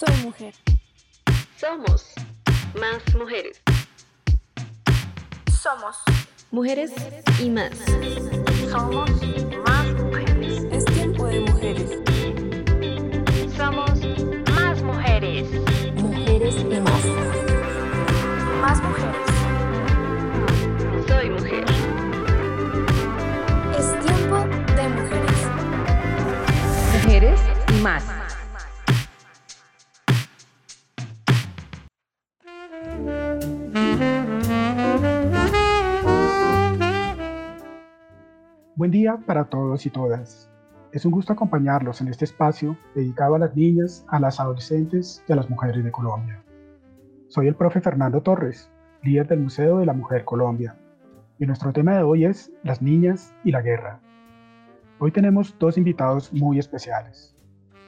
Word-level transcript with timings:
Soy 0.00 0.16
mujer. 0.22 0.54
Somos 1.58 2.06
más 2.80 3.14
mujeres. 3.14 3.60
Somos 5.60 5.98
mujeres 6.50 6.90
y 7.38 7.50
más. 7.50 7.72
Somos 8.70 9.10
más 9.66 9.92
mujeres. 9.92 10.64
Es 10.72 10.86
tiempo 10.86 11.26
de 11.26 11.40
mujeres. 11.40 11.90
Somos 13.54 13.90
más 14.54 14.80
mujeres. 14.80 15.46
Mujeres 15.96 16.54
y 16.56 16.80
más. 16.80 17.04
Más 18.62 18.82
mujeres. 18.82 19.26
Soy 21.08 21.28
mujer. 21.28 21.64
Es 23.78 24.00
tiempo 24.06 24.38
de 24.76 24.88
mujeres. 24.88 25.46
Mujeres 26.94 27.40
y 27.68 27.82
más. 27.82 28.19
Buen 38.80 38.92
día 38.92 39.18
para 39.26 39.44
todos 39.44 39.84
y 39.84 39.90
todas. 39.90 40.50
Es 40.90 41.04
un 41.04 41.12
gusto 41.12 41.34
acompañarlos 41.34 42.00
en 42.00 42.08
este 42.08 42.24
espacio 42.24 42.78
dedicado 42.94 43.34
a 43.34 43.38
las 43.38 43.54
niñas, 43.54 44.06
a 44.08 44.18
las 44.18 44.40
adolescentes 44.40 45.22
y 45.28 45.32
a 45.34 45.36
las 45.36 45.50
mujeres 45.50 45.84
de 45.84 45.92
Colombia. 45.92 46.42
Soy 47.28 47.46
el 47.48 47.56
profe 47.56 47.82
Fernando 47.82 48.22
Torres, 48.22 48.72
líder 49.02 49.28
del 49.28 49.40
Museo 49.40 49.80
de 49.80 49.84
la 49.84 49.92
Mujer 49.92 50.24
Colombia, 50.24 50.78
y 51.38 51.44
nuestro 51.44 51.74
tema 51.74 51.94
de 51.94 52.04
hoy 52.04 52.24
es 52.24 52.50
las 52.62 52.80
niñas 52.80 53.34
y 53.44 53.50
la 53.50 53.60
guerra. 53.60 54.00
Hoy 54.98 55.12
tenemos 55.12 55.54
dos 55.58 55.76
invitados 55.76 56.32
muy 56.32 56.58
especiales. 56.58 57.36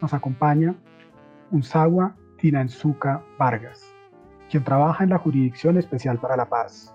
Nos 0.03 0.13
acompaña 0.13 0.75
Unzawa 1.53 2.17
Tinanzuka 2.37 3.25
Vargas, 3.39 3.83
quien 4.51 4.63
trabaja 4.63 5.05
en 5.05 5.09
la 5.09 5.19
Jurisdicción 5.19 5.79
Especial 5.79 6.19
para 6.19 6.37
la 6.37 6.51
Paz, 6.51 6.95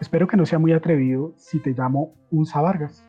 Espero 0.00 0.28
que 0.28 0.36
no 0.36 0.46
sea 0.46 0.58
muy 0.58 0.72
atrevido 0.72 1.32
si 1.36 1.58
te 1.58 1.72
llamo 1.72 2.14
Unsa 2.30 2.60
Vargas. 2.60 3.04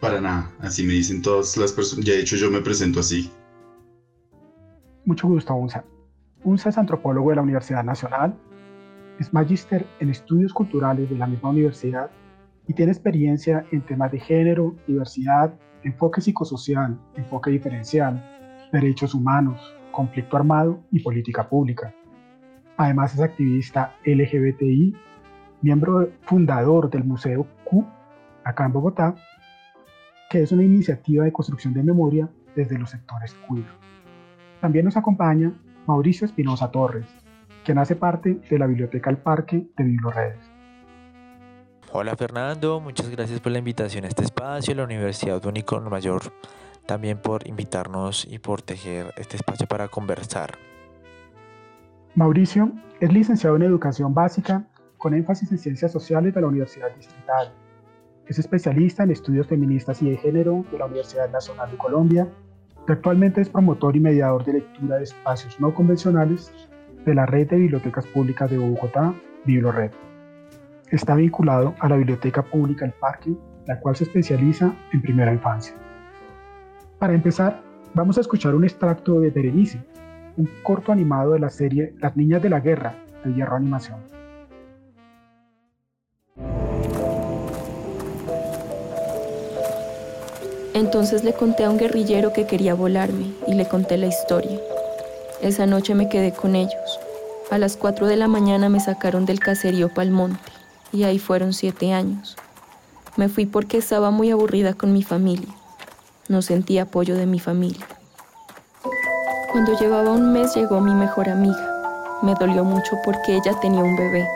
Para 0.00 0.20
nada, 0.20 0.50
así 0.60 0.86
me 0.86 0.94
dicen 0.94 1.20
todas 1.20 1.56
las 1.56 1.72
personas. 1.72 2.04
Ya 2.06 2.14
de 2.14 2.20
hecho 2.20 2.36
yo 2.36 2.50
me 2.50 2.60
presento 2.60 3.00
así. 3.00 3.30
Mucho 5.04 5.28
gusto, 5.28 5.54
Unsa. 5.54 5.84
Unsa 6.42 6.70
es 6.70 6.78
antropólogo 6.78 7.30
de 7.30 7.36
la 7.36 7.42
Universidad 7.42 7.84
Nacional, 7.84 8.34
es 9.18 9.32
magíster 9.32 9.86
en 10.00 10.10
estudios 10.10 10.52
culturales 10.52 11.08
de 11.10 11.16
la 11.16 11.26
misma 11.26 11.50
universidad 11.50 12.10
y 12.66 12.74
tiene 12.74 12.92
experiencia 12.92 13.66
en 13.72 13.82
temas 13.82 14.12
de 14.12 14.20
género, 14.20 14.74
diversidad, 14.86 15.54
enfoque 15.82 16.20
psicosocial, 16.20 16.98
enfoque 17.14 17.50
diferencial, 17.50 18.22
derechos 18.72 19.14
humanos, 19.14 19.74
conflicto 19.92 20.36
armado 20.36 20.82
y 20.90 21.00
política 21.00 21.48
pública. 21.48 21.94
Además 22.76 23.14
es 23.14 23.20
activista 23.20 23.96
LGBTI 24.04 24.94
miembro 25.62 26.10
fundador 26.22 26.90
del 26.90 27.04
Museo 27.04 27.46
Q, 27.64 27.84
acá 28.44 28.66
en 28.66 28.72
Bogotá, 28.72 29.14
que 30.30 30.42
es 30.42 30.52
una 30.52 30.62
iniciativa 30.62 31.24
de 31.24 31.32
construcción 31.32 31.72
de 31.74 31.82
memoria 31.82 32.28
desde 32.54 32.78
los 32.78 32.90
sectores 32.90 33.34
queer. 33.48 33.66
También 34.60 34.84
nos 34.84 34.96
acompaña 34.96 35.52
Mauricio 35.86 36.26
Espinosa 36.26 36.70
Torres, 36.70 37.06
quien 37.64 37.78
hace 37.78 37.96
parte 37.96 38.40
de 38.48 38.58
la 38.58 38.66
Biblioteca 38.66 39.10
El 39.10 39.18
Parque 39.18 39.66
de 39.76 39.84
Bibloredes. 39.84 40.38
Hola 41.92 42.16
Fernando, 42.16 42.80
muchas 42.80 43.08
gracias 43.08 43.40
por 43.40 43.52
la 43.52 43.58
invitación 43.58 44.04
a 44.04 44.08
este 44.08 44.24
espacio, 44.24 44.74
la 44.74 44.84
Universidad 44.84 45.44
Único 45.46 45.80
Mayor, 45.80 46.22
también 46.84 47.18
por 47.18 47.46
invitarnos 47.46 48.26
y 48.28 48.38
por 48.38 48.62
tejer 48.62 49.12
este 49.16 49.36
espacio 49.36 49.66
para 49.66 49.88
conversar. 49.88 50.58
Mauricio 52.14 52.72
es 53.00 53.12
licenciado 53.12 53.56
en 53.56 53.62
Educación 53.62 54.14
Básica 54.14 54.66
con 55.06 55.14
énfasis 55.14 55.52
en 55.52 55.58
ciencias 55.58 55.92
sociales 55.92 56.34
de 56.34 56.40
la 56.40 56.48
Universidad 56.48 56.92
Distrital. 56.96 57.52
Es 58.26 58.40
especialista 58.40 59.04
en 59.04 59.12
estudios 59.12 59.46
feministas 59.46 60.02
y 60.02 60.10
de 60.10 60.16
género 60.16 60.64
de 60.72 60.78
la 60.78 60.86
Universidad 60.86 61.30
Nacional 61.30 61.70
de 61.70 61.76
Colombia 61.76 62.28
y 62.88 62.90
actualmente 62.90 63.40
es 63.40 63.48
promotor 63.48 63.94
y 63.94 64.00
mediador 64.00 64.44
de 64.44 64.54
lectura 64.54 64.96
de 64.96 65.04
espacios 65.04 65.60
no 65.60 65.72
convencionales 65.72 66.52
de 67.04 67.14
la 67.14 67.24
Red 67.24 67.50
de 67.50 67.56
Bibliotecas 67.56 68.04
Públicas 68.06 68.50
de 68.50 68.58
Bogotá, 68.58 69.14
BibloRed. 69.44 69.92
Está 70.90 71.14
vinculado 71.14 71.76
a 71.78 71.88
la 71.88 71.94
Biblioteca 71.94 72.42
Pública 72.42 72.84
El 72.84 72.92
Parque, 72.94 73.32
la 73.68 73.78
cual 73.78 73.94
se 73.94 74.02
especializa 74.02 74.74
en 74.92 75.02
primera 75.02 75.32
infancia. 75.32 75.76
Para 76.98 77.14
empezar, 77.14 77.62
vamos 77.94 78.18
a 78.18 78.22
escuchar 78.22 78.56
un 78.56 78.64
extracto 78.64 79.20
de 79.20 79.30
Berenice, 79.30 79.78
un 80.36 80.50
corto 80.64 80.90
animado 80.90 81.34
de 81.34 81.38
la 81.38 81.50
serie 81.50 81.94
Las 82.00 82.16
Niñas 82.16 82.42
de 82.42 82.50
la 82.50 82.58
Guerra 82.58 82.96
de 83.24 83.34
Hierro 83.34 83.54
Animación. 83.54 84.15
Entonces 90.76 91.24
le 91.24 91.32
conté 91.32 91.64
a 91.64 91.70
un 91.70 91.78
guerrillero 91.78 92.34
que 92.34 92.44
quería 92.44 92.74
volarme 92.74 93.32
y 93.46 93.54
le 93.54 93.66
conté 93.66 93.96
la 93.96 94.08
historia. 94.08 94.60
Esa 95.40 95.64
noche 95.64 95.94
me 95.94 96.10
quedé 96.10 96.32
con 96.32 96.54
ellos. 96.54 97.00
A 97.50 97.56
las 97.56 97.78
4 97.78 98.06
de 98.06 98.16
la 98.16 98.28
mañana 98.28 98.68
me 98.68 98.78
sacaron 98.78 99.24
del 99.24 99.40
caserío 99.40 99.88
Palmonte 99.88 100.52
y 100.92 101.04
ahí 101.04 101.18
fueron 101.18 101.54
siete 101.54 101.94
años. 101.94 102.36
Me 103.16 103.30
fui 103.30 103.46
porque 103.46 103.78
estaba 103.78 104.10
muy 104.10 104.30
aburrida 104.30 104.74
con 104.74 104.92
mi 104.92 105.02
familia. 105.02 105.48
No 106.28 106.42
sentía 106.42 106.82
apoyo 106.82 107.16
de 107.16 107.24
mi 107.24 107.38
familia. 107.38 107.86
Cuando 109.52 109.78
llevaba 109.78 110.12
un 110.12 110.30
mes 110.34 110.54
llegó 110.54 110.82
mi 110.82 110.92
mejor 110.92 111.30
amiga. 111.30 112.20
Me 112.20 112.34
dolió 112.34 112.64
mucho 112.64 112.98
porque 113.02 113.36
ella 113.36 113.58
tenía 113.62 113.82
un 113.82 113.96
bebé. 113.96 114.28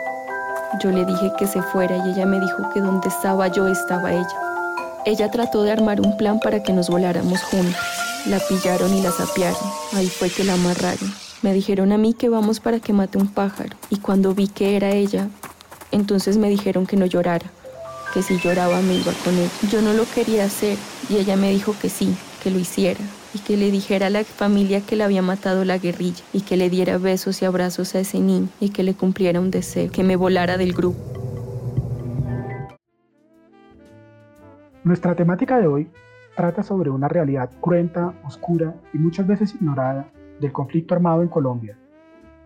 Yo 0.81 0.89
le 0.89 1.05
dije 1.05 1.31
que 1.37 1.45
se 1.45 1.61
fuera 1.61 1.97
y 1.97 2.13
ella 2.13 2.25
me 2.25 2.39
dijo 2.39 2.67
que 2.73 2.81
donde 2.81 3.09
estaba 3.09 3.47
yo 3.49 3.67
estaba 3.67 4.11
ella. 4.11 4.50
Ella 5.03 5.31
trató 5.31 5.63
de 5.63 5.71
armar 5.71 5.99
un 5.99 6.15
plan 6.15 6.39
para 6.39 6.61
que 6.61 6.73
nos 6.73 6.89
voláramos 6.89 7.41
juntos. 7.41 7.75
La 8.27 8.39
pillaron 8.39 8.93
y 8.95 9.01
la 9.01 9.11
sapearon. 9.11 9.57
Ahí 9.93 10.07
fue 10.07 10.29
que 10.29 10.43
la 10.43 10.53
amarraron. 10.53 11.11
Me 11.41 11.53
dijeron 11.53 11.91
a 11.91 11.97
mí 11.97 12.13
que 12.13 12.29
vamos 12.29 12.59
para 12.59 12.79
que 12.79 12.93
mate 12.93 13.17
un 13.17 13.27
pájaro. 13.27 13.75
Y 13.89 13.97
cuando 13.97 14.35
vi 14.35 14.47
que 14.47 14.75
era 14.75 14.91
ella, 14.91 15.27
entonces 15.91 16.37
me 16.37 16.49
dijeron 16.49 16.85
que 16.85 16.97
no 16.97 17.07
llorara, 17.07 17.51
que 18.13 18.21
si 18.21 18.37
lloraba 18.37 18.79
me 18.81 18.93
iba 18.93 19.11
con 19.23 19.35
ella. 19.35 19.49
Yo 19.71 19.81
no 19.81 19.93
lo 19.93 20.05
quería 20.05 20.45
hacer 20.45 20.77
y 21.09 21.17
ella 21.17 21.35
me 21.35 21.49
dijo 21.49 21.75
que 21.81 21.89
sí, 21.89 22.15
que 22.43 22.51
lo 22.51 22.59
hiciera 22.59 22.99
y 23.33 23.39
que 23.39 23.57
le 23.57 23.71
dijera 23.71 24.07
a 24.07 24.11
la 24.11 24.23
familia 24.23 24.81
que 24.81 24.95
le 24.95 25.03
había 25.03 25.23
matado 25.23 25.65
la 25.65 25.79
guerrilla 25.79 26.21
y 26.31 26.41
que 26.41 26.57
le 26.57 26.69
diera 26.69 26.99
besos 26.99 27.41
y 27.41 27.45
abrazos 27.45 27.95
a 27.95 28.01
ese 28.01 28.19
niño 28.19 28.49
y 28.59 28.69
que 28.69 28.83
le 28.83 28.93
cumpliera 28.93 29.39
un 29.39 29.49
deseo, 29.49 29.91
que 29.91 30.03
me 30.03 30.15
volara 30.15 30.57
del 30.57 30.73
grupo. 30.73 31.20
Nuestra 34.83 35.13
temática 35.13 35.59
de 35.59 35.67
hoy 35.67 35.91
trata 36.35 36.63
sobre 36.63 36.89
una 36.89 37.07
realidad 37.07 37.51
cruenta, 37.61 38.15
oscura 38.25 38.73
y 38.93 38.97
muchas 38.97 39.27
veces 39.27 39.53
ignorada 39.53 40.09
del 40.39 40.51
conflicto 40.51 40.95
armado 40.95 41.21
en 41.21 41.27
Colombia. 41.27 41.77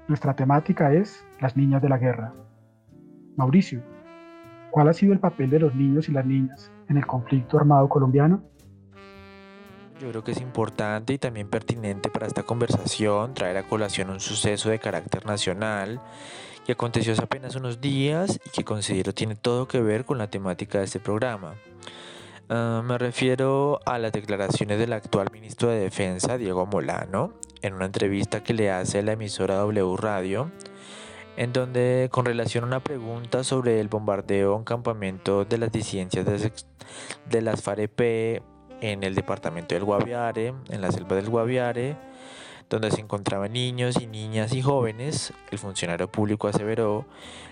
Nuestra 0.09 0.35
temática 0.35 0.93
es 0.93 1.25
las 1.39 1.55
niñas 1.55 1.81
de 1.81 1.87
la 1.87 1.97
guerra. 1.97 2.33
Mauricio, 3.37 3.81
¿cuál 4.69 4.89
ha 4.89 4.93
sido 4.93 5.13
el 5.13 5.19
papel 5.19 5.49
de 5.49 5.59
los 5.59 5.73
niños 5.75 6.09
y 6.09 6.11
las 6.11 6.25
niñas 6.25 6.69
en 6.89 6.97
el 6.97 7.07
conflicto 7.07 7.57
armado 7.57 7.87
colombiano? 7.87 8.43
Yo 10.01 10.09
creo 10.09 10.25
que 10.25 10.33
es 10.33 10.41
importante 10.41 11.13
y 11.13 11.17
también 11.17 11.49
pertinente 11.49 12.09
para 12.09 12.27
esta 12.27 12.43
conversación 12.43 13.33
traer 13.33 13.55
a 13.55 13.63
colación 13.63 14.09
un 14.09 14.19
suceso 14.19 14.69
de 14.69 14.79
carácter 14.79 15.25
nacional 15.25 16.01
que 16.65 16.73
aconteció 16.73 17.13
hace 17.13 17.23
apenas 17.23 17.55
unos 17.55 17.79
días 17.79 18.41
y 18.45 18.49
que 18.49 18.65
considero 18.65 19.13
tiene 19.13 19.35
todo 19.35 19.69
que 19.69 19.79
ver 19.79 20.03
con 20.03 20.17
la 20.17 20.29
temática 20.29 20.79
de 20.79 20.83
este 20.83 20.99
programa. 20.99 21.53
Ah, 22.47 22.83
me 22.85 22.99
refiero 22.99 23.79
a 23.87 23.97
las 23.97 24.11
declaraciones 24.11 24.77
del 24.77 24.93
actual 24.93 25.29
ministro 25.33 25.69
de 25.69 25.79
Defensa, 25.79 26.37
Diego 26.37 26.67
Molano, 26.67 27.33
en 27.63 27.73
una 27.73 27.85
entrevista 27.85 28.43
que 28.43 28.53
le 28.53 28.69
hace 28.69 29.01
la 29.01 29.13
emisora 29.13 29.55
W 29.55 29.97
Radio, 29.97 30.51
en 31.37 31.53
donde 31.53 32.07
con 32.11 32.25
relación 32.25 32.63
a 32.65 32.67
una 32.67 32.79
pregunta 32.81 33.43
sobre 33.43 33.79
el 33.79 33.87
bombardeo 33.87 34.55
un 34.55 34.63
campamento 34.63 35.43
de 35.43 35.57
las 35.57 35.71
disidencias 35.71 36.23
de, 36.23 37.41
las 37.41 37.63
FAREP 37.63 37.99
en 38.79 39.01
el 39.01 39.15
departamento 39.15 39.73
del 39.73 39.83
Guaviare, 39.83 40.53
en 40.69 40.81
la 40.81 40.91
selva 40.91 41.15
del 41.15 41.29
Guaviare, 41.29 41.97
donde 42.69 42.91
se 42.91 43.01
encontraban 43.01 43.53
niños 43.53 43.95
y 44.01 44.07
niñas 44.07 44.53
y 44.53 44.61
jóvenes, 44.61 45.33
el 45.51 45.59
funcionario 45.59 46.09
público 46.11 46.47
aseveró 46.47 47.05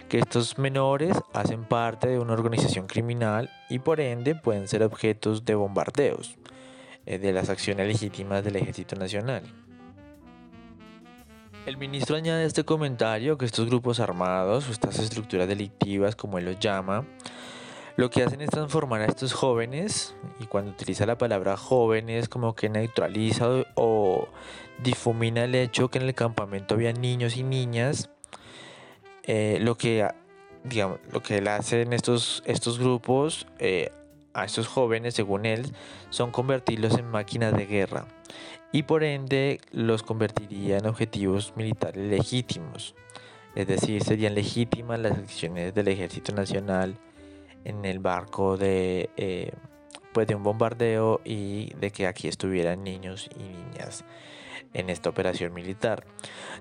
que 0.10 0.20
estos 0.20 0.58
menores 0.58 1.18
hacen 1.34 1.64
parte 1.66 2.08
de 2.08 2.20
una 2.20 2.34
organización 2.34 2.88
criminal 2.88 3.50
y 3.70 3.80
por 3.80 4.00
ende 4.00 4.36
pueden 4.36 4.68
ser 4.68 4.84
objetos 4.84 5.46
de 5.46 5.56
bombardeos 5.56 6.36
eh, 7.06 7.20
de 7.20 7.34
las 7.34 7.50
acciones 7.50 7.88
legítimas 7.88 8.44
del 8.44 8.56
Ejército 8.56 8.96
Nacional. 8.96 9.44
El 11.66 11.78
ministro 11.78 12.18
añade 12.18 12.44
este 12.44 12.66
comentario 12.66 13.38
que 13.38 13.46
estos 13.46 13.68
grupos 13.68 14.02
armados 14.02 14.68
o 14.68 14.72
estas 14.72 15.00
estructuras 15.00 15.48
delictivas, 15.48 16.16
como 16.16 16.38
él 16.38 16.46
los 16.46 16.60
llama, 16.60 17.06
lo 17.96 18.10
que 18.10 18.24
hacen 18.24 18.42
es 18.42 18.50
transformar 18.50 19.02
a 19.02 19.06
estos 19.06 19.34
jóvenes, 19.34 20.16
y 20.40 20.46
cuando 20.46 20.72
utiliza 20.72 21.06
la 21.06 21.18
palabra 21.18 21.56
jóvenes 21.56 22.28
como 22.28 22.56
que 22.56 22.68
neutraliza 22.68 23.48
o 23.76 24.28
difumina 24.82 25.44
el 25.44 25.56
hecho 25.56 25.90
que 25.90 26.00
en 26.00 26.06
el 26.06 26.16
campamento 26.16 26.76
había 26.76 26.94
niños 26.94 27.38
y 27.38 27.44
niñas, 27.44 28.10
eh, 29.24 29.58
lo 29.62 29.78
que 29.78 30.08
digamos, 30.64 31.00
lo 31.12 31.22
que 31.22 31.38
él 31.38 31.48
hace 31.48 31.82
en 31.82 31.94
estos, 31.94 32.42
estos 32.46 32.80
grupos 32.80 33.48
eh, 33.60 33.92
a 34.34 34.46
estos 34.46 34.68
jóvenes, 34.68 35.14
según 35.14 35.46
él, 35.46 35.72
son 36.10 36.32
convertirlos 36.32 36.98
en 36.98 37.06
máquinas 37.10 37.56
de 37.56 37.66
guerra 37.66 38.08
y 38.72 38.84
por 38.84 39.04
ende 39.04 39.62
los 39.72 40.02
convertiría 40.02 40.78
en 40.78 40.88
objetivos 40.88 41.54
militares 41.56 42.04
legítimos. 42.04 42.96
Es 43.56 43.68
decir, 43.68 44.04
serían 44.04 44.34
legítimas 44.34 45.00
las 45.00 45.12
acciones 45.12 45.76
del 45.76 45.88
Ejército 45.90 46.34
Nacional 46.34 46.98
en 47.66 47.86
el 47.86 48.00
barco 48.00 48.58
de, 48.58 49.12
eh, 49.16 49.52
pues 50.12 50.26
de 50.26 50.34
un 50.34 50.42
bombardeo 50.42 51.22
y 51.24 51.72
de 51.76 51.92
que 51.92 52.08
aquí 52.08 52.28
estuvieran 52.28 52.84
niños 52.84 53.30
y 53.36 53.44
niñas 53.44 54.04
en 54.74 54.90
esta 54.90 55.10
operación 55.10 55.54
militar. 55.54 56.06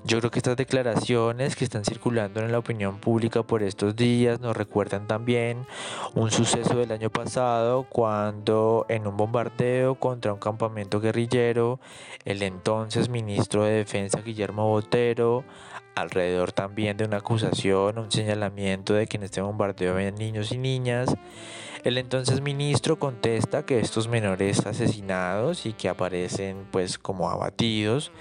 Yo 0.05 0.19
creo 0.19 0.31
que 0.31 0.39
estas 0.39 0.57
declaraciones 0.57 1.57
que 1.57 1.65
están 1.65 1.85
circulando 1.85 2.41
en 2.41 2.53
la 2.53 2.59
opinión 2.59 2.99
pública 2.99 3.43
por 3.43 3.63
estos 3.63 3.95
días 3.97 4.41
nos 4.41 4.57
recuerdan 4.57 5.07
también 5.07 5.67
un 6.15 6.31
suceso 6.31 6.77
del 6.77 6.93
año 6.93 7.11
pasado 7.11 7.85
cuando 7.89 8.87
en 8.89 9.07
un 9.07 9.17
bombardeo 9.17 9.95
contra 9.97 10.33
un 10.33 10.39
campamento 10.39 11.01
guerrillero, 11.01 11.81
el 12.25 12.43
entonces 12.43 13.09
ministro 13.09 13.65
de 13.65 13.73
Defensa 13.73 14.21
Guillermo 14.21 14.69
Botero, 14.69 15.45
alrededor 15.95 16.53
también 16.53 16.97
de 16.97 17.05
una 17.05 17.19
acusación, 17.19 17.99
un 17.99 18.11
señalamiento 18.11 18.95
de 18.95 19.07
que 19.07 19.17
en 19.17 19.25
este 19.25 19.41
bombardeo 19.41 19.95
había 19.95 20.11
niños 20.11 20.53
y 20.53 20.59
niñas, 20.59 21.15
el 21.85 21.99
entonces 21.99 22.41
ministro 22.41 22.99
contesta 22.99 23.67
que 23.67 23.81
estos 23.81 24.09
menores 24.09 24.67
asesinados 24.67 25.67
y 25.67 25.73
que 25.73 25.89
aparecen 25.89 26.67
pues 26.71 26.99
como 26.99 27.31
abatidos 27.31 28.13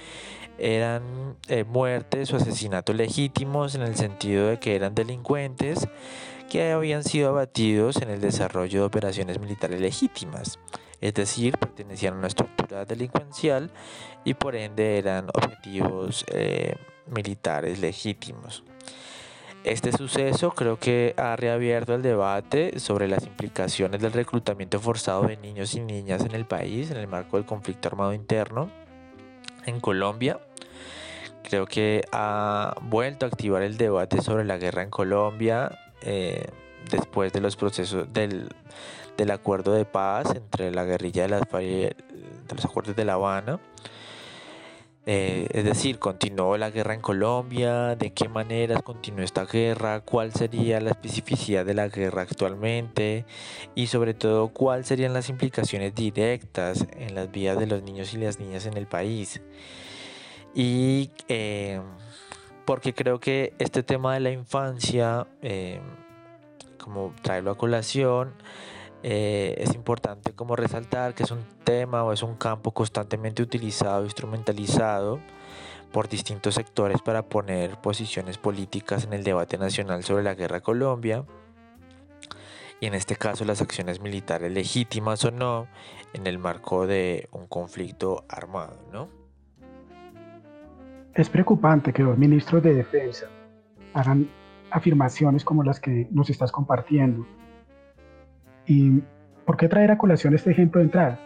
eran 0.57 1.37
eh, 1.47 1.63
muertes 1.63 2.33
o 2.33 2.37
asesinatos 2.37 2.95
legítimos 2.95 3.75
en 3.75 3.81
el 3.81 3.95
sentido 3.95 4.47
de 4.47 4.59
que 4.59 4.75
eran 4.75 4.95
delincuentes 4.95 5.87
que 6.49 6.71
habían 6.71 7.03
sido 7.03 7.29
abatidos 7.29 8.01
en 8.01 8.09
el 8.09 8.19
desarrollo 8.19 8.81
de 8.81 8.85
operaciones 8.85 9.39
militares 9.39 9.79
legítimas, 9.79 10.59
es 10.99 11.13
decir, 11.13 11.57
pertenecían 11.57 12.15
a 12.15 12.17
una 12.17 12.27
estructura 12.27 12.83
delincuencial 12.83 13.71
y 14.25 14.33
por 14.33 14.55
ende 14.55 14.97
eran 14.97 15.29
objetivos 15.29 16.25
eh, 16.27 16.75
militares 17.07 17.79
legítimos. 17.79 18.63
Este 19.63 19.91
suceso 19.91 20.51
creo 20.51 20.79
que 20.79 21.13
ha 21.17 21.35
reabierto 21.35 21.93
el 21.93 22.01
debate 22.01 22.79
sobre 22.79 23.07
las 23.07 23.27
implicaciones 23.27 24.01
del 24.01 24.11
reclutamiento 24.11 24.79
forzado 24.79 25.27
de 25.27 25.37
niños 25.37 25.75
y 25.75 25.81
niñas 25.81 26.25
en 26.25 26.33
el 26.33 26.45
país 26.45 26.89
en 26.89 26.97
el 26.97 27.07
marco 27.07 27.37
del 27.37 27.45
conflicto 27.45 27.87
armado 27.87 28.11
interno 28.13 28.71
en 29.67 29.79
Colombia. 29.79 30.39
Creo 31.43 31.67
que 31.67 32.03
ha 32.11 32.75
vuelto 32.81 33.27
a 33.27 33.29
activar 33.29 33.61
el 33.61 33.77
debate 33.77 34.21
sobre 34.23 34.45
la 34.45 34.57
guerra 34.57 34.81
en 34.81 34.89
Colombia 34.89 35.77
eh, 36.01 36.47
después 36.89 37.31
de 37.31 37.41
los 37.41 37.55
procesos 37.55 38.11
del, 38.11 38.49
acuerdo 39.31 39.73
de 39.73 39.85
paz 39.85 40.33
entre 40.35 40.71
la 40.71 40.85
guerrilla 40.85 41.23
de, 41.23 41.29
las, 41.29 41.41
de 41.51 41.95
los 42.55 42.65
acuerdos 42.65 42.95
de 42.95 43.05
La 43.05 43.13
Habana 43.13 43.59
eh, 45.07 45.47
es 45.51 45.63
decir, 45.63 45.97
continuó 45.97 46.57
la 46.57 46.69
guerra 46.69 46.93
en 46.93 47.01
Colombia, 47.01 47.95
de 47.95 48.13
qué 48.13 48.29
maneras 48.29 48.83
continuó 48.83 49.23
esta 49.23 49.45
guerra, 49.45 50.01
cuál 50.01 50.31
sería 50.31 50.79
la 50.79 50.91
especificidad 50.91 51.65
de 51.65 51.73
la 51.73 51.87
guerra 51.87 52.21
actualmente 52.21 53.25
y 53.73 53.87
sobre 53.87 54.13
todo 54.13 54.49
cuáles 54.49 54.87
serían 54.87 55.13
las 55.13 55.29
implicaciones 55.29 55.95
directas 55.95 56.85
en 56.97 57.15
las 57.15 57.31
vidas 57.31 57.57
de 57.57 57.65
los 57.65 57.81
niños 57.81 58.13
y 58.13 58.17
las 58.17 58.39
niñas 58.39 58.67
en 58.67 58.77
el 58.77 58.85
país. 58.85 59.41
Y 60.53 61.09
eh, 61.29 61.81
porque 62.65 62.93
creo 62.93 63.19
que 63.19 63.53
este 63.57 63.81
tema 63.81 64.13
de 64.13 64.19
la 64.19 64.31
infancia, 64.31 65.25
eh, 65.41 65.79
como 66.77 67.13
traerlo 67.23 67.51
a 67.51 67.57
colación, 67.57 68.33
eh, 69.03 69.55
es 69.57 69.73
importante 69.73 70.33
como 70.33 70.55
resaltar 70.55 71.15
que 71.15 71.23
es 71.23 71.31
un 71.31 71.43
tema 71.63 72.03
o 72.03 72.13
es 72.13 72.21
un 72.21 72.35
campo 72.35 72.71
constantemente 72.71 73.41
utilizado, 73.41 74.03
instrumentalizado 74.03 75.19
por 75.91 76.07
distintos 76.07 76.55
sectores 76.55 77.01
para 77.01 77.23
poner 77.23 77.77
posiciones 77.81 78.37
políticas 78.37 79.03
en 79.03 79.13
el 79.13 79.23
debate 79.23 79.57
nacional 79.57 80.03
sobre 80.03 80.23
la 80.23 80.35
guerra 80.35 80.57
a 80.57 80.61
Colombia 80.61 81.25
y 82.79 82.85
en 82.85 82.93
este 82.93 83.15
caso 83.15 83.43
las 83.43 83.61
acciones 83.61 84.01
militares 84.01 84.51
legítimas 84.51 85.25
o 85.25 85.31
no 85.31 85.67
en 86.13 86.27
el 86.27 86.39
marco 86.39 86.87
de 86.87 87.27
un 87.31 87.47
conflicto 87.47 88.25
armado, 88.29 88.77
¿no? 88.91 89.09
Es 91.13 91.29
preocupante 91.29 91.91
que 91.91 92.03
los 92.03 92.17
ministros 92.17 92.63
de 92.63 92.73
defensa 92.73 93.27
hagan 93.93 94.29
afirmaciones 94.71 95.43
como 95.43 95.63
las 95.63 95.79
que 95.79 96.07
nos 96.11 96.29
estás 96.29 96.51
compartiendo 96.51 97.25
¿Y 98.71 99.03
por 99.45 99.57
qué 99.57 99.67
traer 99.67 99.91
a 99.91 99.97
colación 99.97 100.33
este 100.33 100.51
ejemplo 100.51 100.79
de 100.79 100.85
entrada? 100.85 101.19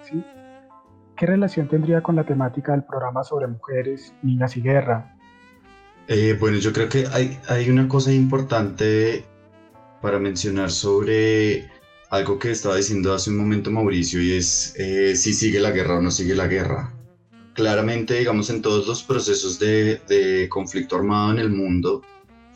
¿Qué 1.15 1.25
relación 1.27 1.67
tendría 1.67 2.01
con 2.01 2.15
la 2.15 2.25
temática 2.25 2.71
del 2.71 2.83
programa 2.83 3.23
sobre 3.23 3.45
mujeres, 3.45 4.15
niñas 4.23 4.57
y 4.57 4.61
guerra? 4.61 5.15
Eh, 6.07 6.35
bueno, 6.39 6.57
yo 6.57 6.73
creo 6.73 6.89
que 6.89 7.05
hay, 7.13 7.69
una 7.69 7.87
cosa 7.87 8.11
importante 8.11 9.23
para 10.01 10.17
mencionar 10.17 10.71
sobre 10.71 11.69
algo 12.09 12.39
que 12.39 12.49
estaba 12.49 12.77
diciendo 12.77 13.13
hace 13.13 13.29
un 13.29 13.37
momento 13.37 13.69
Mauricio 13.69 14.23
y 14.23 14.31
es 14.31 14.73
eh, 14.79 15.15
si 15.15 15.31
sigue 15.31 15.59
la 15.59 15.69
guerra 15.69 15.99
o 15.99 16.01
no 16.01 16.09
sigue 16.09 16.33
la 16.33 16.47
guerra. 16.47 16.91
Claramente, 17.53 18.17
digamos, 18.17 18.49
en 18.49 18.63
todos 18.63 18.87
los 18.87 19.03
procesos 19.03 19.59
de, 19.59 20.47
conflicto 20.49 20.95
armado 20.95 21.33
en 21.33 21.37
el 21.37 21.51
mundo, 21.51 22.01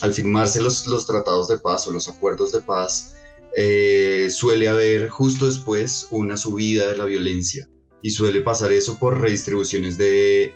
al 0.01 0.13
firmarse 0.13 0.59
los 0.59 1.05
tratados 1.05 1.47
de 1.47 1.59
paz 1.59 1.87
o 1.87 1.91
los 1.91 2.09
acuerdos 2.09 2.51
de 2.53 2.61
paz, 2.61 3.18
eh, 3.55 4.27
suele 4.29 4.67
haber 4.67 5.09
justo 5.09 5.45
después 5.45 6.07
una 6.11 6.37
subida 6.37 6.87
de 6.87 6.97
la 6.97 7.05
violencia 7.05 7.67
y 8.01 8.11
suele 8.11 8.41
pasar 8.41 8.71
eso 8.71 8.97
por 8.97 9.19
redistribuciones 9.19 9.97
de 9.97 10.53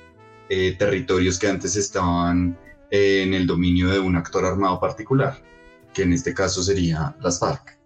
eh, 0.50 0.76
territorios 0.78 1.40
que 1.40 1.48
antes 1.48 1.76
estaban 1.76 2.58
en 2.92 3.34
el 3.34 3.48
dominio 3.48 3.90
de 3.90 4.00
un 4.00 4.16
actor 4.16 4.46
armado 4.46 4.80
particular, 4.80 5.42
que 5.94 6.04
en 6.04 6.14
este 6.14 6.34
caso 6.34 6.62
sería 6.62 7.16
las 7.22 7.40
FARC. 7.40 7.80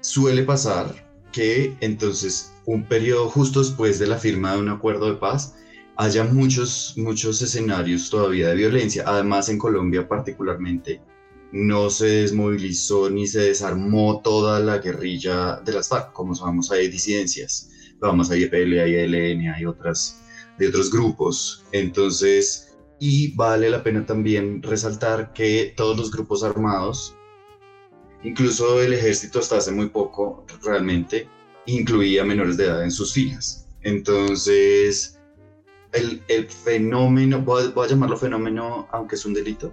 Suele 0.00 0.42
pasar 0.42 1.06
que 1.32 1.76
entonces 1.80 2.54
un 2.64 2.84
periodo 2.84 3.28
justo 3.28 3.60
después 3.60 3.98
de 3.98 4.06
la 4.06 4.16
firma 4.16 4.52
de 4.52 4.60
un 4.60 4.70
acuerdo 4.70 5.10
de 5.10 5.18
paz 5.18 5.54
haya 5.96 6.24
muchos, 6.24 6.94
muchos 6.96 7.42
escenarios 7.42 8.08
todavía 8.08 8.48
de 8.48 8.54
violencia, 8.54 9.04
además 9.06 9.48
en 9.48 9.58
Colombia 9.58 10.08
particularmente 10.08 11.02
no 11.56 11.88
se 11.88 12.06
desmovilizó 12.06 13.08
ni 13.08 13.26
se 13.26 13.40
desarmó 13.40 14.20
toda 14.22 14.60
la 14.60 14.78
guerrilla 14.78 15.56
de 15.64 15.72
las 15.72 15.88
FARC, 15.88 16.12
como 16.12 16.34
sabemos 16.34 16.70
hay 16.70 16.88
disidencias, 16.88 17.70
vamos, 17.98 18.30
hay 18.30 18.42
EPL, 18.42 18.78
hay 18.78 18.94
ELN, 18.94 19.48
hay 19.48 19.64
otras, 19.64 20.20
de 20.58 20.68
otros 20.68 20.90
grupos, 20.90 21.64
entonces, 21.72 22.76
y 23.00 23.34
vale 23.36 23.70
la 23.70 23.82
pena 23.82 24.04
también 24.04 24.62
resaltar 24.62 25.32
que 25.32 25.72
todos 25.76 25.96
los 25.96 26.10
grupos 26.10 26.44
armados, 26.44 27.16
incluso 28.22 28.82
el 28.82 28.92
ejército 28.92 29.38
hasta 29.38 29.56
hace 29.56 29.72
muy 29.72 29.88
poco 29.88 30.44
realmente, 30.62 31.26
incluía 31.64 32.22
menores 32.22 32.58
de 32.58 32.66
edad 32.66 32.84
en 32.84 32.90
sus 32.90 33.14
filas, 33.14 33.66
entonces, 33.80 35.18
el, 35.92 36.22
el 36.28 36.50
fenómeno, 36.50 37.40
voy 37.40 37.72
a 37.74 37.88
llamarlo 37.88 38.18
fenómeno, 38.18 38.88
aunque 38.90 39.14
es 39.14 39.24
un 39.24 39.32
delito, 39.32 39.72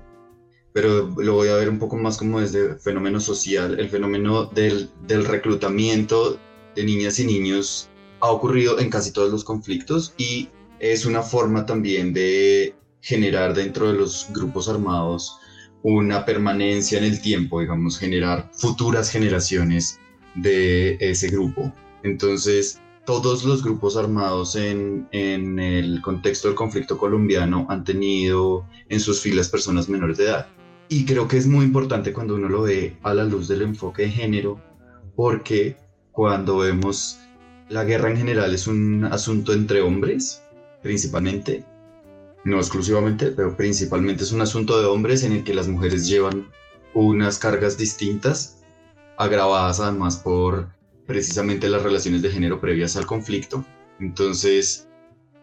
pero 0.73 1.13
lo 1.17 1.35
voy 1.35 1.49
a 1.49 1.55
ver 1.55 1.69
un 1.69 1.79
poco 1.79 1.97
más 1.97 2.17
como 2.17 2.41
desde 2.41 2.75
fenómeno 2.75 3.19
social. 3.19 3.79
El 3.79 3.89
fenómeno 3.89 4.45
del, 4.45 4.89
del 5.07 5.25
reclutamiento 5.25 6.39
de 6.75 6.83
niñas 6.83 7.19
y 7.19 7.25
niños 7.25 7.89
ha 8.19 8.31
ocurrido 8.31 8.79
en 8.79 8.89
casi 8.89 9.11
todos 9.11 9.31
los 9.31 9.43
conflictos 9.43 10.13
y 10.17 10.49
es 10.79 11.05
una 11.05 11.21
forma 11.21 11.65
también 11.65 12.13
de 12.13 12.75
generar 13.01 13.53
dentro 13.53 13.91
de 13.91 13.93
los 13.97 14.27
grupos 14.33 14.67
armados 14.67 15.37
una 15.83 16.25
permanencia 16.25 16.97
en 16.97 17.03
el 17.03 17.21
tiempo, 17.21 17.59
digamos, 17.59 17.99
generar 17.99 18.49
futuras 18.53 19.11
generaciones 19.11 19.99
de 20.35 20.97
ese 20.99 21.27
grupo. 21.27 21.71
Entonces, 22.03 22.81
todos 23.05 23.43
los 23.43 23.63
grupos 23.63 23.97
armados 23.97 24.55
en, 24.55 25.07
en, 25.11 25.59
el 25.59 26.01
contexto 26.01 26.47
del 26.47 26.55
conflicto 26.55 26.97
colombiano 26.97 27.65
han 27.69 27.83
tenido 27.83 28.65
en 28.87 29.01
sus 29.01 29.19
filas 29.19 29.49
personas 29.49 29.89
menores 29.89 30.17
de 30.17 30.25
edad. 30.25 30.47
Y 30.93 31.05
creo 31.05 31.27
que 31.27 31.37
es 31.37 31.47
muy 31.47 31.65
importante 31.65 32.13
cuando 32.13 32.35
uno 32.35 32.47
lo 32.47 32.61
ve 32.61 32.95
a 33.01 33.15
la 33.15 33.23
luz 33.23 33.47
del 33.47 33.63
enfoque 33.63 34.03
de 34.03 34.11
género, 34.11 34.61
porque 35.15 35.75
cuando 36.11 36.59
vemos 36.59 37.17
la 37.67 37.83
guerra 37.83 38.11
en 38.11 38.17
general 38.17 38.53
es 38.53 38.67
un 38.67 39.03
asunto 39.05 39.53
entre 39.53 39.81
hombres, 39.81 40.43
principalmente, 40.83 41.65
no 42.45 42.57
exclusivamente, 42.57 43.31
pero 43.31 43.57
principalmente 43.57 44.21
es 44.21 44.31
un 44.33 44.41
asunto 44.41 44.79
de 44.79 44.85
hombres 44.85 45.23
en 45.23 45.31
el 45.31 45.43
que 45.43 45.55
las 45.55 45.67
mujeres 45.67 46.07
llevan 46.07 46.51
unas 46.93 47.39
cargas 47.39 47.75
distintas, 47.75 48.61
agravadas 49.17 49.79
además 49.79 50.17
por 50.17 50.67
precisamente 51.07 51.69
las 51.69 51.81
relaciones 51.81 52.21
de 52.21 52.29
género 52.29 52.61
previas 52.61 52.95
al 52.97 53.07
conflicto. 53.07 53.65
Entonces, 53.99 54.87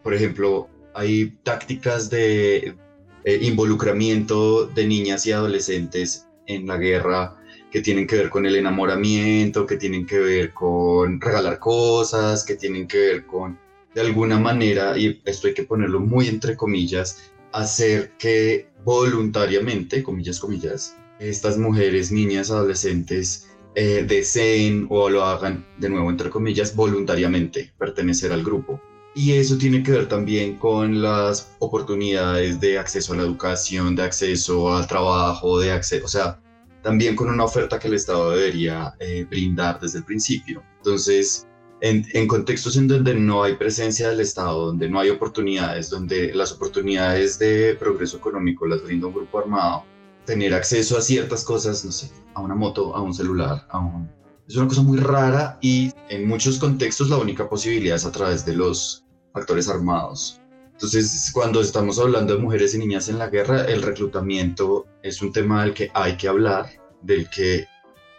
por 0.05 0.15
ejemplo, 0.15 0.69
hay 0.95 1.37
tácticas 1.43 2.09
de 2.09 2.77
eh, 3.25 3.39
involucramiento 3.43 4.67
de 4.67 4.87
niñas 4.87 5.27
y 5.27 5.33
adolescentes 5.33 6.27
en 6.47 6.67
la 6.67 6.77
guerra 6.77 7.37
que 7.71 7.81
tienen 7.81 8.07
que 8.07 8.17
ver 8.17 8.31
con 8.31 8.47
el 8.47 8.57
enamoramiento, 8.57 9.67
que 9.67 9.77
tienen 9.77 10.07
que 10.07 10.19
ver 10.19 10.53
con 10.53 11.21
regalar 11.21 11.59
cosas, 11.59 12.45
que 12.45 12.57
tienen 12.57 12.89
que 12.89 12.99
ver 12.99 13.27
con, 13.27 13.59
de 13.95 14.01
alguna 14.01 14.39
manera, 14.39 14.99
y 14.99 15.21
esto 15.25 15.47
hay 15.47 15.55
que 15.55 15.63
ponerlo 15.63 16.01
muy 16.01 16.29
entre 16.29 16.57
comillas, 16.57 17.33
hacer 17.53 18.13
que 18.19 18.69
voluntariamente, 18.85 20.03
comillas, 20.03 20.41
comillas, 20.41 20.97
estas 21.19 21.59
mujeres, 21.59 22.11
niñas, 22.11 22.51
adolescentes, 22.51 23.49
eh, 23.75 24.05
deseen 24.07 24.87
o 24.91 25.09
lo 25.09 25.25
hagan, 25.25 25.65
de 25.79 25.89
nuevo, 25.91 26.11
entre 26.11 26.31
comillas, 26.31 26.75
voluntariamente 26.75 27.73
pertenecer 27.79 28.33
al 28.33 28.43
grupo. 28.43 28.81
Y 29.15 29.33
eso 29.33 29.59
tiene 29.59 29.83
que 29.83 29.91
ver 29.91 30.09
también 30.09 30.57
con 30.57 31.03
las 31.03 31.57
oportunidades 31.59 32.61
de 32.61 32.79
acceso 32.79 33.13
a 33.13 33.17
la 33.17 33.23
educación, 33.23 33.97
de 33.97 34.05
acceso 34.05 34.73
al 34.73 34.87
trabajo, 34.87 35.59
de 35.59 35.73
acceso, 35.73 36.05
o 36.05 36.09
sea, 36.09 36.41
también 36.83 37.17
con 37.17 37.29
una 37.29 37.45
oferta 37.45 37.79
que 37.79 37.89
el 37.89 37.95
Estado 37.95 38.31
debería 38.31 38.95
eh, 39.01 39.27
brindar 39.29 39.81
desde 39.81 39.99
el 39.99 40.05
principio. 40.05 40.63
Entonces, 40.79 41.47
en, 41.81 42.07
en, 42.13 42.29
contextos 42.29 42.77
en 42.77 42.87
donde 42.87 43.15
no 43.15 43.43
hay 43.43 43.57
presencia 43.57 44.09
del 44.11 44.21
Estado, 44.21 44.67
donde 44.67 44.89
no 44.89 45.01
hay 45.01 45.11
oportunidades, 45.11 45.91
donde 45.91 46.33
las 46.35 46.53
oportunidades 46.53 47.39
de 47.39 47.75
progreso 47.75 48.19
económico 48.19 48.67
las 48.67 48.83
brinda 48.83 49.09
un 49.09 49.15
grupo 49.15 49.41
armado, 49.41 49.85
tener 50.25 50.55
acceso 50.55 50.97
a 50.97 51.03
ciertas 51.03 51.45
cosas, 51.45 51.85
no 51.85 51.91
sé, 51.91 52.11
a 52.35 52.41
una 52.41 52.55
moto, 52.55 52.95
a 52.95 53.03
un 53.03 53.13
celular, 53.13 53.67
a 53.71 53.79
un 53.81 54.20
es 54.51 54.57
una 54.57 54.67
cosa 54.67 54.83
muy 54.83 54.99
rara 54.99 55.59
y 55.61 55.93
en 56.09 56.27
muchos 56.27 56.59
contextos 56.59 57.09
la 57.09 57.19
única 57.19 57.49
posibilidad 57.49 57.95
es 57.95 58.05
a 58.05 58.11
través 58.11 58.45
de 58.45 58.57
los 58.57 59.05
actores 59.33 59.69
armados. 59.69 60.41
Entonces, 60.73 61.31
cuando 61.33 61.61
estamos 61.61 62.01
hablando 62.01 62.35
de 62.35 62.43
mujeres 62.43 62.75
y 62.75 62.79
niñas 62.79 63.09
en 63.09 63.19
la 63.19 63.29
guerra, 63.29 63.67
el 63.67 63.81
reclutamiento 63.81 64.87
es 65.05 65.23
un 65.23 65.31
tema 65.31 65.63
del 65.63 65.73
que 65.73 65.93
hay 65.95 66.17
que 66.17 66.27
hablar, 66.27 66.69
del 67.01 67.31
que 67.31 67.69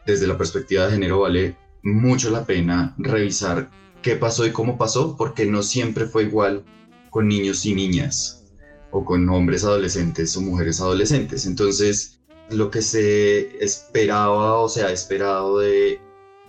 desde 0.06 0.26
la 0.26 0.38
perspectiva 0.38 0.86
de 0.86 0.94
género 0.94 1.20
vale 1.20 1.58
mucho 1.84 2.30
la 2.30 2.46
pena 2.46 2.96
revisar 2.98 3.70
qué 4.02 4.16
pasó 4.16 4.46
y 4.46 4.54
cómo 4.54 4.78
pasó, 4.78 5.18
porque 5.18 5.46
no 5.46 5.62
siempre 5.62 6.06
fue 6.06 6.24
igual 6.24 6.64
con 7.10 7.28
niños 7.28 7.66
y 7.66 7.76
niñas, 7.76 8.46
o 8.92 9.04
con 9.04 9.28
hombres 9.28 9.66
adolescentes 9.66 10.38
o 10.38 10.42
mujeres 10.42 10.80
adolescentes. 10.80 11.46
Entonces, 11.46 12.22
lo 12.50 12.72
que 12.72 12.82
se 12.82 13.62
esperaba 13.62 14.60
o 14.60 14.70
se 14.70 14.84
ha 14.84 14.94
esperado 14.94 15.60
de 15.60 16.00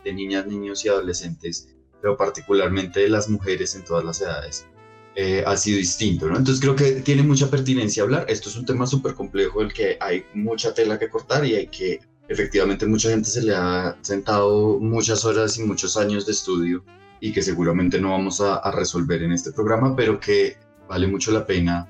de 0.04 0.12
niñas, 0.12 0.46
niños 0.46 0.84
y 0.84 0.88
adolescentes, 0.88 1.68
pero 2.00 2.16
particularmente 2.16 3.00
de 3.00 3.08
las 3.08 3.28
mujeres 3.28 3.74
en 3.74 3.84
todas 3.84 4.04
las 4.04 4.20
edades, 4.20 4.66
eh, 5.14 5.44
ha 5.46 5.56
sido 5.56 5.76
distinto, 5.76 6.26
¿no? 6.26 6.38
Entonces 6.38 6.60
creo 6.60 6.74
que 6.74 7.02
tiene 7.02 7.22
mucha 7.22 7.50
pertinencia 7.50 8.02
hablar. 8.02 8.24
Esto 8.28 8.48
es 8.48 8.56
un 8.56 8.64
tema 8.64 8.86
súper 8.86 9.14
complejo 9.14 9.60
del 9.60 9.72
que 9.72 9.98
hay 10.00 10.24
mucha 10.32 10.72
tela 10.72 10.98
que 10.98 11.10
cortar 11.10 11.44
y 11.44 11.54
hay 11.54 11.66
que, 11.66 12.00
efectivamente, 12.28 12.86
mucha 12.86 13.10
gente 13.10 13.28
se 13.28 13.42
le 13.42 13.54
ha 13.54 13.96
sentado 14.00 14.78
muchas 14.80 15.24
horas 15.26 15.58
y 15.58 15.64
muchos 15.64 15.98
años 15.98 16.24
de 16.24 16.32
estudio 16.32 16.82
y 17.20 17.30
que 17.32 17.42
seguramente 17.42 18.00
no 18.00 18.10
vamos 18.10 18.40
a, 18.40 18.68
resolver 18.72 19.22
en 19.22 19.32
este 19.32 19.52
programa, 19.52 19.94
pero 19.94 20.18
que 20.18 20.56
vale 20.88 21.06
mucho 21.06 21.30
la 21.30 21.46
pena 21.46 21.88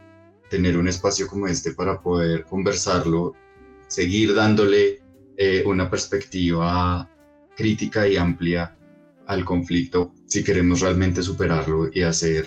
tener 0.50 0.76
un 0.76 0.88
espacio 0.88 1.26
como 1.28 1.46
este 1.46 1.72
para 1.72 2.02
poder 2.02 2.44
conversarlo, 2.44 3.34
seguir 3.86 4.34
dándole 4.34 5.00
eh, 5.38 5.62
una 5.64 5.88
perspectiva 5.88 7.08
crítica 7.56 8.06
y 8.06 8.16
amplia 8.16 8.76
al 9.26 9.44
conflicto 9.44 10.12
si 10.26 10.42
queremos 10.42 10.80
realmente 10.80 11.22
superarlo 11.22 11.88
y 11.92 12.02
hacer, 12.02 12.46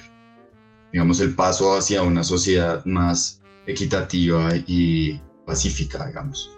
digamos, 0.91 1.19
el 1.21 1.35
paso 1.35 1.77
hacia 1.77 2.03
una 2.03 2.24
sociedad 2.24 2.83
más 2.85 3.41
equitativa 3.65 4.50
y 4.67 5.19
pacífica, 5.45 6.05
digamos. 6.07 6.51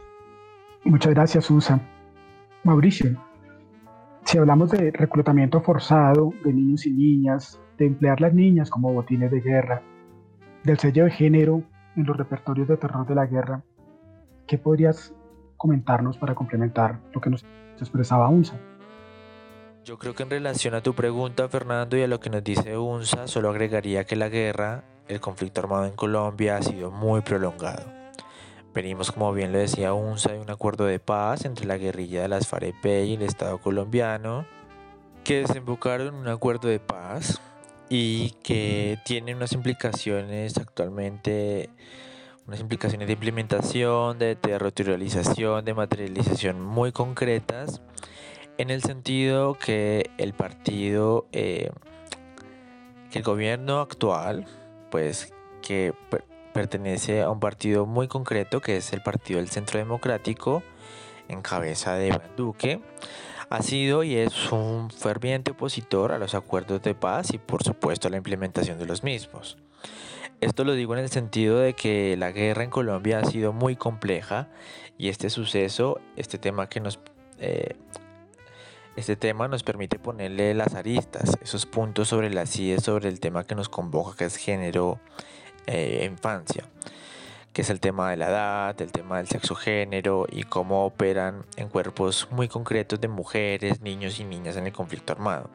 Muchas 0.84 1.14
gracias, 1.14 1.46
Susan. 1.46 1.82
Mauricio, 2.64 3.18
si 4.26 4.38
hablamos 4.38 4.72
de 4.72 4.92
reclutamiento 4.92 5.62
forzado 5.62 6.34
de 6.44 6.54
niños 6.54 6.86
y 6.86 6.92
niñas, 6.92 7.60
de 7.78 7.86
emplear 7.86 8.20
las 8.20 8.34
niñas 8.34 8.70
como 8.70 8.94
botines 8.94 9.32
de 9.32 9.42
guerra, 9.42 9.82
del 10.64 10.78
sello 10.80 11.06
de 11.06 11.12
género 11.12 11.64
en 11.96 12.06
los 12.06 12.18
repertorios 12.18 12.68
de 12.68 12.78
terror 12.78 13.08
de 13.08 13.16
la 13.16 13.26
guerra, 13.26 13.64
¿qué 14.48 14.58
podrías 14.58 15.14
comentarnos 15.58 16.18
para 16.18 16.36
complementar 16.36 17.00
lo 17.14 17.22
que 17.22 17.30
nos 17.30 17.46
expresaba 17.80 18.30
UNSA. 18.30 18.58
Yo 19.84 19.98
creo 19.98 20.14
que 20.16 20.24
en 20.24 20.30
relación 20.30 20.76
a 20.76 20.82
tu 20.82 20.94
pregunta, 20.94 21.48
Fernando, 21.48 21.98
y 21.98 22.04
a 22.04 22.08
lo 22.08 22.20
que 22.20 22.30
nos 22.30 22.44
dice 22.44 22.78
UNSA, 22.78 23.28
solo 23.28 23.50
agregaría 23.50 24.04
que 24.06 24.16
la 24.16 24.30
guerra, 24.30 24.84
el 25.08 25.22
conflicto 25.22 25.62
armado 25.62 25.86
en 25.86 25.96
Colombia 25.96 26.58
ha 26.58 26.62
sido 26.62 26.92
muy 26.92 27.22
prolongado. 27.22 27.86
Venimos, 28.74 29.12
como 29.12 29.34
bien 29.34 29.54
lo 29.54 29.60
decía 29.60 29.94
UNSA, 29.94 30.34
de 30.34 30.40
un 30.40 30.52
acuerdo 30.52 30.86
de 30.86 31.00
paz 31.00 31.46
entre 31.46 31.66
la 31.66 31.78
guerrilla 31.78 32.22
de 32.22 32.28
las 32.28 32.48
FAREP 32.48 32.86
y 32.86 33.14
el 33.14 33.22
Estado 33.22 33.60
colombiano, 33.60 34.46
que 35.24 35.40
desembocaron 35.40 36.08
en 36.10 36.16
un 36.16 36.28
acuerdo 36.28 36.68
de 36.68 36.80
paz 36.80 37.42
y 37.90 38.32
que 38.44 39.00
tiene 39.06 39.34
unas 39.34 39.54
implicaciones 39.54 40.58
actualmente 40.58 41.70
unas 42.48 42.62
implicaciones 42.62 43.08
de 43.08 43.14
implementación, 43.14 44.18
de 44.20 44.36
territorialización, 44.36 45.66
de 45.66 45.74
materialización 45.74 46.62
muy 46.62 46.94
concretas, 46.94 47.82
en 48.58 48.70
el 48.70 48.82
sentido 48.82 49.56
que 49.56 50.10
el 50.18 50.34
partido, 50.34 51.28
eh, 51.34 51.72
que 53.12 53.20
el 53.20 53.24
gobierno 53.24 53.82
actual, 53.82 54.46
pues 54.90 55.34
que 55.62 55.94
pertenece 56.54 57.22
a 57.22 57.30
un 57.30 57.40
partido 57.40 57.86
muy 57.86 58.08
concreto, 58.08 58.62
que 58.62 58.78
es 58.78 58.94
el 58.94 59.02
Partido 59.02 59.40
del 59.40 59.50
Centro 59.50 59.78
Democrático, 59.78 60.64
en 61.28 61.42
cabeza 61.42 61.96
de 61.96 62.08
Iván 62.08 62.36
Duque, 62.38 62.82
ha 63.50 63.62
sido 63.62 64.04
y 64.04 64.16
es 64.16 64.52
un 64.52 64.90
ferviente 64.90 65.52
opositor 65.52 66.14
a 66.14 66.18
los 66.18 66.34
acuerdos 66.34 66.82
de 66.82 66.96
paz 66.96 67.34
y 67.34 67.38
por 67.38 67.64
supuesto 67.64 68.08
a 68.08 68.12
la 68.12 68.18
implementación 68.18 68.80
de 68.80 68.86
los 68.86 69.04
mismos. 69.04 69.58
Esto 70.40 70.64
lo 70.64 70.74
digo 70.74 70.94
en 70.94 71.00
el 71.00 71.10
sentido 71.10 71.58
de 71.58 71.74
que 71.74 72.16
la 72.16 72.32
guerra 72.32 72.64
en 72.64 72.70
Colombia 72.70 73.20
ha 73.20 73.26
sido 73.26 73.54
muy 73.54 73.76
compleja 73.76 74.48
y 74.96 75.10
este 75.10 75.30
suceso, 75.30 76.00
este 76.16 76.38
tema 76.38 76.70
que 76.70 76.80
nos... 76.80 77.00
Eh, 77.40 77.76
este 78.96 79.16
tema 79.16 79.48
nos 79.48 79.62
permite 79.62 80.00
ponerle 80.00 80.56
las 80.56 80.74
aristas, 80.74 81.38
esos 81.42 81.68
puntos 81.68 82.08
sobre 82.08 82.32
las 82.32 82.50
CIE, 82.50 82.80
sobre 82.80 83.10
el 83.10 83.20
tema 83.20 83.44
que 83.46 83.54
nos 83.54 83.70
convoca, 83.70 84.18
que 84.18 84.26
es 84.26 84.38
género 84.38 85.00
e 85.68 86.04
infancia, 86.06 86.64
que 87.54 87.62
es 87.62 87.70
el 87.70 87.80
tema 87.80 88.10
de 88.10 88.18
la 88.18 88.30
edad, 88.30 88.82
el 88.82 88.92
tema 88.92 89.18
del 89.18 89.28
sexo 89.28 89.54
género 89.54 90.26
y 90.32 90.44
cómo 90.44 90.84
operan 90.84 91.46
en 91.58 91.70
cuerpos 91.70 92.28
muy 92.32 92.48
concretos 92.48 93.00
de 93.00 93.08
mujeres, 93.08 93.82
niños 93.82 94.20
y 94.20 94.24
niñas 94.24 94.58
en 94.58 94.66
el 94.66 94.74
conflicto 94.74 95.14
armado. 95.14 95.52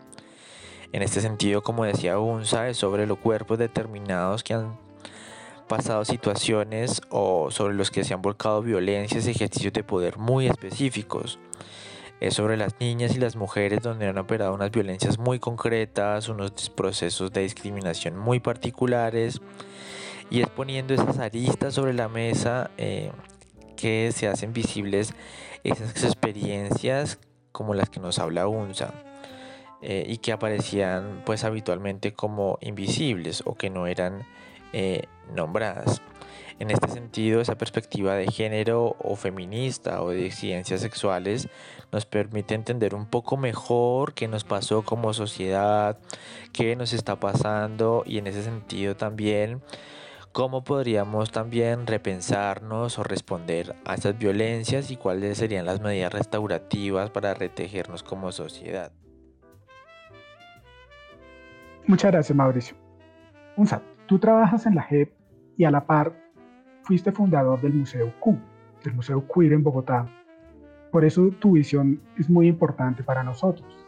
En 0.92 1.02
este 1.02 1.22
sentido, 1.22 1.62
como 1.62 1.84
decía 1.84 2.18
UNSA, 2.18 2.68
es 2.68 2.76
sobre 2.76 3.06
los 3.06 3.18
cuerpos 3.18 3.58
determinados 3.58 4.44
que 4.44 4.52
han 4.52 4.78
pasado 5.66 6.04
situaciones 6.04 7.00
o 7.08 7.50
sobre 7.50 7.72
los 7.72 7.90
que 7.90 8.04
se 8.04 8.12
han 8.12 8.20
volcado 8.20 8.60
violencias 8.60 9.26
y 9.26 9.30
ejercicios 9.30 9.72
de 9.72 9.84
poder 9.84 10.18
muy 10.18 10.46
específicos. 10.46 11.38
Es 12.20 12.34
sobre 12.34 12.58
las 12.58 12.78
niñas 12.78 13.16
y 13.16 13.18
las 13.18 13.36
mujeres 13.36 13.80
donde 13.80 14.06
han 14.06 14.18
operado 14.18 14.52
unas 14.54 14.70
violencias 14.70 15.18
muy 15.18 15.38
concretas, 15.38 16.28
unos 16.28 16.68
procesos 16.68 17.32
de 17.32 17.40
discriminación 17.40 18.18
muy 18.18 18.38
particulares 18.38 19.40
y 20.30 20.42
es 20.42 20.48
poniendo 20.50 20.92
esas 20.92 21.18
aristas 21.18 21.72
sobre 21.72 21.94
la 21.94 22.08
mesa 22.08 22.70
eh, 22.76 23.12
que 23.76 24.12
se 24.12 24.28
hacen 24.28 24.52
visibles 24.52 25.14
esas 25.64 26.04
experiencias 26.04 27.18
como 27.50 27.72
las 27.72 27.88
que 27.88 27.98
nos 27.98 28.18
habla 28.18 28.46
UNSA. 28.46 28.92
Eh, 29.82 30.04
y 30.06 30.18
que 30.18 30.30
aparecían 30.30 31.22
pues 31.26 31.42
habitualmente 31.42 32.12
como 32.12 32.56
invisibles 32.60 33.42
o 33.44 33.56
que 33.56 33.68
no 33.68 33.88
eran 33.88 34.24
eh, 34.72 35.06
nombradas. 35.34 36.00
En 36.60 36.70
este 36.70 36.88
sentido, 36.88 37.40
esa 37.40 37.58
perspectiva 37.58 38.14
de 38.14 38.30
género 38.30 38.94
o 39.00 39.16
feminista 39.16 40.00
o 40.02 40.10
de 40.10 40.30
ciencias 40.30 40.80
sexuales 40.82 41.48
nos 41.90 42.06
permite 42.06 42.54
entender 42.54 42.94
un 42.94 43.06
poco 43.06 43.36
mejor 43.36 44.14
qué 44.14 44.28
nos 44.28 44.44
pasó 44.44 44.82
como 44.82 45.12
sociedad, 45.14 45.98
qué 46.52 46.76
nos 46.76 46.92
está 46.92 47.18
pasando 47.18 48.04
y 48.06 48.18
en 48.18 48.28
ese 48.28 48.44
sentido 48.44 48.94
también 48.94 49.62
cómo 50.30 50.62
podríamos 50.62 51.32
también 51.32 51.88
repensarnos 51.88 53.00
o 53.00 53.02
responder 53.02 53.74
a 53.84 53.94
esas 53.94 54.16
violencias 54.16 54.92
y 54.92 54.96
cuáles 54.96 55.38
serían 55.38 55.66
las 55.66 55.80
medidas 55.80 56.12
restaurativas 56.12 57.10
para 57.10 57.34
retejernos 57.34 58.04
como 58.04 58.30
sociedad. 58.30 58.92
Muchas 61.86 62.12
gracias, 62.12 62.36
Mauricio. 62.36 62.76
Unsa, 63.56 63.82
tú 64.06 64.18
trabajas 64.18 64.66
en 64.66 64.74
la 64.74 64.82
JEP 64.82 65.12
y 65.56 65.64
a 65.64 65.70
la 65.70 65.84
par 65.84 66.12
fuiste 66.82 67.12
fundador 67.12 67.60
del 67.60 67.74
Museo 67.74 68.12
Q, 68.20 68.38
del 68.84 68.94
Museo 68.94 69.26
Queer 69.26 69.52
en 69.52 69.62
Bogotá. 69.62 70.06
Por 70.90 71.04
eso 71.04 71.30
tu 71.40 71.52
visión 71.52 72.00
es 72.18 72.28
muy 72.28 72.46
importante 72.48 73.02
para 73.02 73.22
nosotros. 73.22 73.86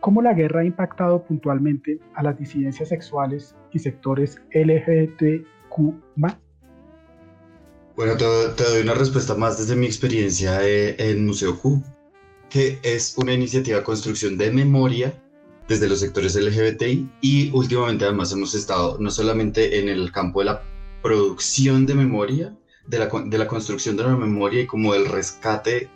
¿Cómo 0.00 0.22
la 0.22 0.34
guerra 0.34 0.60
ha 0.60 0.64
impactado 0.64 1.22
puntualmente 1.22 1.98
a 2.14 2.22
las 2.22 2.38
disidencias 2.38 2.88
sexuales 2.88 3.54
y 3.72 3.78
sectores 3.78 4.40
LGBTQ 4.52 5.94
Bueno, 7.96 8.16
te, 8.16 8.24
doy 8.64 8.82
una 8.82 8.94
respuesta 8.94 9.34
más 9.34 9.58
desde 9.58 9.74
mi 9.74 9.86
experiencia 9.86 10.66
eh, 10.66 10.96
en 10.98 11.26
Museo 11.26 11.58
Q, 11.58 11.82
que 12.48 12.78
es 12.82 13.16
una 13.18 13.32
iniciativa 13.32 13.78
de 13.78 13.84
construcción 13.84 14.36
de 14.36 14.50
memoria 14.50 15.12
desde 15.68 15.88
los 15.88 16.00
sectores 16.00 16.36
LGBTI 16.36 17.08
y 17.20 17.50
últimamente 17.52 18.04
además 18.04 18.32
hemos 18.32 18.54
estado 18.54 18.96
no 19.00 19.10
solamente 19.10 19.78
en 19.78 19.88
el 19.88 20.12
campo 20.12 20.40
de 20.40 20.46
la 20.46 20.62
producción 21.02 21.86
de 21.86 21.94
memoria, 21.94 22.56
de 22.86 22.98
la, 22.98 23.06
de 23.06 23.38
la 23.38 23.48
construcción 23.48 23.96
de 23.96 24.04
la 24.04 24.16
memoria 24.16 24.60
y 24.60 24.66
como 24.66 24.94
el 24.94 25.06
rescate 25.06 25.90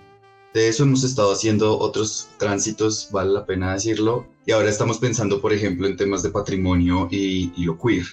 de 0.52 0.68
eso 0.68 0.82
hemos 0.82 1.04
estado 1.04 1.32
haciendo 1.32 1.78
otros 1.78 2.28
tránsitos, 2.38 3.08
vale 3.12 3.30
la 3.30 3.46
pena 3.46 3.72
decirlo, 3.72 4.26
y 4.46 4.52
ahora 4.52 4.68
estamos 4.68 4.98
pensando, 4.98 5.40
por 5.40 5.52
ejemplo, 5.52 5.86
en 5.86 5.96
temas 5.96 6.22
de 6.22 6.30
patrimonio 6.30 7.06
y, 7.10 7.52
lo 7.64 7.78
queer. 7.78 8.04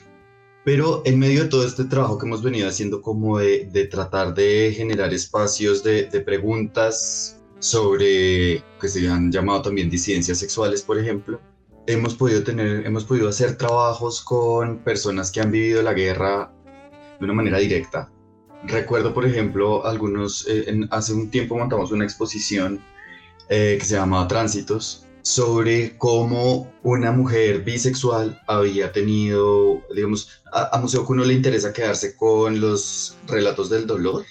Pero 0.64 1.02
en 1.06 1.18
medio 1.18 1.44
de 1.44 1.50
todo 1.50 1.66
este 1.66 1.86
trabajo 1.86 2.18
que 2.18 2.28
hemos 2.28 2.44
venido 2.44 2.68
haciendo 2.68 3.02
como 3.02 3.40
de, 3.40 3.70
de 3.72 3.86
tratar 3.88 4.36
de 4.36 4.74
generar 4.76 5.14
espacios 5.14 5.84
de, 5.84 6.06
de, 6.06 6.20
preguntas 6.20 7.37
sobre, 7.60 8.64
que 8.80 8.88
se 8.88 9.08
han 9.08 9.32
llamado 9.32 9.64
también 9.64 9.90
disidencias 9.90 10.40
sexuales, 10.40 10.82
por 10.82 10.98
ejemplo, 10.98 11.40
hemos 11.86 12.16
podido 12.16 12.44
tener, 12.44 12.86
hemos 12.86 13.06
podido 13.06 13.30
hacer 13.30 13.58
trabajos 13.58 14.22
con 14.22 14.80
personas 14.80 15.32
que 15.32 15.42
han 15.42 15.52
vivido 15.52 15.82
la 15.82 15.94
guerra 15.94 16.52
de 17.20 17.26
una 17.26 17.34
manera 17.34 17.58
directa, 17.58 18.12
Recuerdo, 18.64 19.14
por 19.14 19.26
ejemplo, 19.26 19.86
algunos, 19.86 20.46
eh, 20.48 20.82
hace 20.90 21.14
un 21.14 21.30
tiempo 21.30 21.58
montamos 21.58 21.92
una 21.92 22.04
exposición 22.04 22.82
eh, 23.50 23.78
que 23.80 23.86
se 23.86 23.96
llamaba 23.96 24.28
Tránsitos 24.28 25.06
sobre 25.22 25.98
cómo 25.98 26.72
una 26.84 27.12
mujer 27.12 27.64
bisexual 27.64 28.42
había 28.48 28.92
tenido, 28.92 29.82
digamos, 29.94 30.42
a, 30.52 30.78
Museo 30.80 31.06
que 31.06 31.14
no 31.14 31.24
le 31.26 31.34
interesa 31.34 31.74
quedarse 31.74 32.16
con 32.16 32.60
los 32.60 33.18
relatos 33.28 33.70
del 33.70 33.86
dolor, 33.86 34.26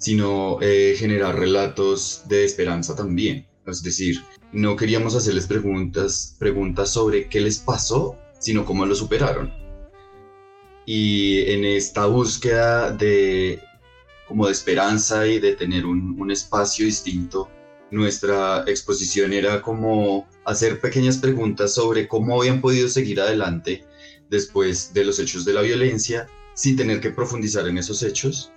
sino 0.00 0.58
eh, 0.60 0.96
generar 0.98 1.38
relatos 1.38 2.24
de 2.26 2.44
esperanza 2.44 2.96
también. 2.96 3.46
Es 3.64 3.84
decir, 3.84 4.16
no 4.52 4.74
queríamos 4.74 5.14
hacerles 5.14 5.46
preguntas, 5.46 6.34
preguntas 6.40 6.90
sobre 6.90 7.28
qué 7.28 7.40
les 7.40 7.58
pasó, 7.60 8.18
sino 8.40 8.64
cómo 8.64 8.84
lo 8.84 8.96
superaron 8.96 9.60
y 10.92 11.48
en 11.52 11.64
esta 11.64 12.06
búsqueda 12.06 12.90
de 12.90 13.60
como 14.26 14.46
de 14.46 14.52
esperanza 14.52 15.24
y 15.24 15.38
de 15.38 15.54
tener 15.54 15.86
un, 15.86 16.20
un, 16.20 16.32
espacio 16.32 16.84
distinto, 16.84 17.48
nuestra 17.92 18.64
exposición 18.66 19.32
era 19.32 19.62
como 19.62 20.28
hacer 20.44 20.80
pequeñas 20.80 21.18
preguntas 21.18 21.74
sobre 21.74 22.08
cómo 22.08 22.40
habían 22.40 22.60
podido 22.60 22.88
seguir 22.88 23.20
adelante 23.20 23.84
después 24.28 24.92
de 24.92 25.04
los 25.04 25.20
hechos 25.20 25.44
de 25.44 25.52
la 25.52 25.62
violencia 25.62 26.26
sin 26.54 26.76
tener 26.76 27.00
que 27.00 27.10
profundizar 27.10 27.68
en 27.68 27.78
esos 27.78 28.02
hechos 28.02 28.52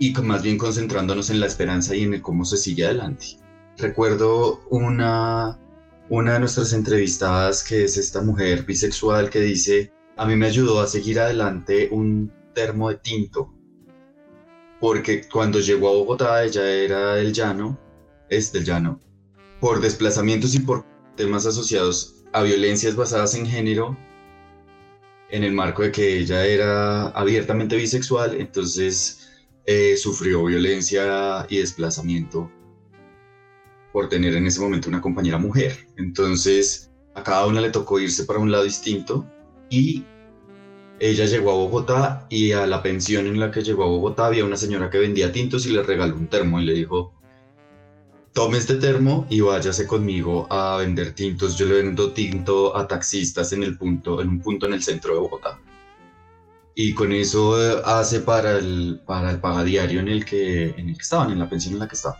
y 0.00 0.14
más 0.14 0.42
bien 0.42 0.56
concentrándonos 0.56 1.28
en 1.28 1.40
la 1.40 1.46
esperanza 1.46 1.94
y 1.94 2.04
en 2.04 2.20
cómo 2.22 2.46
se 2.46 2.56
sigue 2.56 2.86
adelante. 2.86 3.36
Recuerdo 3.76 4.62
una, 4.70 5.60
una 6.08 6.32
de 6.32 6.40
nuestras 6.40 6.72
entrevistadas 6.72 7.62
que 7.62 7.84
es 7.84 7.98
esta 7.98 8.22
mujer 8.22 8.64
bisexual 8.64 9.28
que 9.28 9.40
dice, 9.40 9.92
a 10.16 10.24
mí 10.24 10.36
me 10.36 10.46
ayudó 10.46 10.80
a 10.80 10.86
seguir 10.86 11.20
adelante 11.20 11.90
un 11.92 12.32
termo 12.54 12.88
de 12.88 12.96
tinto, 12.96 13.54
porque 14.80 15.28
cuando 15.28 15.60
llegó 15.60 15.90
a 15.90 15.92
Bogotá 15.92 16.44
ella 16.44 16.66
era 16.66 17.16
del 17.16 17.34
llano, 17.34 17.78
es 18.30 18.50
del 18.52 18.64
llano, 18.64 18.98
por 19.60 19.82
desplazamientos 19.82 20.54
y 20.54 20.60
por 20.60 20.86
temas 21.14 21.44
asociados 21.44 22.24
a 22.32 22.42
violencias 22.42 22.96
basadas 22.96 23.34
en 23.34 23.44
género, 23.44 23.98
en 25.28 25.44
el 25.44 25.52
marco 25.52 25.82
de 25.82 25.92
que 25.92 26.16
ella 26.16 26.46
era 26.46 27.08
abiertamente 27.08 27.76
bisexual, 27.76 28.40
entonces 28.40 29.19
eh, 29.66 29.96
sufrió 29.96 30.44
violencia 30.44 31.46
y 31.48 31.58
desplazamiento 31.58 32.50
por 33.92 34.08
tener 34.08 34.34
en 34.34 34.46
ese 34.46 34.60
momento 34.60 34.88
una 34.88 35.00
compañera 35.00 35.38
mujer. 35.38 35.88
Entonces 35.96 36.90
a 37.14 37.22
cada 37.22 37.46
una 37.46 37.60
le 37.60 37.70
tocó 37.70 37.98
irse 37.98 38.24
para 38.24 38.38
un 38.38 38.50
lado 38.50 38.64
distinto 38.64 39.26
y 39.68 40.04
ella 41.00 41.24
llegó 41.24 41.50
a 41.50 41.54
Bogotá 41.54 42.26
y 42.28 42.52
a 42.52 42.66
la 42.66 42.82
pensión 42.82 43.26
en 43.26 43.40
la 43.40 43.50
que 43.50 43.62
llegó 43.62 43.84
a 43.84 43.88
Bogotá 43.88 44.26
había 44.26 44.44
una 44.44 44.56
señora 44.56 44.90
que 44.90 44.98
vendía 44.98 45.32
tintos 45.32 45.66
y 45.66 45.70
le 45.70 45.82
regaló 45.82 46.14
un 46.14 46.28
termo 46.28 46.60
y 46.60 46.66
le 46.66 46.74
dijo, 46.74 47.14
tome 48.32 48.58
este 48.58 48.74
termo 48.74 49.26
y 49.30 49.40
váyase 49.40 49.86
conmigo 49.86 50.46
a 50.50 50.76
vender 50.76 51.14
tintos. 51.14 51.56
Yo 51.56 51.66
le 51.66 51.82
vendo 51.82 52.12
tinto 52.12 52.76
a 52.76 52.86
taxistas 52.86 53.52
en, 53.52 53.62
el 53.62 53.76
punto, 53.76 54.20
en 54.20 54.28
un 54.28 54.40
punto 54.40 54.66
en 54.66 54.74
el 54.74 54.82
centro 54.82 55.14
de 55.14 55.20
Bogotá. 55.20 55.58
Y 56.74 56.94
con 56.94 57.12
eso 57.12 57.60
eh, 57.60 57.82
hace 57.84 58.20
para 58.20 58.58
el, 58.58 59.00
para 59.06 59.30
el 59.30 59.40
pagadiario 59.40 60.00
en 60.00 60.08
el, 60.08 60.24
que, 60.24 60.68
en 60.70 60.88
el 60.88 60.96
que 60.96 61.02
estaban, 61.02 61.30
en 61.30 61.38
la 61.38 61.48
pensión 61.48 61.74
en 61.74 61.80
la 61.80 61.88
que 61.88 61.96
estaban. 61.96 62.18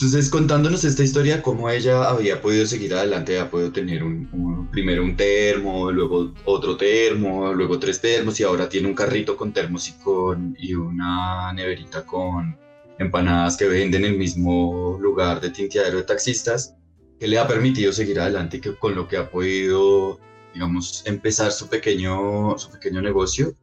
Entonces, 0.00 0.30
contándonos 0.30 0.84
esta 0.84 1.02
historia, 1.02 1.42
cómo 1.42 1.68
ella 1.68 2.08
había 2.08 2.40
podido 2.40 2.64
seguir 2.66 2.94
adelante, 2.94 3.36
había 3.36 3.50
podido 3.50 3.72
tener 3.72 4.04
un, 4.04 4.68
primero 4.70 5.02
un 5.02 5.16
termo, 5.16 5.90
luego 5.90 6.32
otro 6.44 6.76
termo, 6.76 7.52
luego 7.52 7.80
tres 7.80 8.00
termos 8.00 8.38
y 8.38 8.44
ahora 8.44 8.68
tiene 8.68 8.86
un 8.86 8.94
carrito 8.94 9.36
con 9.36 9.52
termos 9.52 9.88
y, 9.88 9.92
con, 9.94 10.54
y 10.56 10.74
una 10.74 11.52
neverita 11.52 12.06
con 12.06 12.56
empanadas 12.96 13.56
que 13.56 13.66
venden 13.66 14.04
en 14.04 14.12
el 14.12 14.18
mismo 14.18 14.96
lugar 15.00 15.40
de 15.40 15.50
tinteadero 15.50 15.98
de 15.98 16.04
taxistas, 16.04 16.76
que 17.18 17.26
le 17.26 17.36
ha 17.36 17.48
permitido 17.48 17.92
seguir 17.92 18.20
adelante 18.20 18.60
que 18.60 18.76
con 18.76 18.94
lo 18.94 19.08
que 19.08 19.16
ha 19.16 19.28
podido, 19.28 20.20
digamos, 20.58 21.04
empezar 21.06 21.52
su 21.52 21.68
pequeño, 21.68 22.58
su 22.58 22.68
pequeño 22.70 23.00
negocio 23.00 23.54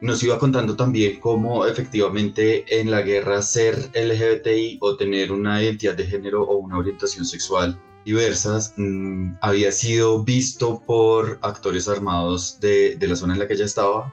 nos 0.00 0.20
iba 0.24 0.40
contando 0.40 0.74
también 0.74 1.20
cómo 1.20 1.64
efectivamente 1.64 2.64
en 2.80 2.90
la 2.90 3.02
guerra 3.02 3.40
ser 3.42 3.76
LGBTI 3.94 4.78
o 4.80 4.96
tener 4.96 5.30
una 5.30 5.62
identidad 5.62 5.94
de 5.94 6.04
género 6.04 6.42
o 6.42 6.56
una 6.56 6.78
orientación 6.78 7.24
sexual 7.24 7.80
diversas 8.04 8.74
mm, 8.76 9.34
había 9.40 9.70
sido 9.70 10.24
visto 10.24 10.82
por 10.84 11.38
actores 11.42 11.86
armados 11.86 12.58
de, 12.58 12.96
de 12.96 13.06
la 13.06 13.14
zona 13.14 13.34
en 13.34 13.38
la 13.38 13.46
que 13.46 13.54
ella 13.54 13.64
estaba 13.64 14.12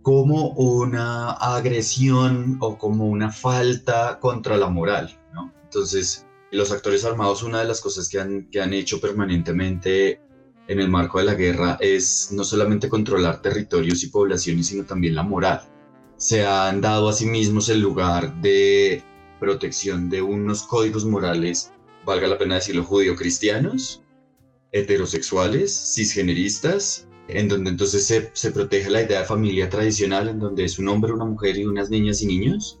como 0.00 0.52
una 0.52 1.32
agresión 1.32 2.56
o 2.60 2.78
como 2.78 3.04
una 3.04 3.30
falta 3.30 4.18
contra 4.18 4.56
la 4.56 4.70
moral, 4.70 5.20
¿no? 5.34 5.52
Entonces, 5.64 6.26
los 6.52 6.72
actores 6.72 7.04
armados, 7.04 7.42
una 7.42 7.58
de 7.58 7.66
las 7.66 7.82
cosas 7.82 8.08
que 8.08 8.18
han, 8.18 8.48
que 8.50 8.62
han 8.62 8.72
hecho 8.72 8.98
permanentemente 8.98 10.22
en 10.68 10.80
el 10.80 10.88
marco 10.88 11.18
de 11.18 11.24
la 11.24 11.34
guerra 11.34 11.76
es 11.80 12.30
no 12.32 12.44
solamente 12.44 12.88
controlar 12.88 13.42
territorios 13.42 14.02
y 14.02 14.08
poblaciones, 14.08 14.68
sino 14.68 14.84
también 14.84 15.14
la 15.14 15.22
moral. 15.22 15.62
Se 16.16 16.46
han 16.46 16.80
dado 16.80 17.08
a 17.08 17.12
sí 17.12 17.26
mismos 17.26 17.68
el 17.68 17.80
lugar 17.80 18.40
de 18.40 19.02
protección 19.40 20.10
de 20.10 20.22
unos 20.22 20.62
códigos 20.62 21.04
morales, 21.04 21.72
valga 22.04 22.28
la 22.28 22.38
pena 22.38 22.56
decirlo, 22.56 22.84
judío-cristianos, 22.84 24.02
heterosexuales, 24.72 25.94
cisgeneristas, 25.94 27.08
en 27.28 27.48
donde 27.48 27.70
entonces 27.70 28.06
se, 28.06 28.30
se, 28.32 28.50
protege 28.50 28.90
la 28.90 29.02
idea 29.02 29.20
de 29.20 29.26
familia 29.26 29.68
tradicional, 29.68 30.28
en 30.28 30.38
donde 30.38 30.64
es 30.64 30.78
un 30.78 30.88
hombre, 30.88 31.12
una 31.12 31.24
mujer 31.24 31.56
y 31.56 31.64
unas 31.64 31.90
niñas 31.90 32.22
y 32.22 32.26
niños, 32.26 32.80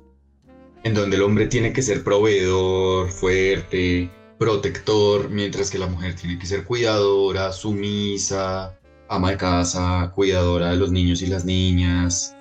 en 0.82 0.94
donde 0.94 1.16
el 1.16 1.22
hombre 1.22 1.46
tiene 1.46 1.72
que 1.72 1.82
ser 1.82 2.02
proveedor, 2.02 3.08
fuerte, 3.10 4.10
protector, 4.40 5.28
mientras 5.28 5.70
que 5.70 5.78
la 5.78 5.86
mujer 5.86 6.16
tiene 6.16 6.38
que 6.38 6.46
ser 6.46 6.64
cuidadora, 6.64 7.52
sumisa, 7.52 8.74
ama 9.06 9.32
de 9.32 9.36
casa, 9.36 10.10
cuidadora 10.14 10.70
de 10.70 10.78
los 10.78 10.90
niños 10.90 11.20
y 11.20 11.26
las 11.26 11.44
niñas, 11.44 12.34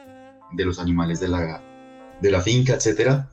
de 0.53 0.63
los 0.63 0.79
animales 0.79 1.19
de 1.19 1.27
la, 1.27 1.61
de 2.21 2.31
la 2.31 2.41
finca, 2.41 2.75
etc. 2.75 3.25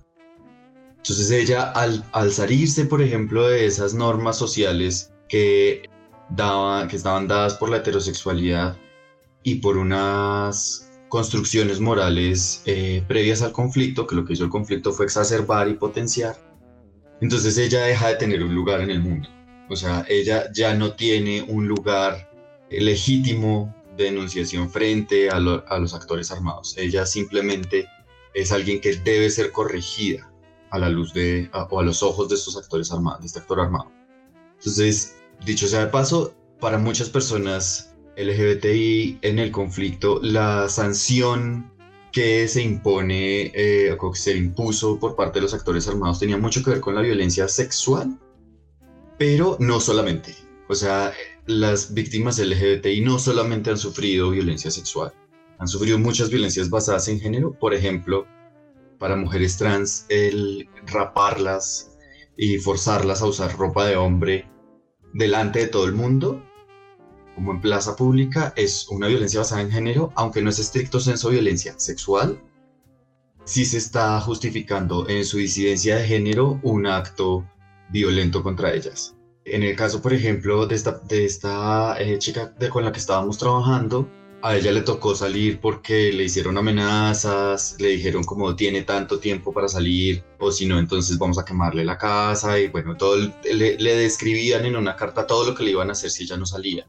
Entonces 0.97 1.31
ella, 1.31 1.71
al, 1.71 2.05
al 2.11 2.33
salirse, 2.33 2.87
por 2.87 3.01
ejemplo, 3.03 3.47
de 3.47 3.67
esas 3.67 3.95
normas 3.95 4.37
sociales 4.37 5.13
que, 5.29 5.89
daban, 6.31 6.89
que 6.89 6.97
estaban 6.97 7.29
dadas 7.29 7.55
por 7.55 7.71
la 7.71 7.77
heterosexualidad 7.77 8.77
y 9.45 9.61
por 9.61 9.77
unas 9.77 10.91
construcciones 11.09 11.79
morales 11.79 12.63
eh, 12.67 13.05
previas 13.07 13.43
al 13.43 13.53
conflicto, 13.53 14.09
que 14.09 14.17
lo 14.17 14.25
que 14.25 14.33
hizo 14.33 14.43
el 14.43 14.51
conflicto 14.51 14.93
fue 14.93 15.07
exacerbar 15.07 15.69
y 15.69 15.75
potenciar, 15.75 16.37
entonces 17.21 17.57
ella 17.59 17.85
deja 17.85 18.09
de 18.09 18.17
tener 18.17 18.43
un 18.43 18.55
lugar 18.55 18.81
en 18.81 18.91
el 18.91 19.01
mundo. 19.01 19.29
O 19.69 19.77
sea, 19.77 20.05
ella 20.09 20.51
ya 20.53 20.75
no 20.75 20.93
tiene 20.93 21.43
un 21.43 21.67
lugar 21.67 22.31
legítimo 22.71 23.75
de 23.97 24.05
denunciación 24.05 24.71
frente 24.71 25.31
a, 25.31 25.41
los 25.41 25.95
actores 25.95 26.31
armados. 26.31 26.77
Ella 26.77 27.07
simplemente 27.07 27.89
es 28.35 28.53
alguien 28.53 28.81
que 28.81 28.95
debe 28.97 29.31
ser 29.31 29.51
corregida 29.51 30.31
a 30.71 30.79
la 30.79 30.89
luz 30.89 31.15
de, 31.15 31.51
o 31.71 31.81
a 31.81 31.83
los 31.83 32.03
ojos 32.03 32.29
de 32.29 32.35
estos 32.35 32.57
actores 32.57 32.93
armados, 32.93 33.21
de 33.21 33.27
este 33.27 33.39
actor 33.39 33.61
armado. 33.61 33.91
Entonces, 34.59 35.17
dicho 35.45 35.67
sea 35.67 35.81
de 35.81 35.87
paso, 35.87 36.35
para 36.61 36.79
muchas 36.79 37.09
personas 37.09 37.95
LGBTI 38.17 39.19
en 39.23 39.39
el 39.39 39.51
conflicto, 39.51 40.21
la 40.23 40.69
sanción 40.69 41.73
que 42.13 42.49
se 42.49 42.63
impone 42.63 43.53
eh, 43.55 43.97
o 43.99 44.11
que 44.11 44.19
se 44.19 44.37
impuso 44.37 44.99
por 44.99 45.17
parte 45.17 45.39
de 45.39 45.43
los 45.43 45.55
actores 45.55 45.87
armados 45.89 46.19
tenía 46.19 46.39
mucho 46.39 46.63
que 46.63 46.71
ver 46.71 46.81
con 46.81 46.95
la 46.95 47.03
violencia 47.03 47.49
sexual, 47.49 48.19
pero 49.19 49.57
no 49.61 49.81
solamente. 49.81 50.35
O 50.69 50.75
sea, 50.75 51.13
las 51.47 51.95
víctimas 51.95 52.39
LGBTI 52.39 53.03
no 53.03 53.19
solamente 53.19 53.71
han 53.71 53.79
sufrido 53.79 54.31
violencia 54.31 54.71
sexual, 54.71 55.13
han 55.59 55.69
sufrido 55.69 55.99
muchas 55.99 56.31
violencias 56.31 56.71
basadas 56.71 57.09
en 57.09 57.21
género. 57.21 57.53
Por 57.53 57.73
ejemplo, 57.75 58.27
para 58.99 59.17
mujeres 59.17 59.57
trans, 59.57 60.07
el 60.09 60.69
raparlas 60.87 61.97
y 62.37 62.59
forzarlas 62.59 63.23
a 63.23 63.27
usar 63.27 63.57
ropa 63.57 63.87
de 63.87 63.97
hombre 63.97 64.49
delante 65.13 65.61
de 65.61 65.67
todo 65.69 65.85
el 65.87 65.93
mundo, 65.93 66.43
como 67.37 67.53
en 67.53 67.61
plaza 67.61 67.95
pública, 67.95 68.53
es 68.57 68.89
una 68.89 69.07
violencia 69.07 69.41
basada 69.41 69.61
en 69.61 69.71
género, 69.71 70.11
aunque 70.17 70.43
no 70.43 70.51
es 70.51 70.59
estricto 70.59 70.99
senso 70.99 71.29
violencia 71.29 71.75
sexual, 71.79 72.41
sí 73.45 73.65
se 73.67 73.77
está 73.77 74.19
justificando 74.21 75.09
en 75.09 75.25
su 75.25 75.37
disidencia 75.37 75.97
de 75.97 76.07
género 76.07 76.59
un 76.63 76.87
acto 76.87 77.47
violento 77.91 78.43
contra 78.43 78.73
ellas. 78.75 79.15
En 79.45 79.63
el 79.63 79.77
caso, 79.77 80.03
por 80.03 80.15
ejemplo, 80.15 80.67
de 80.67 80.75
esta, 80.75 80.93
de 80.93 81.27
esta 81.27 82.01
eh, 82.01 82.19
chica 82.19 82.53
con 82.71 82.85
la 82.85 82.91
que 82.91 82.99
estábamos 82.99 83.37
trabajando, 83.39 84.09
a 84.43 84.57
ella 84.57 84.73
le 84.73 84.81
tocó 84.81 85.15
salir 85.15 85.61
porque 85.61 86.13
le 86.13 86.25
hicieron 86.25 86.57
amenazas, 86.57 87.77
le 87.79 87.89
dijeron 87.89 88.25
como 88.25 88.57
tiene 88.57 88.83
tanto 88.83 89.19
tiempo 89.19 89.53
para 89.53 89.69
salir 89.69 90.25
o 90.39 90.51
si 90.51 90.67
no 90.67 90.79
entonces 90.79 91.19
vamos 91.19 91.39
a 91.39 91.45
quemarle 91.45 91.85
la 91.85 91.99
casa 91.99 92.59
y 92.59 92.69
bueno, 92.69 92.97
todo 92.97 93.17
le, 93.17 93.77
le, 93.79 93.97
describían 93.97 94.65
en 94.65 94.77
una 94.77 94.97
carta 94.97 95.27
todo 95.27 95.47
lo 95.47 95.55
que 95.55 95.65
le 95.65 95.73
iban 95.73 95.89
a 95.91 95.93
hacer 95.93 96.11
si 96.11 96.25
ella 96.25 96.37
no 96.37 96.47
salía. 96.47 96.89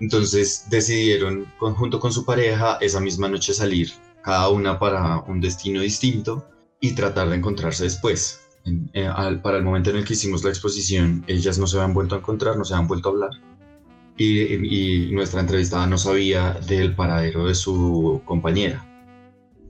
Entonces 0.00 0.64
decidieron 0.70 1.46
junto 1.58 2.00
con 2.00 2.12
su 2.12 2.24
pareja 2.24 2.78
esa 2.80 3.00
misma 3.00 3.28
noche 3.28 3.52
salir, 3.52 3.92
cada 4.22 4.48
una 4.48 4.78
para 4.78 5.18
un 5.28 5.40
destino 5.40 5.82
distinto 5.82 6.46
y 6.80 6.92
tratar 6.92 7.28
de 7.28 7.36
encontrarse 7.36 7.84
después. 7.84 8.40
Eh, 8.94 9.08
para 9.42 9.58
el 9.58 9.64
momento 9.64 9.90
en 9.90 9.96
el 9.96 10.04
que 10.04 10.14
hicimos 10.14 10.42
la 10.42 10.50
exposición, 10.50 11.24
ellas 11.26 11.58
no 11.58 11.66
se 11.66 11.76
habían 11.76 11.94
vuelto 11.94 12.14
a 12.14 12.18
encontrar, 12.18 12.56
no 12.56 12.64
se 12.64 12.74
habían 12.74 12.88
vuelto 12.88 13.10
a 13.10 13.12
hablar. 13.12 13.30
Y, 14.16 15.10
nuestra 15.12 15.40
entrevistada 15.40 15.86
no 15.86 15.96
sabía 15.96 16.52
del 16.66 16.94
paradero 16.94 17.46
de 17.46 17.54
su 17.54 18.20
compañera. 18.26 18.86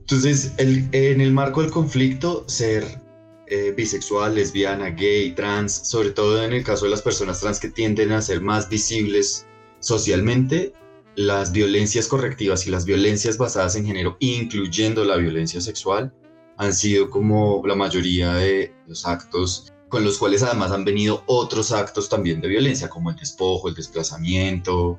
Entonces, 0.01 0.53
en 0.57 1.21
el 1.21 1.31
marco 1.31 1.61
del 1.61 1.71
conflicto, 1.71 2.43
ser 2.47 3.01
eh, 3.47 3.73
bisexual, 3.75 4.35
lesbiana, 4.35 4.89
gay, 4.89 5.33
trans, 5.33 5.71
sobre 5.71 6.11
todo 6.11 6.43
en 6.43 6.51
el 6.53 6.63
caso 6.63 6.85
de 6.85 6.91
las 6.91 7.01
personas 7.01 7.39
trans 7.39 7.59
que 7.59 7.69
tienden 7.69 8.11
a 8.11 8.21
ser 8.21 8.41
más 8.41 8.67
visibles 8.67 9.45
socialmente, 9.81 10.73
las 11.15 11.51
violencias 11.51 12.07
correctivas 12.07 12.65
y 12.65 12.71
las 12.71 12.85
violencias 12.85 13.37
basadas 13.37 13.75
en 13.75 13.85
género, 13.85 14.15
incluyendo 14.19 15.03
la 15.03 15.17
violencia 15.17 15.59
sexual, 15.59 16.13
han 16.57 16.73
sido 16.73 17.09
como 17.09 17.61
la 17.65 17.75
mayoría 17.75 18.33
de 18.35 18.73
los 18.87 19.05
actos 19.05 19.73
con 19.89 20.05
los 20.05 20.17
cuales 20.17 20.41
además 20.41 20.71
han 20.71 20.85
venido 20.85 21.21
otros 21.27 21.73
actos 21.73 22.07
también 22.07 22.39
de 22.39 22.47
violencia, 22.47 22.87
como 22.87 23.09
el 23.09 23.17
despojo, 23.17 23.67
el 23.67 23.75
desplazamiento, 23.75 24.97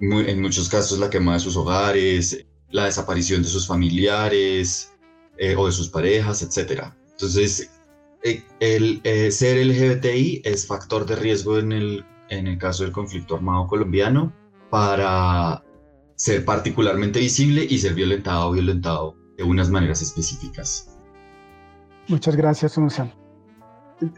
en 0.00 0.40
muchos 0.40 0.68
casos 0.68 1.00
la 1.00 1.10
quema 1.10 1.34
de 1.34 1.40
sus 1.40 1.56
hogares, 1.56 2.46
la 2.70 2.84
desaparición 2.84 3.42
de 3.42 3.48
sus 3.48 3.66
familiares 3.66 4.92
eh, 5.36 5.56
o 5.56 5.66
de 5.66 5.72
sus 5.72 5.88
parejas, 5.88 6.42
etc. 6.42 6.92
Entonces, 7.10 7.70
eh, 8.22 8.44
el 8.60 9.00
eh, 9.02 9.32
ser 9.32 9.64
LGBTI 9.66 10.42
es 10.44 10.66
factor 10.66 11.06
de 11.06 11.16
riesgo 11.16 11.58
en 11.58 11.72
el, 11.72 12.04
en 12.28 12.46
el 12.46 12.58
caso 12.58 12.84
del 12.84 12.92
conflicto 12.92 13.36
armado 13.36 13.66
colombiano 13.66 14.32
para 14.70 15.62
ser 16.16 16.44
particularmente 16.44 17.20
visible 17.20 17.66
y 17.68 17.78
ser 17.78 17.94
violentado 17.94 18.48
o 18.48 18.52
violentado 18.52 19.16
de 19.36 19.44
unas 19.44 19.70
maneras 19.70 20.02
específicas. 20.02 20.96
Muchas 22.08 22.36
gracias, 22.36 22.76
Unsan 22.76 23.12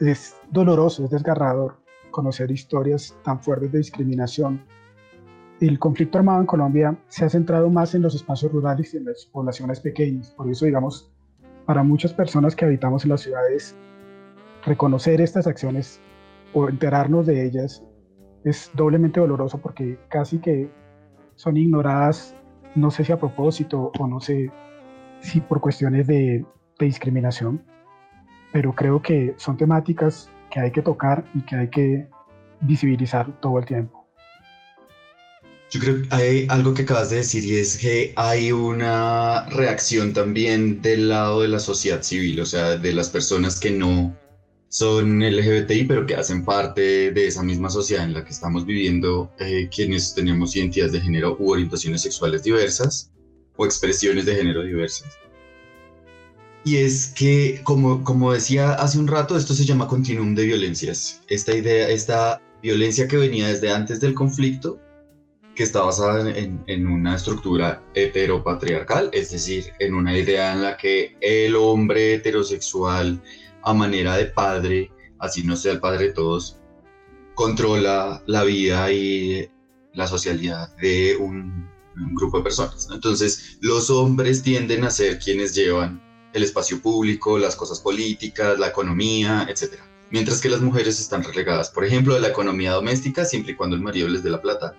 es 0.01 0.37
doloroso, 0.51 1.05
es 1.05 1.11
desgarrador 1.11 1.77
conocer 2.11 2.51
historias 2.51 3.17
tan 3.25 3.41
fuertes 3.41 3.73
de 3.73 3.79
discriminación. 3.79 4.65
El 5.61 5.79
conflicto 5.79 6.19
armado 6.19 6.41
en 6.41 6.47
Colombia 6.47 6.99
se 7.09 7.25
ha 7.25 7.31
centrado 7.31 7.71
más 7.71 7.95
en 7.95 8.03
los 8.03 8.15
espacios 8.15 8.53
rurales 8.53 8.93
y 8.95 8.99
en 8.99 9.07
las 9.07 9.27
poblaciones 9.27 9.81
pequeñas. 9.81 10.31
Por 10.31 10.51
eso, 10.51 10.65
digamos, 10.65 11.11
para 11.67 11.83
muchas 11.83 12.13
personas 12.13 12.55
que 12.55 12.65
habitamos 12.65 13.05
en 13.05 13.11
las 13.11 13.23
ciudades, 13.23 13.75
reconocer 14.65 15.21
estas 15.21 15.47
acciones 15.47 16.01
o 16.53 16.69
enterarnos 16.69 17.27
de 17.27 17.47
ellas 17.47 17.83
es 18.47 18.71
doblemente 18.75 19.21
doloroso 19.21 19.59
porque 19.59 19.99
casi 20.09 20.39
que 20.39 20.71
son 21.35 21.57
ignoradas, 21.57 22.35
no 22.75 22.91
sé 22.91 23.05
si 23.05 23.13
a 23.13 23.19
propósito 23.19 23.93
o 23.99 24.07
no 24.07 24.21
sé 24.21 24.51
si 25.21 25.41
por 25.41 25.61
cuestiones 25.61 26.07
de, 26.07 26.45
de 26.79 26.87
discriminación 26.87 27.63
pero 28.57 28.75
creo 28.75 29.03
que 29.03 29.35
son 29.37 29.59
temáticas 29.59 30.31
que 30.51 30.61
hay 30.61 30.71
que 30.71 30.81
tocar 30.81 31.25
y 31.35 31.43
que 31.43 31.57
hay 31.57 31.69
que 31.69 32.09
visibilizar 32.63 33.39
todo 33.43 33.59
el 33.59 33.67
tiempo. 33.67 34.09
Yo 35.71 35.79
creo 35.79 36.03
que 36.03 36.09
hay 36.11 36.47
algo 36.49 36.73
que 36.73 36.83
acabas 36.83 37.11
de 37.11 37.17
decir 37.17 37.45
y 37.45 37.57
es 37.57 37.77
que 37.77 38.15
hay 38.17 38.53
una 38.53 39.45
reacción 39.51 40.15
también 40.15 40.81
del 40.81 41.11
lado 41.11 41.43
de 41.43 41.49
la 41.49 41.59
sociedad 41.59 42.01
civil, 42.01 42.41
o 42.41 42.47
sea, 42.47 42.79
de 42.79 42.95
las 42.95 43.11
personas 43.11 43.61
que 43.61 43.73
no 43.73 44.17
son 44.69 45.21
LGBTI, 45.23 45.85
pero 45.85 46.07
que 46.07 46.15
hacen 46.15 46.45
parte 46.45 47.11
de 47.13 47.27
esa 47.27 47.43
misma 47.43 47.71
sociedad 47.71 48.05
en 48.05 48.15
la 48.15 48.25
que 48.25 48.33
estamos 48.33 48.67
viviendo, 48.67 49.33
eh, 49.39 49.69
quienes 49.75 50.15
tenemos 50.15 50.55
identidades 50.57 50.93
de 50.93 51.01
género 51.01 51.37
u 51.39 51.53
orientaciones 51.53 52.03
sexuales 52.03 52.43
diversas 52.43 53.11
o 53.57 53.65
expresiones 53.65 54.27
de 54.27 54.37
género 54.37 54.63
diversas. 54.63 55.09
Y 56.65 56.79
es 56.79 57.07
que, 57.07 57.61
como, 57.63 58.03
como 58.03 58.33
decía 58.33 58.73
hace 58.73 58.99
un 58.99 59.07
rato, 59.07 59.37
esto 59.37 59.55
se 59.55 59.65
llama 59.65 59.87
continuum 59.87 60.35
de 60.35 60.47
violencias. 60.47 61.23
Esta 61.29 61.55
idea, 61.55 61.89
esta 61.89 62.43
violencia 62.61 63.07
que 63.07 63.17
venía 63.17 63.47
desde 63.47 63.71
antes 63.71 64.01
del 64.01 64.15
conflicto, 64.15 64.81
que 65.55 65.63
está 65.63 65.83
basada 65.83 66.29
en, 66.37 66.63
en, 66.67 66.87
una 66.89 67.15
estructura 67.15 67.83
heteropatriarcal, 67.95 69.11
es 69.13 69.31
decir, 69.31 69.73
en 69.79 69.95
una 69.95 70.19
idea 70.19 70.53
en 70.53 70.63
la 70.63 70.77
que 70.77 71.17
el 71.21 71.55
hombre 71.55 72.15
heterosexual, 72.15 73.23
a 73.67 73.75
manera 73.75 74.17
de 74.17 74.27
padre, 74.27 74.93
así 75.19 75.43
no 75.43 75.57
sea 75.57 75.73
el 75.73 75.81
padre 75.81 76.07
de 76.07 76.13
todos, 76.13 76.61
controla 77.35 78.23
la 78.27 78.45
vida 78.45 78.93
y 78.93 79.51
la 79.93 80.07
socialidad 80.07 80.75
de 80.77 81.17
un, 81.17 81.69
grupo 82.15 82.39
de 82.39 82.45
personas. 82.45 82.89
Entonces, 82.93 83.59
los 83.61 83.91
hombres 83.91 84.43
tienden 84.43 84.85
a 84.85 84.91
ser 84.91 85.19
quienes 85.19 85.55
llevan 85.55 86.01
el 86.33 86.43
espacio 86.45 86.81
público, 86.81 87.39
las 87.39 87.57
cosas 87.57 87.81
políticas, 87.81 88.59
la 88.59 88.69
economía, 88.69 89.47
etc. 89.49 89.81
Mientras 90.11 90.41
que 90.41 90.51
las 90.51 90.61
mujeres 90.61 91.01
están 91.01 91.25
relegadas, 91.25 91.71
por 91.71 91.85
ejemplo, 91.85 92.15
de 92.15 92.21
la 92.21 92.29
economía 92.29 92.73
doméstica, 92.73 93.25
siempre 93.25 93.53
y 93.53 93.57
cuando 93.57 93.75
el 93.75 93.83
marido 93.83 94.09
les 94.09 94.23
dé 94.23 94.31
la 94.31 94.43
plata, 94.43 94.77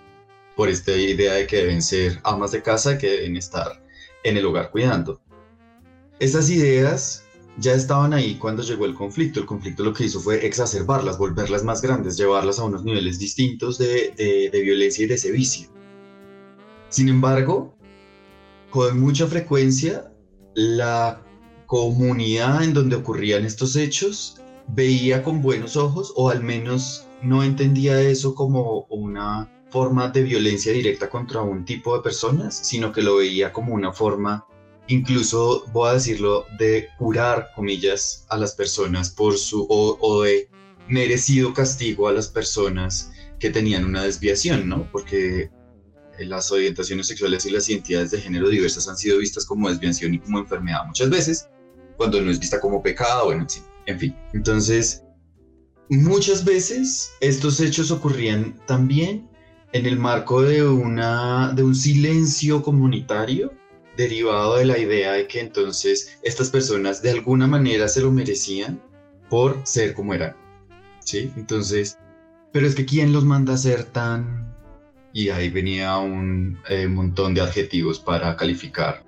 por 0.56 0.68
esta 0.68 0.92
idea 0.92 1.34
de 1.34 1.46
que 1.46 1.56
deben 1.56 1.82
ser 1.82 2.20
amas 2.22 2.52
de 2.52 2.62
casa, 2.62 2.96
que 2.96 3.10
deben 3.10 3.36
estar 3.36 3.84
en 4.22 4.36
el 4.36 4.46
hogar 4.46 4.70
cuidando. 4.70 5.20
Estas 6.20 6.48
ideas 6.48 7.27
ya 7.58 7.74
estaban 7.74 8.12
ahí 8.12 8.36
cuando 8.36 8.62
llegó 8.62 8.84
el 8.84 8.94
conflicto. 8.94 9.40
El 9.40 9.46
conflicto 9.46 9.84
lo 9.84 9.92
que 9.92 10.04
hizo 10.04 10.20
fue 10.20 10.46
exacerbarlas, 10.46 11.18
volverlas 11.18 11.64
más 11.64 11.82
grandes, 11.82 12.16
llevarlas 12.16 12.58
a 12.58 12.64
unos 12.64 12.84
niveles 12.84 13.18
distintos 13.18 13.78
de, 13.78 14.50
violencia 14.52 15.04
y 15.04 15.08
de 15.08 15.14
ese 15.14 15.32
vicio. 15.32 15.68
Sin 16.88 17.08
embargo, 17.08 17.74
con 18.70 19.00
mucha 19.00 19.26
frecuencia, 19.26 20.12
la 20.54 21.22
comunidad 21.66 22.62
en 22.62 22.72
donde 22.72 22.96
ocurrían 22.96 23.44
estos 23.44 23.76
hechos 23.76 24.40
veía 24.68 25.22
con 25.22 25.42
buenos 25.42 25.76
ojos 25.76 26.12
o 26.16 26.30
al 26.30 26.42
menos 26.42 27.06
no 27.22 27.42
entendía 27.42 28.00
eso 28.00 28.34
como 28.34 28.86
una 28.90 29.50
forma 29.70 30.08
de 30.08 30.22
violencia 30.22 30.72
directa 30.72 31.10
contra 31.10 31.42
un 31.42 31.64
tipo 31.64 31.94
de 31.96 32.02
personas, 32.02 32.56
sino 32.56 32.92
que 32.92 33.02
lo 33.02 33.16
veía 33.16 33.52
como 33.52 33.74
una 33.74 33.92
forma, 33.92 34.46
incluso 34.88 35.64
voy 35.72 35.90
a 35.90 35.94
decirlo, 35.94 36.46
de 36.58 36.88
curar, 36.98 37.50
comillas, 37.54 38.26
a 38.28 38.36
las 38.36 38.54
personas 38.54 39.10
por 39.10 39.36
su, 39.36 39.66
o, 39.68 39.98
o 40.00 40.22
de 40.22 40.48
merecido 40.88 41.52
castigo 41.52 42.08
a 42.08 42.12
las 42.12 42.28
personas 42.28 43.12
que 43.38 43.50
tenían 43.50 43.84
una 43.84 44.02
desviación, 44.02 44.68
¿no? 44.68 44.90
Porque 44.90 45.50
las 46.18 46.50
orientaciones 46.50 47.06
sexuales 47.06 47.46
y 47.46 47.50
las 47.50 47.68
identidades 47.68 48.10
de 48.10 48.20
género 48.20 48.48
diversas 48.48 48.88
han 48.88 48.96
sido 48.96 49.18
vistas 49.18 49.44
como 49.46 49.68
desviación 49.68 50.14
y 50.14 50.18
como 50.18 50.40
enfermedad 50.40 50.84
muchas 50.86 51.10
veces, 51.10 51.48
cuando 51.96 52.20
no 52.20 52.30
es 52.30 52.40
vista 52.40 52.60
como 52.60 52.82
pecado, 52.82 53.26
bueno, 53.26 53.46
en 53.86 53.98
fin. 53.98 54.16
Entonces, 54.32 55.04
muchas 55.88 56.44
veces 56.44 57.12
estos 57.20 57.60
hechos 57.60 57.90
ocurrían 57.90 58.58
también 58.66 59.28
en 59.72 59.86
el 59.86 59.98
marco 59.98 60.42
de, 60.42 60.66
una, 60.66 61.52
de 61.54 61.62
un 61.62 61.74
silencio 61.74 62.62
comunitario 62.62 63.52
derivado 63.98 64.56
de 64.56 64.64
la 64.64 64.78
idea 64.78 65.12
de 65.12 65.26
que 65.26 65.40
entonces 65.40 66.18
estas 66.22 66.50
personas 66.50 67.02
de 67.02 67.10
alguna 67.10 67.48
manera 67.48 67.88
se 67.88 68.00
lo 68.00 68.12
merecían 68.12 68.80
por 69.28 69.60
ser 69.64 69.92
como 69.92 70.14
eran. 70.14 70.36
¿Sí? 71.00 71.32
Entonces, 71.36 71.98
pero 72.52 72.66
es 72.66 72.76
que 72.76 72.86
¿quién 72.86 73.12
los 73.12 73.24
manda 73.24 73.54
a 73.54 73.58
ser 73.58 73.84
tan... 73.84 74.56
Y 75.12 75.30
ahí 75.30 75.50
venía 75.50 75.98
un 75.98 76.58
eh, 76.68 76.86
montón 76.86 77.34
de 77.34 77.40
adjetivos 77.40 77.98
para 77.98 78.36
calificar 78.36 79.04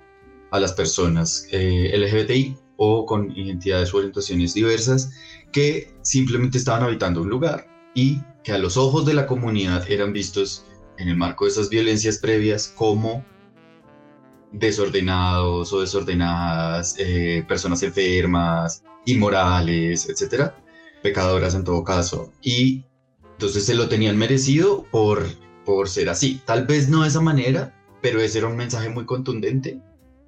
a 0.51 0.59
las 0.59 0.73
personas 0.73 1.47
eh, 1.51 1.91
LGBTI 1.95 2.57
o 2.75 3.05
con 3.05 3.31
identidades 3.37 3.93
o 3.93 3.97
orientaciones 3.97 4.53
diversas 4.53 5.13
que 5.53 5.93
simplemente 6.01 6.57
estaban 6.57 6.83
habitando 6.83 7.21
un 7.21 7.29
lugar 7.29 7.65
y 7.93 8.19
que 8.43 8.51
a 8.51 8.57
los 8.57 8.75
ojos 8.75 9.05
de 9.05 9.13
la 9.13 9.25
comunidad 9.25 9.89
eran 9.89 10.11
vistos 10.11 10.65
en 10.97 11.07
el 11.07 11.15
marco 11.15 11.45
de 11.45 11.51
esas 11.51 11.69
violencias 11.69 12.17
previas 12.17 12.67
como 12.75 13.23
desordenados 14.51 15.71
o 15.73 15.81
desordenadas, 15.81 16.95
eh, 16.97 17.43
personas 17.47 17.83
enfermas, 17.83 18.83
inmorales, 19.05 20.09
etcétera, 20.09 20.55
pecadoras 21.01 21.55
en 21.55 21.63
todo 21.63 21.83
caso. 21.83 22.31
Y 22.41 22.83
entonces 23.33 23.65
se 23.65 23.75
lo 23.75 23.89
tenían 23.89 24.17
merecido 24.17 24.85
por, 24.91 25.25
por 25.65 25.89
ser 25.89 26.09
así. 26.09 26.41
Tal 26.45 26.67
vez 26.67 26.89
no 26.89 27.01
de 27.03 27.07
esa 27.07 27.21
manera, 27.21 27.73
pero 28.01 28.21
ese 28.21 28.39
era 28.39 28.47
un 28.47 28.57
mensaje 28.57 28.89
muy 28.89 29.05
contundente 29.05 29.79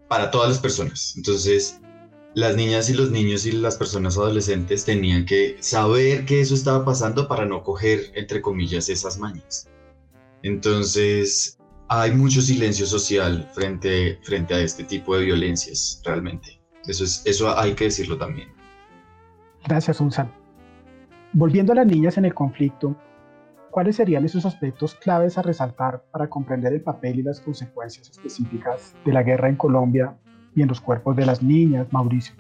para 0.07 0.31
todas 0.31 0.49
las 0.49 0.59
personas. 0.59 1.13
Entonces, 1.17 1.79
las 2.35 2.55
niñas 2.55 2.89
y 2.89 2.93
los 2.93 3.11
niños 3.11 3.45
y 3.45 3.51
las 3.51 3.77
personas 3.77 4.17
adolescentes 4.17 4.85
tenían 4.85 5.25
que 5.25 5.57
saber 5.59 6.25
que 6.25 6.41
eso 6.41 6.55
estaba 6.55 6.83
pasando 6.83 7.27
para 7.27 7.45
no 7.45 7.63
coger, 7.63 8.11
entre 8.15 8.41
comillas, 8.41 8.89
esas 8.89 9.19
mañas. 9.19 9.67
Entonces, 10.41 11.57
hay 12.01 12.11
mucho 12.11 12.41
silencio 12.41 12.85
social 12.85 13.47
frente, 13.53 14.19
frente 14.23 14.53
a 14.53 14.59
este 14.59 14.83
tipo 14.83 15.15
de 15.15 15.25
violencias, 15.25 16.01
realmente. 16.03 16.59
Eso, 16.87 17.03
es, 17.03 17.21
eso 17.25 17.57
hay 17.57 17.73
que 17.75 17.85
decirlo 17.85 18.17
también. 18.17 18.49
Gracias, 19.65 20.01
Unsan. 20.01 20.31
Volviendo 21.33 21.71
a 21.73 21.75
las 21.75 21.87
niñas 21.87 22.17
en 22.17 22.25
el 22.25 22.33
conflicto, 22.33 22.95
¿cuáles 23.71 23.95
serían 23.95 24.25
esos 24.25 24.45
aspectos 24.45 24.95
claves 24.95 25.37
a 25.37 25.41
resaltar 25.41 26.03
para 26.11 26.29
comprender 26.29 26.73
el 26.73 26.81
papel 26.81 27.19
y 27.19 27.23
las 27.23 27.39
consecuencias 27.39 28.09
específicas 28.09 28.95
de 29.05 29.13
la 29.13 29.23
guerra 29.23 29.49
en 29.49 29.55
Colombia 29.55 30.17
y 30.55 30.61
en 30.61 30.67
los 30.67 30.81
cuerpos 30.81 31.15
de 31.15 31.25
las 31.25 31.41
niñas, 31.41 31.87
Mauricio? 31.91 32.35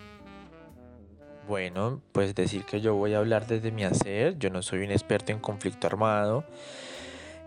Bueno, 1.47 2.01
pues 2.11 2.35
decir 2.35 2.63
que 2.63 2.81
yo 2.81 2.95
voy 2.95 3.13
a 3.13 3.19
hablar 3.19 3.47
desde 3.47 3.71
mi 3.71 3.83
hacer, 3.83 4.37
yo 4.39 4.49
no 4.49 4.61
soy 4.61 4.83
un 4.83 4.91
experto 4.91 5.31
en 5.31 5.39
conflicto 5.39 5.87
armado, 5.87 6.45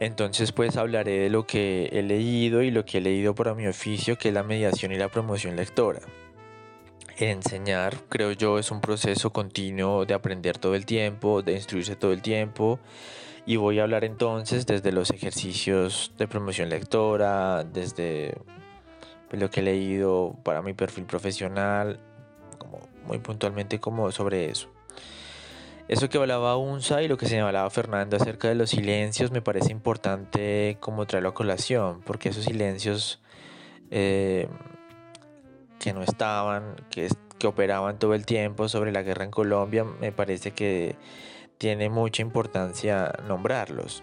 entonces 0.01 0.53
pues 0.53 0.77
hablaré 0.77 1.19
de 1.19 1.31
lo 1.31 1.47
que 1.47 1.89
he 1.93 2.03
leído 2.03 2.63
y 2.63 2.71
lo 2.71 2.85
que 2.85 2.99
he 2.99 3.01
leído 3.01 3.35
para 3.35 3.55
mi 3.55 3.67
oficio, 3.67 4.17
que 4.19 4.29
es 4.29 4.35
la 4.35 4.43
mediación 4.43 4.93
y 4.93 4.97
la 4.97 5.09
promoción 5.09 5.57
lectora. 5.57 6.01
Enseñar, 7.19 7.97
creo 8.11 8.33
yo, 8.33 8.59
es 8.59 8.71
un 8.71 8.83
proceso 8.83 9.33
continuo 9.33 10.05
de 10.05 10.13
aprender 10.13 10.59
todo 10.59 10.75
el 10.75 10.85
tiempo, 10.85 11.41
de 11.41 11.55
instruirse 11.55 11.97
todo 11.97 12.13
el 12.13 12.21
tiempo. 12.21 12.79
Y 13.47 13.57
voy 13.57 13.79
a 13.79 13.85
hablar 13.85 14.05
entonces 14.05 14.67
desde 14.67 14.93
los 14.93 15.11
ejercicios 15.11 16.13
de 16.19 16.29
promoción 16.29 16.69
lectora, 16.69 17.65
desde 17.65 18.35
pues, 19.31 19.41
lo 19.41 19.49
que 19.49 19.61
he 19.61 19.63
leído 19.63 20.37
para 20.43 20.61
mi 20.61 20.75
perfil 20.75 21.05
profesional, 21.05 22.01
muy 23.07 23.19
puntualmente 23.19 23.81
como 23.81 24.13
sobre 24.13 24.51
eso. 24.51 24.69
Eso 25.89 26.09
que 26.09 26.19
hablaba 26.19 26.57
Unsa 26.57 27.03
y 27.03 27.09
lo 27.09 27.17
que 27.17 27.27
señalaba 27.27 27.71
Fernando 27.71 28.17
acerca 28.17 28.49
de 28.49 28.57
los 28.57 28.71
silencios 28.71 29.31
me 29.31 29.41
parece 29.41 29.71
importante 29.71 30.79
como 30.81 31.07
traerlo 31.07 31.29
a 31.29 31.35
colación, 31.35 32.01
porque 32.03 32.31
esos 32.31 32.45
silencios 32.45 33.21
eh, 33.93 34.49
que 35.79 35.93
no 35.93 36.03
estaban, 36.03 36.75
que 36.91 37.09
operaban 37.47 37.99
todo 38.01 38.15
el 38.15 38.27
tiempo 38.27 38.69
sobre 38.69 38.91
la 38.91 39.03
guerra 39.03 39.25
en 39.25 39.31
Colombia, 39.31 39.85
me 39.85 40.11
parece 40.11 40.51
que 40.51 40.97
tiene 41.59 41.89
mucha 41.89 42.23
importancia 42.23 43.13
nombrarlos. 43.29 44.03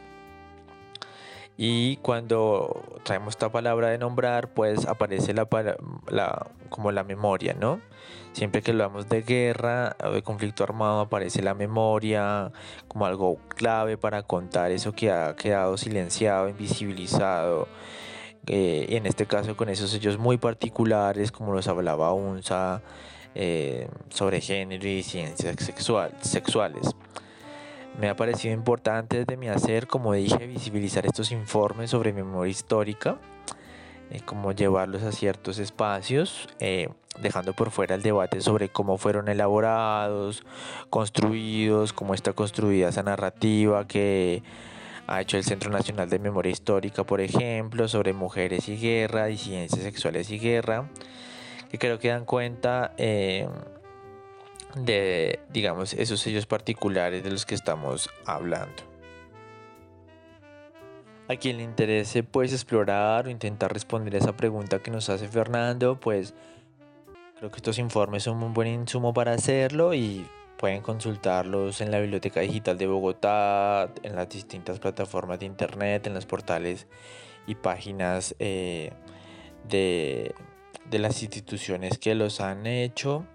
Y 1.57 1.97
cuando 1.97 2.99
traemos 3.03 3.33
esta 3.33 3.51
palabra 3.51 3.89
de 3.89 3.97
nombrar, 3.97 4.53
pues 4.53 4.87
aparece 4.87 5.33
la, 5.33 5.47
la, 6.09 6.47
como 6.69 6.91
la 6.91 7.03
memoria, 7.03 7.53
¿no? 7.53 7.79
Siempre 8.33 8.63
que 8.63 8.71
hablamos 8.71 9.07
de 9.09 9.21
guerra 9.21 9.95
o 10.03 10.11
de 10.11 10.23
conflicto 10.23 10.63
armado 10.63 11.01
aparece 11.01 11.43
la 11.43 11.53
memoria 11.53 12.51
como 12.87 13.05
algo 13.05 13.37
clave 13.49 13.97
para 13.97 14.23
contar 14.23 14.71
eso 14.71 14.93
que 14.93 15.11
ha 15.11 15.35
quedado 15.35 15.77
silenciado, 15.77 16.49
invisibilizado. 16.49 17.67
Eh, 18.47 18.87
y 18.89 18.95
en 18.95 19.05
este 19.05 19.27
caso 19.27 19.55
con 19.55 19.69
esos 19.69 19.91
sellos 19.91 20.17
muy 20.17 20.37
particulares 20.37 21.31
como 21.31 21.53
los 21.53 21.67
hablaba 21.69 22.11
UNSA 22.11 22.81
eh, 23.35 23.87
sobre 24.09 24.41
género 24.41 24.87
y 24.87 25.03
ciencias 25.03 25.55
sexual, 25.63 26.11
sexuales. 26.21 26.95
Me 27.99 28.10
ha 28.10 28.15
parecido 28.15 28.53
importante 28.53 29.19
desde 29.19 29.38
mi 29.38 29.49
hacer, 29.49 29.88
como 29.88 30.13
dije, 30.13 30.47
visibilizar 30.47 31.06
estos 31.06 31.32
informes 31.32 31.91
sobre 31.91 32.12
memoria 32.12 32.49
histórica, 32.49 33.17
eh, 34.10 34.21
como 34.25 34.51
llevarlos 34.51 35.03
a 35.03 35.12
ciertos 35.12 35.60
espacios, 35.60 36.49
eh, 36.60 36.89
dejando 37.21 37.53
por 37.53 37.69
fuera 37.69 37.93
el 37.93 38.01
debate 38.01 38.41
sobre 38.41 38.69
cómo 38.69 38.97
fueron 38.97 39.27
elaborados, 39.29 40.43
construidos, 40.89 41.93
cómo 41.93 42.15
está 42.15 42.34
construida 42.34 42.89
esa 42.89 43.03
narrativa 43.03 43.88
que 43.88 44.41
ha 45.06 45.21
hecho 45.21 45.38
el 45.38 45.43
Centro 45.43 45.69
Nacional 45.69 46.10
de 46.10 46.17
Memoria 46.17 46.51
Histórica, 46.51 47.03
por 47.03 47.21
ejemplo, 47.21 47.88
sobre 47.88 48.13
mujeres 48.13 48.69
y 48.69 48.77
guerra, 48.77 49.25
disidencias 49.25 49.84
sexuales 49.84 50.32
y 50.32 50.39
guerra, 50.39 50.89
que 51.69 51.77
creo 51.77 51.99
que 51.99 52.08
dan 52.08 52.25
cuenta 52.25 52.93
eh, 52.97 53.47
de, 54.75 55.39
digamos, 55.51 55.93
esos 55.93 56.19
sellos 56.19 56.45
particulares 56.45 57.23
de 57.23 57.31
los 57.31 57.45
que 57.45 57.55
estamos 57.55 58.09
hablando. 58.25 58.83
A 61.29 61.36
quien 61.36 61.57
le 61.57 61.63
interese 61.63 62.23
pues 62.23 62.51
explorar 62.51 63.27
o 63.27 63.29
intentar 63.29 63.71
responder 63.71 64.15
esa 64.15 64.36
pregunta 64.36 64.79
que 64.79 64.91
nos 64.91 65.09
hace 65.09 65.27
Fernando, 65.27 65.99
pues 65.99 66.33
creo 67.38 67.49
que 67.49 67.57
estos 67.57 67.79
informes 67.79 68.23
son 68.23 68.43
un 68.43 68.53
buen 68.53 68.67
insumo 68.67 69.13
para 69.13 69.33
hacerlo 69.33 69.93
y 69.93 70.27
pueden 70.57 70.81
consultarlos 70.81 71.81
en 71.81 71.91
la 71.91 71.99
Biblioteca 71.99 72.41
Digital 72.41 72.77
de 72.77 72.88
Bogotá, 72.88 73.89
en 74.03 74.15
las 74.15 74.29
distintas 74.29 74.79
plataformas 74.79 75.39
de 75.39 75.45
internet, 75.45 76.07
en 76.07 76.13
los 76.13 76.25
portales 76.25 76.88
y 77.47 77.55
páginas 77.55 78.36
eh, 78.39 78.91
de, 79.67 80.33
de 80.89 80.99
las 80.99 81.21
instituciones 81.21 81.97
que 81.97 82.15
los 82.15 82.41
han 82.41 82.67
hecho 82.67 83.25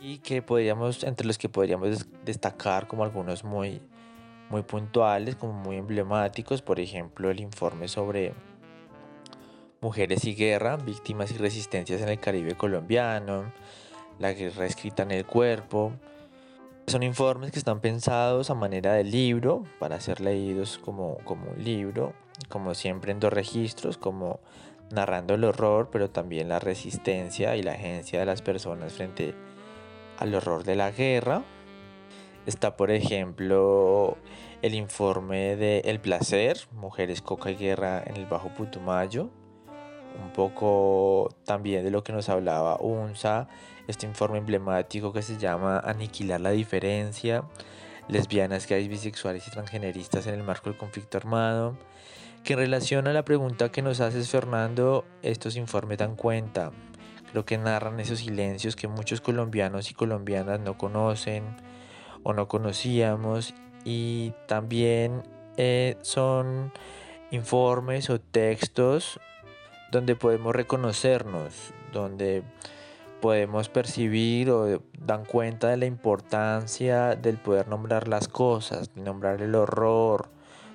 y 0.00 0.18
que 0.18 0.42
podríamos, 0.42 1.02
entre 1.04 1.26
los 1.26 1.38
que 1.38 1.48
podríamos 1.48 2.06
destacar 2.24 2.86
como 2.86 3.04
algunos 3.04 3.44
muy, 3.44 3.80
muy 4.50 4.62
puntuales, 4.62 5.36
como 5.36 5.52
muy 5.52 5.76
emblemáticos, 5.76 6.62
por 6.62 6.80
ejemplo 6.80 7.30
el 7.30 7.40
informe 7.40 7.88
sobre 7.88 8.34
mujeres 9.80 10.24
y 10.24 10.34
guerra, 10.34 10.76
víctimas 10.76 11.30
y 11.32 11.36
resistencias 11.36 12.00
en 12.00 12.08
el 12.08 12.20
Caribe 12.20 12.54
colombiano, 12.54 13.52
la 14.18 14.32
guerra 14.32 14.66
escrita 14.66 15.02
en 15.02 15.12
el 15.12 15.24
cuerpo. 15.24 15.92
Son 16.86 17.02
informes 17.02 17.52
que 17.52 17.58
están 17.58 17.80
pensados 17.80 18.50
a 18.50 18.54
manera 18.54 18.94
de 18.94 19.04
libro, 19.04 19.64
para 19.78 20.00
ser 20.00 20.20
leídos 20.20 20.78
como, 20.78 21.18
como 21.24 21.50
un 21.50 21.62
libro, 21.62 22.14
como 22.48 22.74
siempre 22.74 23.12
en 23.12 23.20
dos 23.20 23.32
registros, 23.32 23.98
como 23.98 24.40
narrando 24.90 25.34
el 25.34 25.44
horror, 25.44 25.90
pero 25.92 26.08
también 26.08 26.48
la 26.48 26.60
resistencia 26.60 27.56
y 27.56 27.62
la 27.62 27.72
agencia 27.72 28.20
de 28.20 28.26
las 28.26 28.40
personas 28.40 28.94
frente 28.94 29.34
a 29.34 29.47
al 30.18 30.34
horror 30.34 30.64
de 30.64 30.76
la 30.76 30.90
guerra. 30.90 31.42
Está, 32.46 32.76
por 32.76 32.90
ejemplo, 32.90 34.16
el 34.62 34.74
informe 34.74 35.56
de 35.56 35.80
El 35.80 36.00
placer, 36.00 36.58
mujeres, 36.72 37.22
coca 37.22 37.50
y 37.50 37.56
guerra 37.56 38.02
en 38.04 38.16
el 38.16 38.26
Bajo 38.26 38.48
Putumayo. 38.54 39.30
Un 40.22 40.32
poco 40.32 41.28
también 41.44 41.84
de 41.84 41.90
lo 41.90 42.02
que 42.02 42.12
nos 42.12 42.28
hablaba 42.28 42.78
UNSA, 42.80 43.48
este 43.86 44.06
informe 44.06 44.38
emblemático 44.38 45.12
que 45.12 45.22
se 45.22 45.38
llama 45.38 45.78
Aniquilar 45.78 46.40
la 46.40 46.50
diferencia, 46.50 47.44
lesbianas, 48.08 48.66
gays, 48.66 48.88
bisexuales 48.88 49.46
y 49.46 49.50
transgeneristas 49.50 50.26
en 50.26 50.34
el 50.34 50.42
marco 50.42 50.70
del 50.70 50.78
conflicto 50.78 51.18
armado. 51.18 51.76
Que 52.42 52.54
en 52.54 52.60
relación 52.60 53.06
a 53.06 53.12
la 53.12 53.24
pregunta 53.24 53.70
que 53.70 53.82
nos 53.82 54.00
haces, 54.00 54.30
Fernando, 54.30 55.04
estos 55.22 55.56
informes 55.56 55.98
dan 55.98 56.16
cuenta 56.16 56.72
Creo 57.30 57.44
que 57.44 57.58
narran 57.58 58.00
esos 58.00 58.20
silencios 58.20 58.76
que 58.76 58.88
muchos 58.88 59.20
colombianos 59.20 59.90
y 59.90 59.94
colombianas 59.94 60.60
no 60.60 60.78
conocen 60.78 61.44
o 62.22 62.32
no 62.32 62.48
conocíamos. 62.48 63.54
Y 63.84 64.32
también 64.46 65.22
eh, 65.56 65.96
son 66.02 66.72
informes 67.30 68.10
o 68.10 68.20
textos 68.20 69.20
donde 69.90 70.16
podemos 70.16 70.54
reconocernos, 70.54 71.72
donde 71.92 72.42
podemos 73.20 73.68
percibir 73.68 74.50
o 74.50 74.82
dan 74.98 75.24
cuenta 75.24 75.68
de 75.68 75.76
la 75.76 75.86
importancia 75.86 77.16
del 77.16 77.36
poder 77.36 77.68
nombrar 77.68 78.08
las 78.08 78.28
cosas, 78.28 78.90
nombrar 78.94 79.42
el 79.42 79.54
horror, 79.54 80.28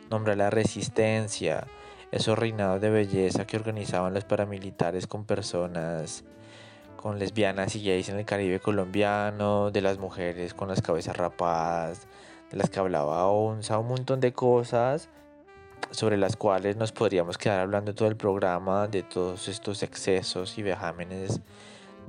nombrar 0.10 0.38
la 0.38 0.50
resistencia, 0.50 1.68
esos 2.12 2.38
reinados 2.38 2.82
de 2.82 2.90
belleza 2.90 3.48
que 3.48 3.58
organizaban 3.58 4.14
los 4.14 4.26
paramilitares 4.26 5.08
con 5.08 5.26
personas 5.26 6.24
con 7.04 7.20
lesbianas 7.20 7.76
y 7.76 7.84
gays 7.84 8.08
en 8.08 8.18
el 8.18 8.24
Caribe 8.24 8.62
colombiano, 8.62 9.72
de 9.72 9.82
las 9.82 10.00
mujeres 10.00 10.54
con 10.54 10.70
las 10.70 10.82
cabezas 10.82 11.18
rapadas, 11.18 12.08
de 12.50 12.56
las 12.56 12.70
que 12.70 12.80
hablaba 12.80 13.28
ONSA, 13.28 13.78
un 13.78 13.90
montón 13.90 14.22
de 14.22 14.32
cosas 14.32 15.10
sobre 15.92 16.16
las 16.16 16.38
cuales 16.38 16.78
nos 16.78 16.94
podríamos 16.94 17.38
quedar 17.38 17.60
hablando 17.60 17.94
todo 17.94 18.08
el 18.08 18.16
programa 18.16 18.88
de 18.88 19.04
todos 19.04 19.50
estos 19.50 19.84
excesos 19.84 20.58
y 20.58 20.64
vejámenes 20.64 21.42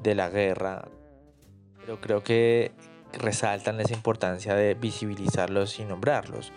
de 0.00 0.14
la 0.14 0.28
guerra. 0.28 0.84
Pero 1.80 2.00
creo 2.00 2.22
que 2.22 2.70
resaltan 3.14 3.80
esa 3.80 3.94
importancia 3.94 4.54
de 4.54 4.74
visibilizarlos 4.74 5.80
y 5.80 5.84
nombrarlos. 5.84 6.52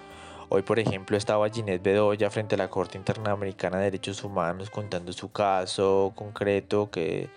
Hoy, 0.50 0.62
por 0.62 0.78
ejemplo, 0.78 1.18
estaba 1.18 1.50
Ginette 1.50 1.82
Bedoya 1.82 2.30
frente 2.30 2.54
a 2.54 2.60
la 2.60 2.70
Corte 2.70 3.00
Interamericana 3.00 3.80
de 3.80 3.86
Derechos 3.86 4.24
Humanos 4.24 4.70
contando 4.70 5.12
su 5.12 5.32
caso 5.32 6.14
concreto, 6.16 6.92
que 6.92 7.30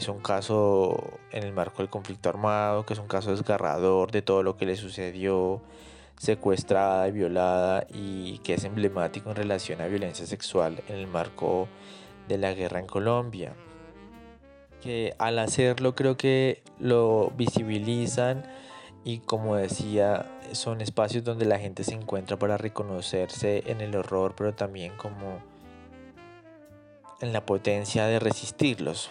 es 0.00 0.08
un 0.08 0.20
caso 0.20 1.18
en 1.30 1.42
el 1.42 1.52
marco 1.52 1.78
del 1.78 1.90
conflicto 1.90 2.30
armado, 2.30 2.86
que 2.86 2.94
es 2.94 2.98
un 2.98 3.06
caso 3.06 3.32
desgarrador 3.32 4.10
de 4.10 4.22
todo 4.22 4.42
lo 4.42 4.56
que 4.56 4.64
le 4.64 4.76
sucedió, 4.76 5.60
secuestrada 6.16 7.06
y 7.06 7.12
violada, 7.12 7.86
y 7.92 8.38
que 8.38 8.54
es 8.54 8.64
emblemático 8.64 9.28
en 9.28 9.36
relación 9.36 9.82
a 9.82 9.88
violencia 9.88 10.24
sexual 10.24 10.82
en 10.88 10.96
el 10.96 11.06
marco 11.06 11.68
de 12.28 12.38
la 12.38 12.54
guerra 12.54 12.80
en 12.80 12.86
Colombia. 12.86 13.52
Que 14.80 15.14
al 15.18 15.38
hacerlo 15.38 15.94
creo 15.94 16.16
que 16.16 16.62
lo 16.78 17.30
visibilizan 17.36 18.44
y 19.04 19.18
como 19.18 19.56
decía, 19.56 20.30
son 20.52 20.80
espacios 20.80 21.24
donde 21.24 21.44
la 21.44 21.58
gente 21.58 21.84
se 21.84 21.92
encuentra 21.92 22.38
para 22.38 22.56
reconocerse 22.56 23.64
en 23.66 23.82
el 23.82 23.94
horror, 23.94 24.34
pero 24.34 24.54
también 24.54 24.96
como 24.96 25.42
en 27.20 27.34
la 27.34 27.44
potencia 27.44 28.06
de 28.06 28.18
resistirlos. 28.18 29.10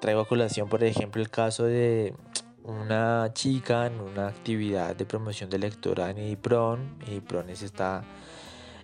Traigo 0.00 0.22
a 0.22 0.26
colación, 0.26 0.68
por 0.68 0.82
ejemplo, 0.82 1.20
el 1.20 1.28
caso 1.28 1.64
de 1.64 2.14
una 2.64 3.30
chica 3.34 3.86
en 3.86 4.00
una 4.00 4.28
actividad 4.28 4.96
de 4.96 5.04
promoción 5.04 5.50
de 5.50 5.58
lectura 5.58 6.10
en 6.10 6.18
IPRON. 6.18 6.96
IPRON 7.06 7.50
es 7.50 7.62
esta 7.62 8.02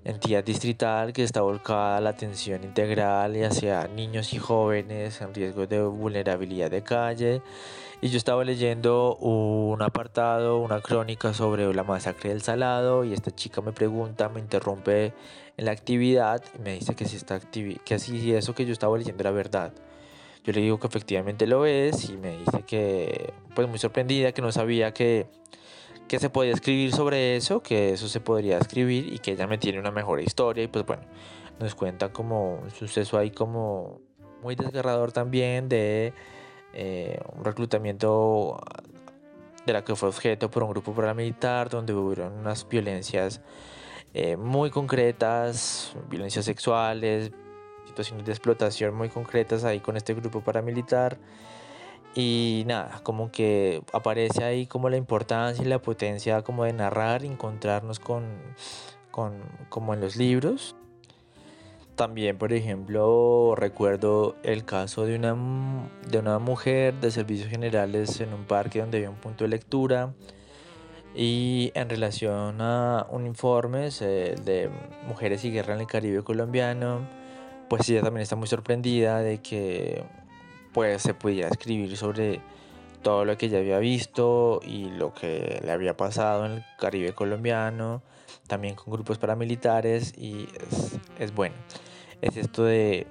entidad 0.05 0.44
distrital 0.44 1.12
que 1.12 1.24
está 1.24 1.40
volcada 1.40 1.96
a 1.96 2.00
la 2.00 2.11
atención 2.11 2.64
integral 2.64 3.35
y 3.35 3.44
hacia 3.44 3.88
niños 3.88 4.35
y 4.35 4.38
jóvenes 4.38 5.20
en 5.22 5.35
riesgo 5.35 5.66
de 5.66 5.83
vulnerabilidad 5.83 6.70
de 6.70 6.83
calle 6.83 7.42
y 8.00 8.09
yo 8.09 8.18
estaba 8.18 8.44
leyendo 8.44 9.16
un 9.16 9.81
apartado, 9.81 10.59
una 10.59 10.81
crónica 10.81 11.33
sobre 11.33 11.72
la 11.72 11.83
masacre 11.83 12.31
del 12.31 12.42
Salado 12.42 13.05
y 13.05 13.14
esta 13.14 13.31
chica 13.31 13.62
me 13.62 13.72
pregunta, 13.72 14.29
me 14.29 14.40
interrumpe 14.40 15.14
en 15.57 15.64
la 15.64 15.72
actividad 15.72 16.42
y 16.57 16.62
me 16.62 16.74
dice 16.74 16.94
que 16.94 17.07
si, 17.07 17.16
esta 17.16 17.40
que 17.40 17.94
así 17.94 18.33
eso 18.35 18.55
que 18.55 18.66
yo 18.66 18.72
estaba 18.72 18.98
leyendo 18.98 19.22
era 19.22 19.31
verdad. 19.31 19.72
Yo 20.46 20.52
le 20.52 20.61
digo 20.61 20.78
que 20.78 20.87
efectivamente 20.87 21.44
lo 21.48 21.66
es 21.66 22.09
y 22.09 22.16
me 22.16 22.38
dice 22.38 22.62
que, 22.64 23.35
pues 23.56 23.68
muy 23.68 23.80
sorprendida, 23.80 24.30
que 24.30 24.40
no 24.42 24.52
sabía 24.52 24.94
que, 24.94 25.26
que 26.06 26.20
se 26.20 26.30
podía 26.30 26.52
escribir 26.52 26.92
sobre 26.92 27.35
eso, 27.35 27.64
que 27.64 27.90
eso 27.90 28.06
se 28.06 28.20
podría 28.20 28.56
escribir 28.59 29.12
y 29.12 29.18
que 29.18 29.32
ella 29.32 29.48
me 29.48 29.59
tiene 29.59 29.80
una 29.80 29.90
mejor 29.90 30.20
historia 30.20 30.62
y 30.62 30.68
pues 30.68 30.87
bueno, 30.87 31.02
nos 31.59 31.74
cuenta 31.74 32.12
como 32.12 32.61
un 32.61 32.70
suceso 32.70 33.18
ahí 33.18 33.32
como 33.32 34.00
muy 34.40 34.54
desgarrador 34.54 35.11
también 35.11 35.68
de 35.68 36.12
eh, 36.74 37.18
un 37.35 37.44
reclutamiento 37.44 38.61
de 39.66 39.72
la 39.72 39.82
que 39.82 39.96
fue 39.96 40.09
objeto 40.09 40.48
por 40.48 40.62
un 40.62 40.70
grupo 40.70 40.92
paramilitar 40.92 41.70
donde 41.70 41.92
hubo 41.92 42.14
unas 42.22 42.68
violencias 42.68 43.40
eh, 44.14 44.37
muy 44.37 44.70
concretas, 44.70 45.96
violencias 46.09 46.44
sexuales, 46.44 47.32
situaciones 47.96 48.26
de 48.26 48.32
explotación 48.32 48.94
muy 48.94 49.09
concretas 49.09 49.64
ahí 49.64 49.80
con 49.80 49.96
este 49.96 50.12
grupo 50.12 50.42
paramilitar. 50.42 51.18
Y 52.14 52.64
nada, 52.66 53.00
como 53.02 53.30
que 53.30 53.82
aparece 53.92 54.44
ahí 54.44 54.66
como 54.66 54.88
la 54.88 54.96
importancia 54.96 55.64
y 55.64 55.68
la 55.68 55.80
potencia 55.80 56.42
como 56.42 56.64
de 56.64 56.72
narrar, 56.72 57.24
encontrarnos 57.24 57.98
con, 58.00 58.24
con 59.11 59.35
como 59.68 59.94
en 59.94 60.00
los 60.00 60.16
libros. 60.16 60.76
También, 61.94 62.37
por 62.37 62.52
ejemplo, 62.52 63.54
recuerdo 63.56 64.37
el 64.42 64.66
caso 64.66 65.06
de 65.06 65.16
una, 65.16 65.35
de 66.11 66.18
una 66.18 66.38
mujer 66.38 67.00
de 67.00 67.11
servicios 67.11 67.48
generales 67.48 68.20
en 68.20 68.35
un 68.35 68.44
parque 68.44 68.80
donde 68.80 68.98
había 68.98 69.11
un 69.11 69.16
punto 69.16 69.44
de 69.44 69.48
lectura 69.48 70.12
y 71.16 71.72
en 71.74 71.88
relación 71.88 72.61
a 72.61 73.06
un 73.11 73.26
informe 73.26 73.88
de 73.88 74.70
mujeres 75.09 75.44
y 75.46 75.50
guerra 75.50 75.74
en 75.74 75.80
el 75.80 75.87
Caribe 75.87 76.22
colombiano, 76.22 77.00
pues 77.68 77.88
ella 77.88 78.02
también 78.02 78.22
está 78.22 78.37
muy 78.37 78.48
sorprendida 78.48 79.20
de 79.20 79.38
que 79.38 80.05
pues 80.72 81.02
se 81.02 81.14
pudiera 81.14 81.48
escribir 81.48 81.96
sobre 81.96 82.40
todo 83.02 83.24
lo 83.24 83.37
que 83.38 83.46
ella 83.46 83.59
había 83.59 83.79
visto 83.79 84.61
y 84.64 84.90
lo 84.90 85.14
que 85.14 85.61
le 85.64 85.72
había 85.72 85.96
pasado 85.96 86.46
en 86.46 86.52
el 86.52 86.64
Caribe 86.79 87.12
colombiano, 87.12 88.02
también 88.46 88.74
con 88.74 88.92
grupos 88.92 89.18
paramilitares 89.18 90.12
y 90.18 90.48
es, 90.70 90.98
es 91.18 91.35
bueno. 91.35 91.55
Es 92.20 92.37
esto 92.37 92.64
de 92.64 93.07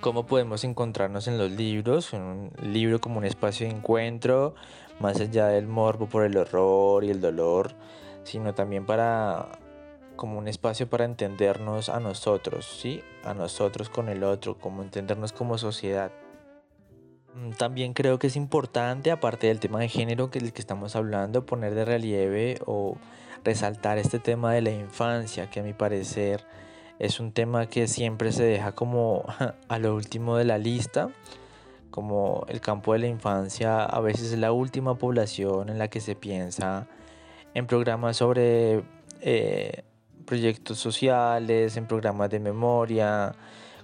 cómo 0.00 0.26
podemos 0.26 0.64
encontrarnos 0.64 1.28
en 1.28 1.38
los 1.38 1.50
libros, 1.50 2.12
un 2.12 2.50
libro 2.60 3.00
como 3.00 3.18
un 3.18 3.24
espacio 3.24 3.66
de 3.66 3.72
encuentro, 3.72 4.54
más 5.00 5.20
allá 5.20 5.46
del 5.46 5.66
morbo 5.66 6.06
por 6.06 6.24
el 6.24 6.36
horror 6.36 7.04
y 7.04 7.10
el 7.10 7.20
dolor, 7.20 7.72
sino 8.24 8.52
también 8.52 8.84
para 8.84 9.61
como 10.16 10.38
un 10.38 10.48
espacio 10.48 10.88
para 10.88 11.04
entendernos 11.04 11.88
a 11.88 12.00
nosotros, 12.00 12.78
¿sí? 12.80 13.02
A 13.24 13.34
nosotros 13.34 13.88
con 13.88 14.08
el 14.08 14.24
otro, 14.24 14.58
como 14.58 14.82
entendernos 14.82 15.32
como 15.32 15.58
sociedad. 15.58 16.12
Mm, 17.34 17.52
también 17.52 17.94
creo 17.94 18.18
que 18.18 18.26
es 18.26 18.36
importante, 18.36 19.10
aparte 19.10 19.46
del 19.46 19.60
tema 19.60 19.80
de 19.80 19.88
género 19.88 20.30
que 20.30 20.40
del 20.40 20.52
que 20.52 20.60
estamos 20.60 20.96
hablando, 20.96 21.46
poner 21.46 21.74
de 21.74 21.84
relieve 21.84 22.58
o 22.66 22.96
resaltar 23.44 23.98
este 23.98 24.18
tema 24.18 24.52
de 24.52 24.62
la 24.62 24.70
infancia, 24.70 25.50
que 25.50 25.60
a 25.60 25.62
mi 25.62 25.72
parecer 25.72 26.44
es 26.98 27.18
un 27.20 27.32
tema 27.32 27.66
que 27.66 27.88
siempre 27.88 28.32
se 28.32 28.44
deja 28.44 28.72
como 28.72 29.24
a 29.68 29.78
lo 29.78 29.94
último 29.94 30.36
de 30.36 30.44
la 30.44 30.58
lista, 30.58 31.08
como 31.90 32.44
el 32.48 32.60
campo 32.60 32.92
de 32.92 33.00
la 33.00 33.06
infancia 33.06 33.84
a 33.84 34.00
veces 34.00 34.32
es 34.32 34.38
la 34.38 34.52
última 34.52 34.96
población 34.96 35.68
en 35.68 35.78
la 35.78 35.88
que 35.88 36.00
se 36.00 36.16
piensa 36.16 36.86
en 37.54 37.66
programas 37.66 38.16
sobre 38.16 38.82
eh, 39.20 39.84
proyectos 40.32 40.78
sociales, 40.78 41.76
en 41.76 41.86
programas 41.86 42.30
de 42.30 42.40
memoria, 42.40 43.34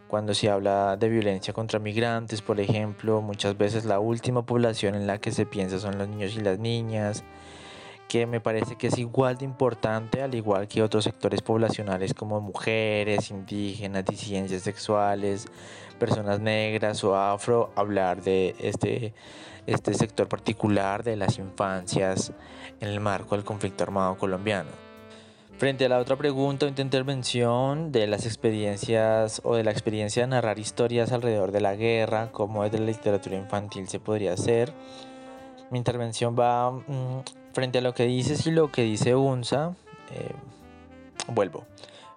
cuando 0.09 0.33
se 0.33 0.49
habla 0.49 0.97
de 0.97 1.11
violencia 1.11 1.53
contra 1.53 1.79
migrantes, 1.79 2.41
por 2.41 2.59
ejemplo, 2.59 3.21
muchas 3.21 3.59
veces 3.59 3.85
la 3.85 4.01
última 4.01 4.47
población 4.47 4.95
en 4.95 5.07
la 5.07 5.19
que 5.19 5.31
se 5.31 5.45
piensa 5.45 5.79
son 5.79 5.99
los 5.99 6.09
niños 6.09 6.35
y 6.37 6.41
las 6.41 6.59
niñas 6.59 7.23
que 8.09 8.25
me 8.25 8.41
parece 8.41 8.77
que 8.77 8.87
es 8.87 8.97
igual 8.97 9.37
de 9.37 9.45
importante, 9.45 10.23
al 10.23 10.35
igual 10.35 10.69
que 10.69 10.83
otros 10.83 11.05
sectores 11.05 11.43
poblacionales 11.43 12.15
como 12.15 12.41
mujeres, 12.41 13.31
indígenas, 13.31 14.07
disidencias 14.07 14.63
sexuales, 14.63 15.49
personas 15.99 16.41
negras 16.41 17.05
o 17.05 17.15
afro, 17.15 17.73
hablar 17.77 18.23
de 18.23 18.57
este, 18.59 19.13
este 19.67 19.93
sector 19.93 20.29
particular 20.29 21.05
de 21.05 21.17
las 21.17 21.39
infancias 21.39 22.33
en 22.81 22.89
el 22.89 23.01
marco 23.01 23.35
del 23.37 23.45
conflicto 23.45 23.85
armado 23.85 24.17
colombiano. 24.17 24.88
Frente 25.59 25.87
a 25.87 25.89
la 25.89 25.99
otra 25.99 26.15
pregunta 26.15 26.67
o 26.67 26.69
intervención 26.69 27.91
de 27.91 28.07
las 28.07 28.27
experiencias 28.27 29.41
o 29.43 29.57
de 29.57 29.65
la 29.65 29.73
experiencia 29.73 30.23
de 30.23 30.29
narrar 30.29 30.61
historias 30.61 31.11
alrededor 31.11 31.51
de 31.51 31.61
la 31.61 31.75
guerra, 31.75 32.31
como 32.31 32.63
desde 32.63 32.79
la 32.79 32.87
literatura 32.87 33.37
infantil 33.37 33.89
se 33.89 33.99
podría 33.99 34.35
hacer, 34.35 34.73
mi 35.73 35.79
intervención 35.79 36.37
va 36.39 36.71
mm, 36.71 37.25
frente 37.53 37.79
a 37.79 37.81
lo 37.81 37.93
que 37.93 38.05
dices 38.05 38.47
y 38.47 38.53
lo 38.53 38.71
que 38.71 38.83
dice 38.83 39.17
UNSA, 39.17 39.75
eh, 40.15 40.31
vuelvo. 41.27 41.67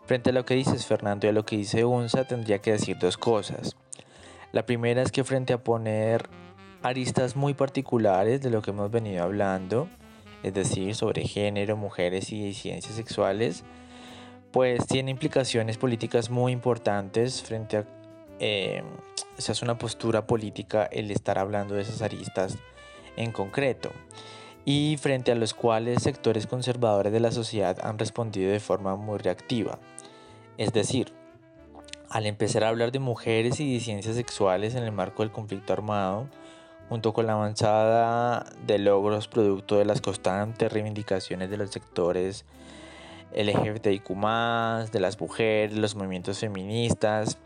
Frente 0.05 0.29
a 0.29 0.33
lo 0.33 0.45
que 0.45 0.53
dices 0.53 0.85
Fernando 0.85 1.25
y 1.25 1.31
a 1.31 1.33
lo 1.33 1.43
que 1.43 1.57
dice 1.57 1.83
UNSA 1.83 2.25
tendría 2.27 2.59
que 2.59 2.73
decir 2.73 2.99
dos 2.99 3.17
cosas. 3.17 3.75
La 4.51 4.67
primera 4.67 5.01
es 5.01 5.11
que 5.11 5.23
frente 5.23 5.53
a 5.53 5.63
poner 5.63 6.29
aristas 6.83 7.35
muy 7.35 7.55
particulares 7.55 8.39
de 8.41 8.51
lo 8.51 8.61
que 8.61 8.69
hemos 8.69 8.91
venido 8.91 9.23
hablando, 9.23 9.87
es 10.43 10.53
decir, 10.53 10.95
sobre 10.95 11.27
género, 11.27 11.77
mujeres 11.77 12.31
y 12.31 12.43
disidencias 12.43 12.95
sexuales, 12.95 13.63
pues 14.51 14.85
tiene 14.87 15.11
implicaciones 15.11 15.77
políticas 15.77 16.29
muy 16.29 16.51
importantes 16.51 17.41
frente 17.41 17.77
a... 17.77 17.85
Eh, 18.39 18.83
esa 19.37 19.51
es 19.51 19.61
una 19.61 19.77
postura 19.77 20.25
política 20.25 20.85
el 20.91 21.11
estar 21.11 21.37
hablando 21.37 21.75
de 21.75 21.83
esas 21.83 22.01
aristas 22.01 22.57
en 23.15 23.31
concreto 23.31 23.91
y 24.65 24.97
frente 24.99 25.31
a 25.31 25.35
los 25.35 25.53
cuales 25.53 26.03
sectores 26.03 26.47
conservadores 26.47 27.11
de 27.11 27.19
la 27.19 27.31
sociedad 27.31 27.77
han 27.83 27.97
respondido 27.97 28.51
de 28.51 28.59
forma 28.59 28.95
muy 28.95 29.17
reactiva. 29.19 29.79
Es 30.57 30.73
decir, 30.73 31.13
al 32.09 32.25
empezar 32.25 32.63
a 32.63 32.69
hablar 32.69 32.91
de 32.91 32.99
mujeres 32.99 33.59
y 33.59 33.71
disidencias 33.71 34.15
sexuales 34.15 34.75
en 34.75 34.83
el 34.83 34.91
marco 34.91 35.23
del 35.23 35.31
conflicto 35.31 35.73
armado, 35.73 36.27
junto 36.89 37.13
con 37.13 37.27
la 37.27 37.33
avanzada 37.33 38.45
de 38.65 38.79
logros 38.79 39.27
producto 39.27 39.77
de 39.77 39.85
las 39.85 40.01
constantes 40.01 40.71
reivindicaciones 40.71 41.49
de 41.49 41.57
los 41.57 41.71
sectores 41.71 42.45
LGBTIQ, 43.33 44.09
de 44.91 44.99
las 44.99 45.19
mujeres, 45.19 45.77
los 45.77 45.95
movimientos 45.95 46.39
feministas, 46.39 47.37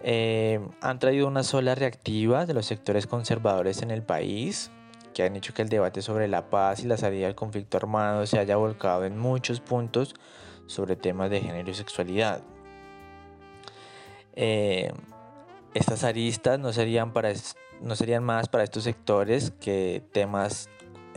eh, 0.00 0.60
han 0.80 0.98
traído 0.98 1.26
una 1.26 1.42
sola 1.42 1.74
reactiva 1.74 2.46
de 2.46 2.54
los 2.54 2.66
sectores 2.66 3.06
conservadores 3.06 3.82
en 3.82 3.90
el 3.90 4.02
país, 4.02 4.70
que 5.14 5.24
han 5.24 5.34
hecho 5.36 5.54
que 5.54 5.62
el 5.62 5.68
debate 5.68 6.02
sobre 6.02 6.28
la 6.28 6.50
paz 6.50 6.84
y 6.84 6.86
la 6.86 6.96
salida 6.96 7.26
del 7.26 7.34
conflicto 7.34 7.76
armado 7.76 8.26
se 8.26 8.38
haya 8.38 8.56
volcado 8.56 9.04
en 9.04 9.18
muchos 9.18 9.60
puntos 9.60 10.14
sobre 10.66 10.96
temas 10.96 11.30
de 11.30 11.40
género 11.40 11.70
y 11.70 11.74
sexualidad. 11.74 12.42
Eh, 14.36 14.92
estas 15.74 16.04
aristas 16.04 16.60
no 16.60 16.72
serían, 16.72 17.12
para, 17.12 17.32
no 17.80 17.96
serían 17.96 18.24
más 18.24 18.48
para 18.48 18.64
estos 18.64 18.84
sectores 18.84 19.52
que 19.60 20.02
temas 20.12 20.68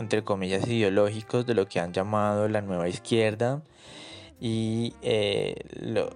entre 0.01 0.23
comillas, 0.23 0.67
ideológicos 0.67 1.45
de 1.45 1.53
lo 1.53 1.67
que 1.67 1.79
han 1.79 1.93
llamado 1.93 2.47
la 2.47 2.61
nueva 2.61 2.89
izquierda 2.89 3.61
y, 4.39 4.93
eh, 5.01 5.55
lo, 5.79 6.09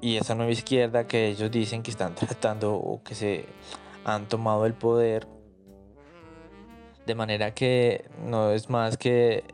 y 0.00 0.16
esa 0.16 0.34
nueva 0.34 0.52
izquierda 0.52 1.06
que 1.06 1.28
ellos 1.28 1.50
dicen 1.50 1.82
que 1.82 1.90
están 1.90 2.14
tratando 2.16 2.74
o 2.74 3.02
que 3.02 3.14
se 3.14 3.46
han 4.04 4.28
tomado 4.28 4.66
el 4.66 4.74
poder. 4.74 5.26
De 7.06 7.14
manera 7.14 7.54
que 7.54 8.04
no 8.26 8.50
es 8.50 8.68
más 8.68 8.98
que 8.98 9.44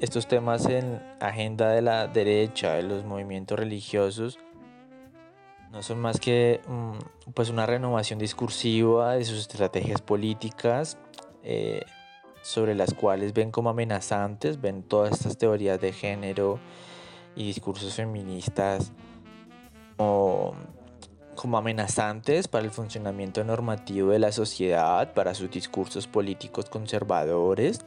estos 0.00 0.26
temas 0.26 0.66
en 0.66 1.00
agenda 1.20 1.70
de 1.70 1.80
la 1.80 2.08
derecha, 2.08 2.74
de 2.74 2.82
los 2.82 3.04
movimientos 3.04 3.58
religiosos, 3.58 4.40
no 5.70 5.82
son 5.82 6.00
más 6.00 6.20
que 6.20 6.60
mm, 6.66 7.32
pues 7.32 7.50
una 7.50 7.66
renovación 7.66 8.18
discursiva 8.18 9.14
de 9.14 9.24
sus 9.24 9.40
estrategias 9.40 10.00
políticas 10.00 10.98
eh, 11.42 11.82
sobre 12.42 12.74
las 12.74 12.94
cuales 12.94 13.32
ven 13.32 13.50
como 13.50 13.70
amenazantes, 13.70 14.60
ven 14.60 14.82
todas 14.82 15.12
estas 15.12 15.36
teorías 15.36 15.80
de 15.80 15.92
género 15.92 16.60
y 17.34 17.46
discursos 17.46 17.94
feministas 17.94 18.92
como 19.96 21.58
amenazantes 21.58 22.48
para 22.48 22.64
el 22.64 22.70
funcionamiento 22.70 23.44
normativo 23.44 24.10
de 24.10 24.18
la 24.18 24.32
sociedad, 24.32 25.12
para 25.14 25.34
sus 25.34 25.50
discursos 25.50 26.06
políticos 26.06 26.66
conservadores. 26.70 27.80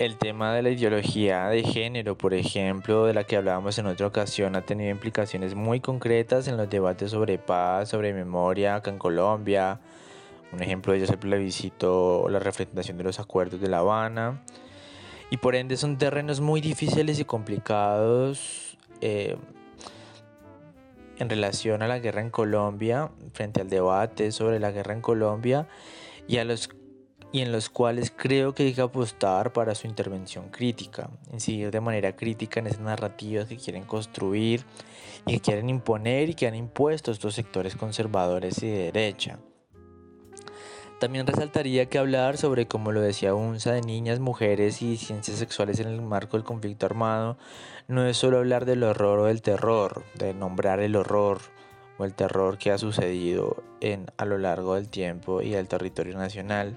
El 0.00 0.16
tema 0.16 0.54
de 0.54 0.62
la 0.62 0.70
ideología 0.70 1.48
de 1.48 1.62
género, 1.62 2.16
por 2.16 2.32
ejemplo, 2.32 3.04
de 3.04 3.12
la 3.12 3.24
que 3.24 3.36
hablábamos 3.36 3.76
en 3.76 3.84
otra 3.84 4.06
ocasión, 4.06 4.56
ha 4.56 4.62
tenido 4.62 4.90
implicaciones 4.90 5.54
muy 5.54 5.80
concretas 5.80 6.48
en 6.48 6.56
los 6.56 6.70
debates 6.70 7.10
sobre 7.10 7.36
paz, 7.36 7.90
sobre 7.90 8.14
memoria 8.14 8.76
acá 8.76 8.90
en 8.90 8.96
Colombia. 8.96 9.78
Un 10.52 10.62
ejemplo 10.62 10.92
de 10.92 11.00
ello 11.00 11.04
es 11.04 11.10
el 11.10 11.18
plebiscito 11.18 12.22
o 12.22 12.30
la 12.30 12.38
representación 12.38 12.96
de 12.96 13.04
los 13.04 13.20
acuerdos 13.20 13.60
de 13.60 13.68
La 13.68 13.80
Habana. 13.80 14.40
Y 15.28 15.36
por 15.36 15.54
ende 15.54 15.76
son 15.76 15.98
terrenos 15.98 16.40
muy 16.40 16.62
difíciles 16.62 17.20
y 17.20 17.26
complicados 17.26 18.78
eh, 19.02 19.36
en 21.18 21.28
relación 21.28 21.82
a 21.82 21.88
la 21.88 21.98
guerra 21.98 22.22
en 22.22 22.30
Colombia, 22.30 23.10
frente 23.34 23.60
al 23.60 23.68
debate 23.68 24.32
sobre 24.32 24.60
la 24.60 24.70
guerra 24.70 24.94
en 24.94 25.02
Colombia 25.02 25.68
y, 26.26 26.38
a 26.38 26.44
los, 26.46 26.70
y 27.32 27.40
en 27.40 27.52
los 27.52 27.70
cuales 27.70 28.12
creo 28.14 28.54
que 28.54 28.64
hay 28.64 28.74
que 28.74 28.80
apostar 28.80 29.52
para 29.52 29.74
su 29.74 29.86
intervención 29.86 30.48
crítica, 30.50 31.10
incidir 31.32 31.70
de 31.70 31.80
manera 31.80 32.16
crítica 32.16 32.60
en 32.60 32.66
esas 32.66 32.80
narrativas 32.80 33.46
que 33.46 33.56
quieren 33.56 33.84
construir 33.84 34.64
y 35.26 35.34
que 35.34 35.40
quieren 35.40 35.70
imponer 35.70 36.30
y 36.30 36.34
que 36.34 36.46
han 36.46 36.54
impuesto 36.54 37.12
estos 37.12 37.34
sectores 37.34 37.76
conservadores 37.76 38.62
y 38.62 38.68
de 38.68 38.92
derecha. 38.92 39.38
También 41.00 41.26
resaltaría 41.26 41.86
que 41.86 41.98
hablar 41.98 42.36
sobre, 42.36 42.66
como 42.66 42.92
lo 42.92 43.00
decía 43.00 43.34
UNSA, 43.34 43.72
de 43.72 43.80
niñas, 43.80 44.20
mujeres 44.20 44.82
y 44.82 44.98
ciencias 44.98 45.38
sexuales 45.38 45.80
en 45.80 45.88
el 45.88 46.02
marco 46.02 46.36
del 46.36 46.44
conflicto 46.44 46.84
armado, 46.84 47.38
no 47.88 48.04
es 48.04 48.18
solo 48.18 48.36
hablar 48.36 48.66
del 48.66 48.82
horror 48.82 49.20
o 49.20 49.24
del 49.24 49.40
terror, 49.40 50.04
de 50.14 50.34
nombrar 50.34 50.80
el 50.80 50.96
horror 50.96 51.40
o 51.96 52.04
el 52.04 52.12
terror 52.12 52.58
que 52.58 52.70
ha 52.70 52.76
sucedido 52.76 53.62
en, 53.80 54.10
a 54.18 54.26
lo 54.26 54.36
largo 54.36 54.74
del 54.74 54.90
tiempo 54.90 55.40
y 55.40 55.50
del 55.50 55.68
territorio 55.68 56.18
nacional, 56.18 56.76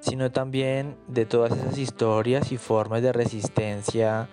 sino 0.00 0.30
también 0.30 0.96
de 1.06 1.26
todas 1.26 1.52
esas 1.52 1.78
historias 1.78 2.52
y 2.52 2.56
formas 2.56 3.02
de 3.02 3.12
resistencia 3.12 4.28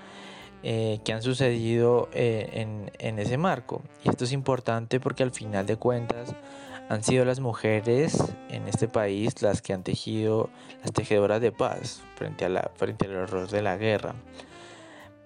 eh, 0.63 0.99
que 1.03 1.13
han 1.13 1.21
sucedido 1.21 2.09
eh, 2.13 2.49
en, 2.53 2.91
en 2.99 3.19
ese 3.19 3.37
marco. 3.37 3.81
Y 4.03 4.09
esto 4.09 4.25
es 4.25 4.31
importante 4.31 4.99
porque 4.99 5.23
al 5.23 5.31
final 5.31 5.65
de 5.65 5.77
cuentas, 5.77 6.35
han 6.89 7.03
sido 7.03 7.25
las 7.25 7.39
mujeres 7.39 8.33
en 8.49 8.67
este 8.67 8.87
país 8.87 9.41
las 9.41 9.61
que 9.61 9.73
han 9.73 9.83
tejido 9.83 10.49
las 10.81 10.91
tejedoras 10.91 11.41
de 11.41 11.51
paz 11.51 12.01
frente, 12.15 12.45
a 12.45 12.49
la, 12.49 12.71
frente 12.75 13.07
al 13.07 13.15
horror 13.15 13.49
de 13.49 13.61
la 13.61 13.77
guerra. 13.77 14.13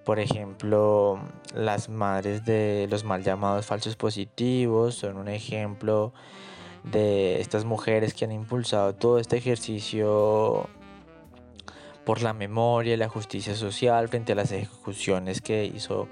Por 0.04 0.18
ejemplo, 0.18 1.20
las 1.54 1.88
madres 1.90 2.44
de 2.44 2.88
los 2.90 3.04
mal 3.04 3.22
llamados 3.22 3.66
falsos 3.66 3.96
positivos 3.96 4.94
son 4.94 5.18
un 5.18 5.28
ejemplo 5.28 6.14
de 6.84 7.40
estas 7.40 7.64
mujeres 7.64 8.14
que 8.14 8.24
han 8.24 8.32
impulsado 8.32 8.94
todo 8.94 9.18
este 9.18 9.36
ejercicio 9.36 10.68
por 12.04 12.22
la 12.22 12.32
memoria 12.32 12.94
y 12.94 12.96
la 12.96 13.08
justicia 13.08 13.54
social 13.54 14.08
frente 14.08 14.32
a 14.32 14.34
las 14.34 14.52
ejecuciones 14.52 15.40
que 15.40 15.64
hizo 15.64 16.08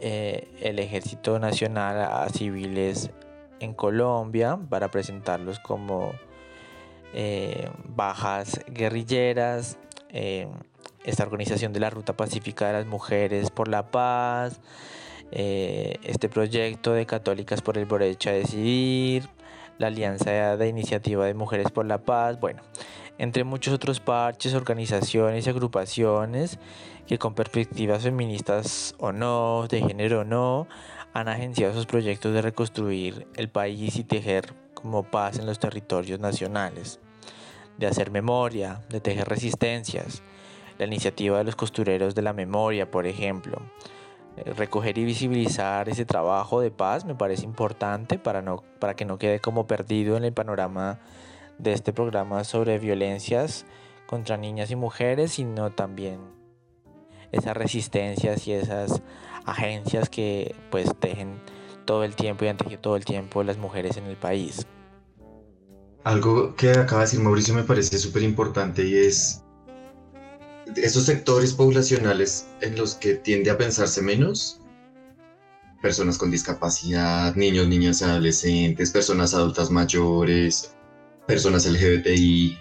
eh, 0.00 0.48
el 0.60 0.78
ejército 0.78 1.38
nacional 1.38 2.00
a 2.00 2.28
civiles 2.28 3.10
en 3.60 3.72
Colombia 3.72 4.58
para 4.68 4.90
presentarlos 4.90 5.58
como 5.60 6.12
eh, 7.14 7.70
bajas 7.84 8.60
guerrilleras, 8.66 9.78
eh, 10.10 10.48
esta 11.04 11.22
organización 11.22 11.72
de 11.72 11.80
la 11.80 11.88
Ruta 11.88 12.14
Pacífica 12.14 12.66
de 12.66 12.72
las 12.74 12.86
Mujeres 12.86 13.50
por 13.50 13.68
la 13.68 13.90
Paz, 13.90 14.60
este 15.30 16.28
proyecto 16.28 16.92
de 16.92 17.04
Católicas 17.06 17.62
por 17.62 17.78
el 17.78 17.88
Derecho 17.88 18.30
a 18.30 18.32
Decidir, 18.32 19.28
la 19.78 19.88
Alianza 19.88 20.56
de 20.56 20.68
Iniciativa 20.68 21.26
de 21.26 21.34
Mujeres 21.34 21.70
por 21.70 21.86
la 21.86 21.98
Paz, 21.98 22.40
bueno, 22.40 22.62
entre 23.18 23.44
muchos 23.44 23.74
otros 23.74 24.00
parches, 24.00 24.54
organizaciones 24.54 25.46
y 25.46 25.50
agrupaciones 25.50 26.58
que 27.06 27.18
con 27.18 27.34
perspectivas 27.34 28.02
feministas 28.02 28.94
o 28.98 29.12
no, 29.12 29.66
de 29.68 29.80
género 29.80 30.20
o 30.20 30.24
no, 30.24 30.66
han 31.12 31.28
agenciado 31.28 31.72
sus 31.72 31.86
proyectos 31.86 32.34
de 32.34 32.42
reconstruir 32.42 33.26
el 33.36 33.48
país 33.48 33.96
y 33.96 34.04
tejer 34.04 34.54
como 34.74 35.04
paz 35.04 35.38
en 35.38 35.46
los 35.46 35.58
territorios 35.58 36.20
nacionales, 36.20 37.00
de 37.78 37.86
hacer 37.86 38.10
memoria, 38.10 38.82
de 38.88 39.00
tejer 39.00 39.28
resistencias, 39.28 40.22
la 40.78 40.86
iniciativa 40.86 41.38
de 41.38 41.44
los 41.44 41.56
costureros 41.56 42.14
de 42.14 42.22
la 42.22 42.32
memoria, 42.32 42.90
por 42.90 43.06
ejemplo. 43.06 43.62
Eh, 44.36 44.52
recoger 44.52 44.98
y 44.98 45.04
visibilizar 45.04 45.88
ese 45.88 46.04
trabajo 46.04 46.60
de 46.60 46.70
paz 46.70 47.04
me 47.04 47.14
parece 47.14 47.44
importante 47.44 48.18
para, 48.18 48.42
no, 48.42 48.62
para 48.78 48.94
que 48.94 49.04
no 49.04 49.18
quede 49.18 49.40
como 49.40 49.66
perdido 49.66 50.16
en 50.16 50.24
el 50.24 50.32
panorama 50.32 51.00
de 51.58 51.72
este 51.72 51.92
programa 51.92 52.44
sobre 52.44 52.78
violencias 52.78 53.64
contra 54.06 54.36
niñas 54.36 54.70
y 54.70 54.76
mujeres, 54.76 55.32
sino 55.32 55.70
también 55.70 56.20
esas 57.32 57.56
resistencias 57.56 58.46
y 58.46 58.52
esas 58.52 59.02
agencias 59.46 60.10
que 60.10 60.54
pues 60.70 60.94
tejen 60.98 61.40
todo 61.86 62.04
el 62.04 62.14
tiempo 62.14 62.44
y 62.44 62.48
han 62.48 62.56
tejido 62.56 62.80
todo 62.80 62.96
el 62.96 63.04
tiempo 63.04 63.42
las 63.42 63.56
mujeres 63.56 63.96
en 63.96 64.04
el 64.04 64.16
país. 64.16 64.66
Algo 66.04 66.54
que 66.54 66.70
acaba 66.70 67.00
de 67.00 67.06
decir 67.06 67.20
Mauricio 67.20 67.54
me 67.54 67.64
parece 67.64 67.98
súper 67.98 68.22
importante 68.22 68.84
y 68.84 68.96
es 68.96 69.42
esos 70.74 71.04
sectores 71.04 71.52
poblacionales 71.52 72.46
en 72.60 72.76
los 72.76 72.94
que 72.94 73.14
tiende 73.14 73.50
a 73.50 73.58
pensarse 73.58 74.02
menos, 74.02 74.60
personas 75.80 76.18
con 76.18 76.30
discapacidad, 76.30 77.34
niños, 77.36 77.68
niñas, 77.68 78.02
adolescentes, 78.02 78.90
personas 78.90 79.34
adultas 79.34 79.70
mayores, 79.70 80.72
personas 81.26 81.66
LGBTI, 81.66 82.58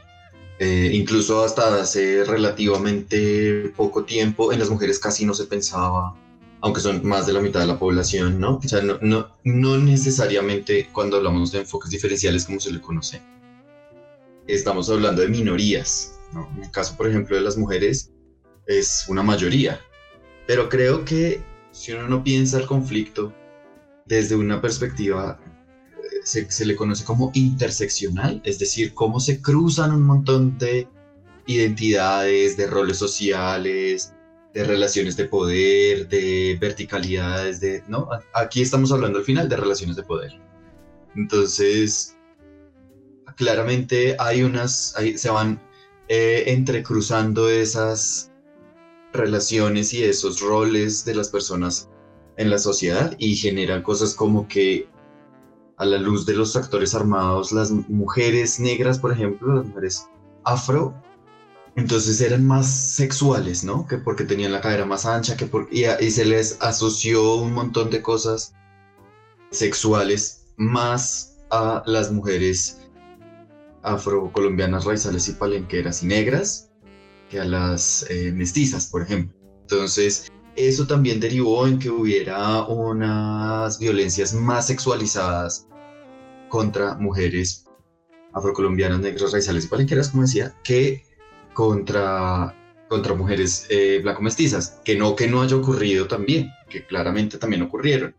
eh, 0.59 0.91
incluso 0.93 1.43
hasta 1.43 1.81
hace 1.81 2.23
relativamente 2.23 3.73
poco 3.75 4.05
tiempo 4.05 4.53
en 4.53 4.59
las 4.59 4.69
mujeres 4.69 4.99
casi 4.99 5.25
no 5.25 5.33
se 5.33 5.45
pensaba 5.45 6.15
aunque 6.65 6.81
son 6.81 7.05
más 7.05 7.27
de 7.27 7.33
la 7.33 7.41
mitad 7.41 7.59
de 7.59 7.67
la 7.67 7.77
población, 7.77 8.39
¿no? 8.39 8.57
O 8.57 8.67
sea, 8.67 8.81
no, 8.81 8.97
no, 8.99 9.29
no 9.43 9.77
necesariamente 9.77 10.89
cuando 10.91 11.17
hablamos 11.17 11.51
de 11.51 11.59
enfoques 11.59 11.91
diferenciales 11.91 12.45
como 12.45 12.59
se 12.59 12.71
le 12.71 12.81
conoce, 12.81 13.21
estamos 14.47 14.89
hablando 14.89 15.21
de 15.21 15.27
minorías, 15.27 16.14
¿no? 16.33 16.49
En 16.55 16.63
el 16.63 16.71
caso, 16.71 16.95
por 16.97 17.07
ejemplo, 17.07 17.35
de 17.35 17.41
las 17.41 17.57
mujeres, 17.57 18.11
es 18.67 19.05
una 19.07 19.23
mayoría, 19.23 19.79
pero 20.47 20.69
creo 20.69 21.05
que 21.05 21.41
si 21.71 21.91
uno 21.91 22.07
no 22.07 22.23
piensa 22.23 22.57
el 22.57 22.65
conflicto 22.65 23.33
desde 24.05 24.35
una 24.35 24.61
perspectiva, 24.61 25.39
eh, 26.33 26.45
se, 26.49 26.65
le 26.65 26.75
conoce 26.75 27.03
como 27.03 27.31
interseccional, 27.33 28.41
es 28.45 28.59
decir, 28.59 28.93
cómo 28.93 29.19
se 29.19 29.41
cruzan 29.41 29.91
un 29.91 30.03
montón 30.03 30.57
de 30.57 30.87
identidades, 31.47 32.57
de 32.57 32.67
roles 32.67 32.97
sociales, 32.97 34.13
de 34.53 34.63
relaciones 34.63 35.17
de 35.17 35.25
poder, 35.25 36.07
de 36.07 36.57
verticalidades, 36.59 37.59
de, 37.59 37.83
¿no? 37.87 38.07
Aquí 38.33 38.61
estamos 38.61 38.91
hablando 38.91 39.19
al 39.19 39.25
final 39.25 39.49
de 39.49 39.57
relaciones 39.57 39.97
de 39.97 40.03
poder. 40.03 40.39
Entonces, 41.15 42.15
claramente 43.35 44.15
hay 44.17 44.43
unas, 44.43 44.95
se 45.15 45.29
van 45.29 45.61
eh, 46.07 46.43
entrecruzando 46.47 47.49
esas 47.49 48.31
relaciones 49.13 49.93
y 49.93 50.03
esos 50.03 50.41
roles 50.41 51.05
de 51.05 51.15
las 51.15 51.29
personas 51.29 51.89
en 52.37 52.49
la 52.49 52.57
sociedad 52.57 53.15
y 53.17 53.35
generan 53.35 53.81
cosas 53.81 54.13
como 54.13 54.47
que 54.47 54.89
a 55.77 55.85
la 55.85 55.97
luz 55.97 56.25
de 56.25 56.35
los 56.35 56.55
actores 56.55 56.95
armados, 56.95 57.51
las 57.51 57.71
mujeres 57.71 58.59
negras, 58.59 58.99
por 58.99 59.11
ejemplo, 59.11 59.55
las 59.55 59.65
mujeres 59.65 60.07
afro, 60.43 60.93
entonces 61.75 62.21
eran 62.21 62.45
más 62.45 62.95
sexuales, 62.95 63.63
¿no? 63.63 63.85
Que 63.85 63.97
porque 63.97 64.23
tenían 64.23 64.53
la 64.53 64.61
cadera 64.61 64.85
más 64.85 65.05
ancha, 65.05 65.35
que 65.35 65.45
por, 65.45 65.67
y, 65.71 65.83
se 66.11 66.25
les 66.25 66.61
asoció 66.61 67.35
un 67.35 67.53
montón 67.53 67.89
de 67.89 68.01
cosas 68.01 68.53
sexuales 69.51 70.45
más 70.55 71.37
a 71.51 71.83
las 71.85 72.11
mujeres 72.11 72.81
afrocolombianas, 73.85 74.85
raizales 74.85 75.27
y 75.29 75.33
palenqueras 75.33 76.03
y 76.03 76.07
negras 76.07 76.71
que 77.29 77.39
a 77.39 77.45
las 77.45 78.05
eh, 78.09 78.31
mestizas, 78.31 78.87
por 78.87 79.01
ejemplo. 79.01 79.35
Entonces, 79.61 80.31
eso 80.55 80.87
también 80.87 81.19
derivó 81.19 81.67
en 81.67 81.79
que 81.79 81.89
hubiera 81.89 82.63
unas 82.65 83.79
violencias 83.79 84.33
más 84.33 84.67
sexualizadas 84.67 85.67
contra 86.49 86.95
mujeres 86.95 87.65
afrocolombianas, 88.33 88.99
negras, 88.99 89.31
raizales 89.31 89.65
y 89.65 89.67
palenqueras, 89.67 90.09
como 90.09 90.23
decía, 90.23 90.55
que 90.63 91.03
contra, 91.53 92.55
contra 92.89 93.13
mujeres 93.15 93.65
eh, 93.69 93.99
blanco-mestizas, 94.03 94.81
que 94.83 94.95
no 94.95 95.15
que 95.15 95.27
no 95.27 95.41
haya 95.41 95.55
ocurrido 95.55 96.07
también, 96.07 96.51
que 96.69 96.85
claramente 96.85 97.37
también 97.37 97.63
ocurrieron. 97.63 98.15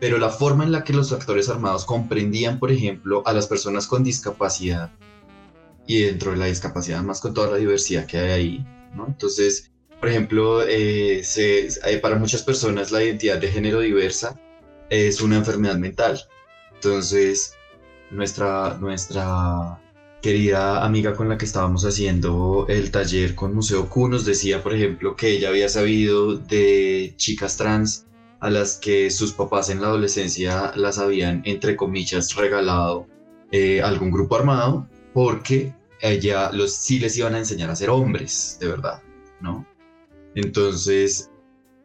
Pero 0.00 0.18
la 0.18 0.30
forma 0.30 0.64
en 0.64 0.72
la 0.72 0.82
que 0.82 0.94
los 0.94 1.12
actores 1.12 1.48
armados 1.48 1.84
comprendían, 1.84 2.58
por 2.58 2.72
ejemplo, 2.72 3.22
a 3.26 3.32
las 3.32 3.46
personas 3.46 3.86
con 3.86 4.02
discapacidad 4.02 4.90
y 5.86 6.02
dentro 6.02 6.32
de 6.32 6.38
la 6.38 6.46
discapacidad, 6.46 7.02
más 7.02 7.20
con 7.20 7.34
toda 7.34 7.50
la 7.50 7.56
diversidad 7.58 8.06
que 8.06 8.18
hay 8.18 8.30
ahí, 8.30 8.66
¿no? 8.94 9.06
Entonces, 9.06 9.70
por 10.00 10.08
ejemplo, 10.08 10.62
eh, 10.66 11.22
eh, 11.36 11.98
para 12.00 12.16
muchas 12.16 12.42
personas 12.42 12.90
la 12.90 13.04
identidad 13.04 13.38
de 13.38 13.48
género 13.48 13.80
diversa 13.80 14.40
es 14.88 15.20
una 15.20 15.36
enfermedad 15.36 15.76
mental. 15.76 16.18
Entonces, 16.74 17.54
nuestra, 18.10 18.78
nuestra 18.80 19.78
querida 20.22 20.84
amiga 20.84 21.14
con 21.14 21.28
la 21.28 21.36
que 21.36 21.44
estábamos 21.44 21.84
haciendo 21.84 22.66
el 22.68 22.90
taller 22.90 23.34
con 23.34 23.54
Museo 23.54 23.88
Q 23.88 24.08
nos 24.08 24.24
decía, 24.24 24.62
por 24.62 24.74
ejemplo, 24.74 25.16
que 25.16 25.28
ella 25.28 25.50
había 25.50 25.68
sabido 25.68 26.36
de 26.36 27.14
chicas 27.16 27.56
trans 27.56 28.06
a 28.40 28.50
las 28.50 28.76
que 28.76 29.10
sus 29.10 29.32
papás 29.32 29.68
en 29.70 29.80
la 29.80 29.88
adolescencia 29.88 30.72
las 30.74 30.98
habían, 30.98 31.42
entre 31.44 31.76
comillas, 31.76 32.34
regalado 32.34 33.06
eh, 33.52 33.82
algún 33.82 34.10
grupo 34.10 34.36
armado 34.36 34.88
porque 35.12 35.74
ella 36.00 36.50
los, 36.52 36.74
sí 36.74 36.98
les 36.98 37.16
iban 37.18 37.34
a 37.34 37.38
enseñar 37.38 37.70
a 37.70 37.76
ser 37.76 37.90
hombres, 37.90 38.56
de 38.60 38.68
verdad, 38.68 39.02
¿no? 39.40 39.66
Entonces, 40.34 41.30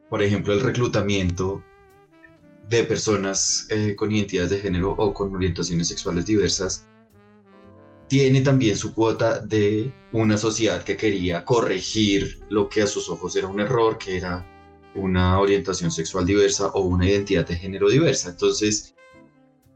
por 0.10 0.22
ejemplo, 0.22 0.54
el 0.54 0.62
reclutamiento 0.62 1.64
de 2.70 2.84
personas 2.84 3.68
eh, 3.70 3.96
con 3.96 4.12
identidades 4.12 4.52
de 4.52 4.60
género 4.60 4.92
o 4.92 5.14
con 5.14 5.36
orientaciones 5.36 5.88
sexuales 5.88 6.26
diversas 6.26 6.88
tiene 8.08 8.42
también 8.42 8.78
su 8.78 8.94
cuota 8.94 9.40
de 9.40 9.92
una 10.12 10.38
sociedad 10.38 10.84
que 10.84 10.96
quería 10.96 11.44
corregir 11.44 12.40
lo 12.50 12.70
que 12.70 12.84
a 12.84 12.88
sus 12.88 13.10
ojos 13.10 13.36
era 13.36 13.48
un 13.48 13.60
error, 13.60 13.98
que 13.98 14.18
era 14.18 14.46
una 14.96 15.40
orientación 15.40 15.92
sexual 15.92 16.26
diversa 16.26 16.68
o 16.68 16.82
una 16.82 17.08
identidad 17.08 17.48
de 17.48 17.56
género 17.56 17.90
diversa. 17.90 18.30
Entonces, 18.30 18.96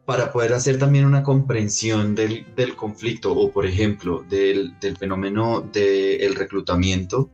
para 0.06 0.32
poder 0.32 0.54
hacer 0.54 0.80
también 0.80 1.06
una 1.06 1.22
comprensión 1.22 2.16
del, 2.16 2.46
conflicto 2.76 3.32
o, 3.32 3.52
por 3.52 3.68
ejemplo, 3.68 4.26
del, 4.28 4.76
fenómeno 4.98 5.62
del 5.72 6.34
reclutamiento, 6.36 7.30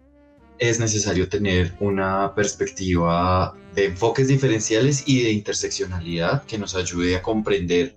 es 0.60 0.80
necesario 0.80 1.30
tener 1.30 1.74
una 1.80 2.34
perspectiva 2.36 3.56
de 3.74 3.86
enfoques 3.86 4.28
diferenciales 4.28 5.04
y 5.08 5.24
de 5.24 5.32
interseccionalidad 5.32 6.44
que 6.46 6.58
nos 6.58 6.76
ayude 6.76 7.16
a 7.16 7.22
comprender 7.22 7.96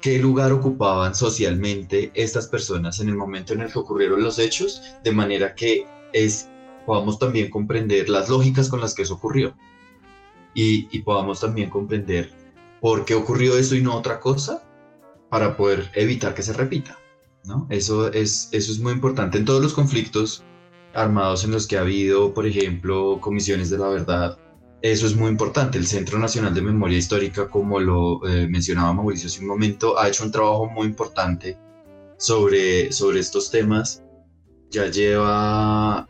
qué 0.00 0.18
lugar 0.18 0.52
ocupaban 0.52 1.14
socialmente 1.14 2.12
estas 2.14 2.46
personas 2.46 3.00
en 3.00 3.08
el 3.08 3.16
momento 3.16 3.54
en 3.54 3.62
el 3.62 3.72
que 3.72 3.78
ocurrieron 3.80 4.22
los 4.22 4.38
hechos, 4.38 4.82
de 5.02 5.10
manera 5.10 5.54
que 5.54 5.84
es, 6.12 6.48
podamos 6.86 7.18
también 7.18 7.50
comprender 7.50 8.08
las 8.08 8.28
lógicas 8.28 8.68
con 8.68 8.80
las 8.80 8.94
que 8.94 9.02
eso 9.02 9.14
ocurrió 9.14 9.56
y, 10.54 10.88
y 10.96 11.02
podamos 11.02 11.40
también 11.40 11.68
comprender 11.68 12.32
por 12.80 13.04
qué 13.04 13.14
ocurrió 13.14 13.58
eso 13.58 13.74
y 13.74 13.82
no 13.82 13.96
otra 13.96 14.20
cosa 14.20 14.62
para 15.28 15.56
poder 15.56 15.90
evitar 15.94 16.34
que 16.34 16.42
se 16.42 16.52
repita. 16.52 16.98
¿no? 17.44 17.66
Eso, 17.68 18.12
es, 18.12 18.48
eso 18.52 18.72
es 18.72 18.78
muy 18.78 18.92
importante 18.92 19.38
en 19.38 19.44
todos 19.44 19.62
los 19.62 19.74
conflictos 19.74 20.44
armados 20.94 21.44
en 21.44 21.50
los 21.50 21.66
que 21.66 21.76
ha 21.76 21.82
habido, 21.82 22.32
por 22.32 22.46
ejemplo, 22.46 23.18
comisiones 23.20 23.68
de 23.68 23.78
la 23.78 23.88
verdad 23.88 24.38
eso 24.82 25.06
es 25.06 25.16
muy 25.16 25.30
importante. 25.30 25.78
El 25.78 25.86
Centro 25.86 26.18
Nacional 26.18 26.54
de 26.54 26.62
Memoria 26.62 26.98
Histórica, 26.98 27.48
como 27.48 27.80
lo 27.80 28.26
eh, 28.26 28.46
mencionaba 28.46 28.92
Mauricio 28.92 29.28
hace 29.28 29.40
un 29.40 29.46
momento, 29.46 29.98
ha 29.98 30.08
hecho 30.08 30.24
un 30.24 30.30
trabajo 30.30 30.66
muy 30.66 30.86
importante 30.86 31.58
sobre, 32.18 32.92
sobre 32.92 33.20
estos 33.20 33.50
temas. 33.50 34.02
Ya 34.70 34.86
lleva 34.86 36.08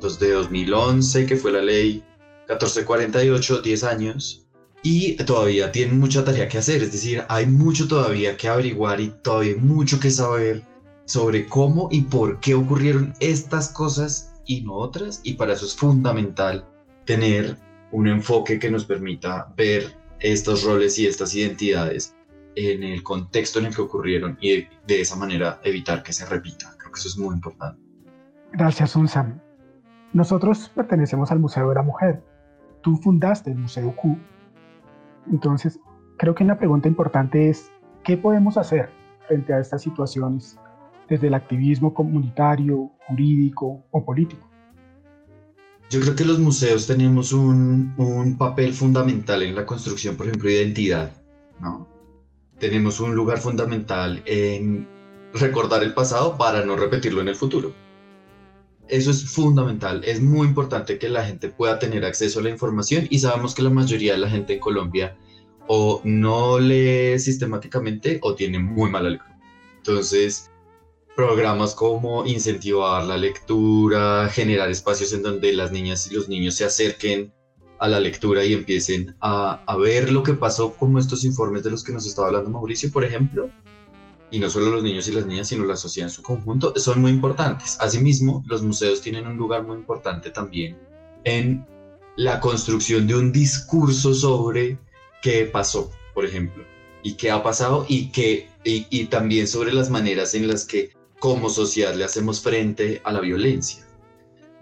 desde 0.00 0.32
2011, 0.32 1.26
que 1.26 1.36
fue 1.36 1.52
la 1.52 1.62
ley 1.62 2.02
1448, 2.48 3.62
10 3.62 3.84
años, 3.84 4.46
y 4.82 5.16
todavía 5.16 5.72
tiene 5.72 5.92
mucha 5.92 6.24
tarea 6.24 6.48
que 6.48 6.58
hacer. 6.58 6.82
Es 6.82 6.92
decir, 6.92 7.24
hay 7.28 7.46
mucho 7.46 7.88
todavía 7.88 8.36
que 8.36 8.48
averiguar 8.48 9.00
y 9.00 9.12
todavía 9.22 9.56
mucho 9.58 9.98
que 9.98 10.10
saber 10.10 10.62
sobre 11.04 11.46
cómo 11.46 11.88
y 11.90 12.02
por 12.02 12.38
qué 12.40 12.54
ocurrieron 12.54 13.14
estas 13.20 13.70
cosas 13.70 14.34
y 14.46 14.60
no 14.62 14.74
otras. 14.74 15.20
Y 15.24 15.34
para 15.34 15.54
eso 15.54 15.66
es 15.66 15.74
fundamental 15.74 16.66
tener 17.04 17.56
un 17.90 18.06
enfoque 18.06 18.58
que 18.58 18.70
nos 18.70 18.84
permita 18.84 19.52
ver 19.56 19.96
estos 20.20 20.64
roles 20.64 20.98
y 20.98 21.06
estas 21.06 21.34
identidades 21.34 22.14
en 22.54 22.82
el 22.82 23.02
contexto 23.02 23.58
en 23.58 23.66
el 23.66 23.74
que 23.74 23.82
ocurrieron 23.82 24.36
y 24.40 24.66
de, 24.86 25.00
esa 25.00 25.16
manera 25.16 25.60
evitar 25.64 26.02
que 26.02 26.12
se 26.12 26.26
repita. 26.26 26.74
Creo 26.78 26.92
que 26.92 26.98
eso 26.98 27.08
es 27.08 27.16
muy 27.16 27.34
importante. 27.34 27.80
Gracias, 28.52 28.96
Unsan. 28.96 29.42
Nosotros 30.12 30.70
pertenecemos 30.74 31.30
al 31.30 31.38
Museo 31.38 31.68
de 31.68 31.74
la 31.74 31.82
Mujer. 31.82 32.22
Tú 32.82 32.96
fundaste 32.96 33.50
el 33.50 33.58
Museo 33.58 33.94
Q. 33.94 34.16
Entonces, 35.30 35.78
creo 36.16 36.34
que 36.34 36.44
una 36.44 36.58
pregunta 36.58 36.88
importante 36.88 37.50
es, 37.50 37.70
¿qué 38.04 38.16
podemos 38.16 38.56
hacer 38.56 38.90
frente 39.26 39.52
a 39.52 39.60
estas 39.60 39.82
situaciones 39.82 40.58
desde 41.08 41.26
el 41.26 41.34
activismo 41.34 41.92
comunitario, 41.92 42.90
jurídico 43.06 43.84
o 43.90 44.04
político? 44.04 44.48
Yo 45.90 46.00
creo 46.00 46.14
que 46.14 46.24
los 46.24 46.38
museos 46.38 46.86
tenemos 46.86 47.32
un, 47.32 47.94
un, 47.96 48.36
papel 48.36 48.74
fundamental 48.74 49.42
en 49.42 49.54
la 49.54 49.64
construcción, 49.64 50.16
por 50.16 50.26
ejemplo, 50.26 50.48
de 50.50 50.62
identidad, 50.62 51.12
¿no? 51.60 51.86
Tenemos 52.58 53.00
un 53.00 53.14
lugar 53.14 53.38
fundamental 53.38 54.22
en 54.26 54.86
recordar 55.32 55.82
el 55.82 55.94
pasado 55.94 56.36
para 56.36 56.64
no 56.64 56.76
repetirlo 56.76 57.22
en 57.22 57.28
el 57.28 57.36
futuro. 57.36 57.72
Eso 58.88 59.10
es 59.10 59.30
fundamental, 59.30 60.02
es 60.04 60.20
muy 60.20 60.46
importante 60.46 60.98
que 60.98 61.10
la 61.10 61.24
gente 61.24 61.50
pueda 61.50 61.78
tener 61.78 62.04
acceso 62.04 62.40
a 62.40 62.42
la 62.42 62.50
información 62.50 63.06
y 63.10 63.18
sabemos 63.18 63.54
que 63.54 63.62
la 63.62 63.70
mayoría 63.70 64.12
de 64.12 64.18
la 64.18 64.30
gente 64.30 64.54
en 64.54 64.60
Colombia 64.60 65.16
o 65.66 66.00
no 66.04 66.58
lee 66.58 67.18
sistemáticamente 67.18 68.18
o 68.22 68.34
tiene 68.34 68.58
muy 68.58 68.90
mala 68.90 69.10
lectura. 69.10 69.38
Entonces, 69.76 70.50
programas 71.14 71.74
como 71.74 72.24
incentivar 72.24 73.04
la 73.04 73.16
lectura, 73.16 74.28
generar 74.30 74.70
espacios 74.70 75.12
en 75.12 75.22
donde 75.22 75.52
las 75.52 75.70
niñas 75.70 76.10
y 76.10 76.14
los 76.14 76.28
niños 76.28 76.54
se 76.54 76.64
acerquen 76.64 77.32
a 77.78 77.88
la 77.88 78.00
lectura 78.00 78.44
y 78.44 78.54
empiecen 78.54 79.16
a, 79.20 79.62
ver 79.78 80.10
lo 80.12 80.22
que 80.22 80.34
pasó 80.34 80.74
como 80.74 80.98
estos 80.98 81.24
informes 81.24 81.62
de 81.62 81.70
los 81.70 81.84
que 81.84 81.92
nos 81.92 82.06
estaba 82.06 82.28
hablando 82.28 82.50
Mauricio, 82.50 82.90
por 82.90 83.04
ejemplo, 83.04 83.50
y 84.30 84.38
no 84.38 84.50
solo 84.50 84.70
los 84.70 84.82
niños 84.82 85.08
y 85.08 85.12
las 85.12 85.26
niñas, 85.26 85.48
sino 85.48 85.64
la 85.64 85.76
sociedad 85.76 86.08
en 86.08 86.14
su 86.14 86.22
conjunto, 86.22 86.72
son 86.76 87.00
muy 87.00 87.10
importantes. 87.10 87.76
Asimismo, 87.80 88.44
los 88.46 88.62
museos 88.62 89.00
tienen 89.00 89.26
un 89.26 89.36
lugar 89.36 89.64
muy 89.64 89.76
importante 89.76 90.30
también 90.30 90.78
en 91.24 91.66
la 92.16 92.40
construcción 92.40 93.06
de 93.06 93.16
un 93.16 93.32
discurso 93.32 94.14
sobre 94.14 94.78
qué 95.22 95.44
pasó, 95.44 95.90
por 96.14 96.24
ejemplo, 96.24 96.64
y 97.02 97.14
qué 97.14 97.30
ha 97.30 97.42
pasado 97.42 97.86
y, 97.88 98.10
que, 98.10 98.48
y 98.64 99.04
también 99.06 99.46
sobre 99.46 99.72
las 99.72 99.90
maneras 99.90 100.34
en 100.34 100.48
las 100.48 100.64
que 100.64 100.92
como 101.18 101.48
sociedad 101.48 101.94
le 101.94 102.04
hacemos 102.04 102.40
frente 102.40 103.00
a 103.04 103.12
la 103.12 103.20
violencia. 103.20 103.88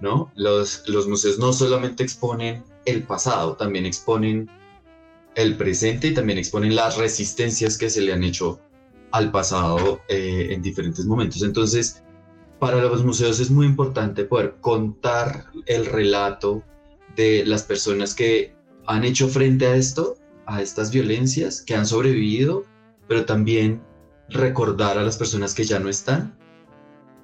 ¿no? 0.01 0.31
Los, 0.35 0.89
los 0.89 1.09
museos 1.09 1.39
no 1.39 1.53
solamente 1.53 2.03
exponen 2.03 2.64
el 2.85 3.03
pasado, 3.03 3.57
también 3.57 3.87
exponen 3.87 4.51
el 5.35 5.57
presente 5.57 6.09
y 6.09 6.14
también 6.14 6.39
exponen 6.39 6.75
las 6.75 6.97
resistencias 6.97 7.77
que 7.77 7.91
se 7.91 8.01
le 8.01 8.12
han 8.12 8.25
hecho 8.25 8.61
al 9.13 9.31
pasado 9.31 10.01
eh, 10.09 10.49
en 10.51 10.63
diferentes 10.63 11.05
momentos. 11.07 11.43
Entonces, 11.43 12.03
para 12.59 12.83
los 12.83 13.05
museos 13.05 13.41
es 13.41 13.51
muy 13.51 13.67
importante 13.67 14.25
poder 14.25 14.57
contar 14.61 15.47
el 15.67 15.87
relato 15.87 16.63
de 17.17 17.45
las 17.45 17.63
personas 17.63 18.15
que 18.15 18.55
han 18.87 19.05
hecho 19.05 19.29
frente 19.29 19.67
a 19.67 19.77
esto, 19.77 20.17
a 20.47 20.63
estas 20.63 20.91
violencias, 20.91 21.63
que 21.63 21.75
han 21.75 21.87
sobrevivido, 21.87 22.65
pero 23.09 23.25
también 23.25 23.83
recordar 24.29 24.99
a 24.99 25.03
las 25.03 25.17
personas 25.17 25.55
que 25.55 25.65
ya 25.65 25.79
no 25.79 25.89
están 25.89 26.37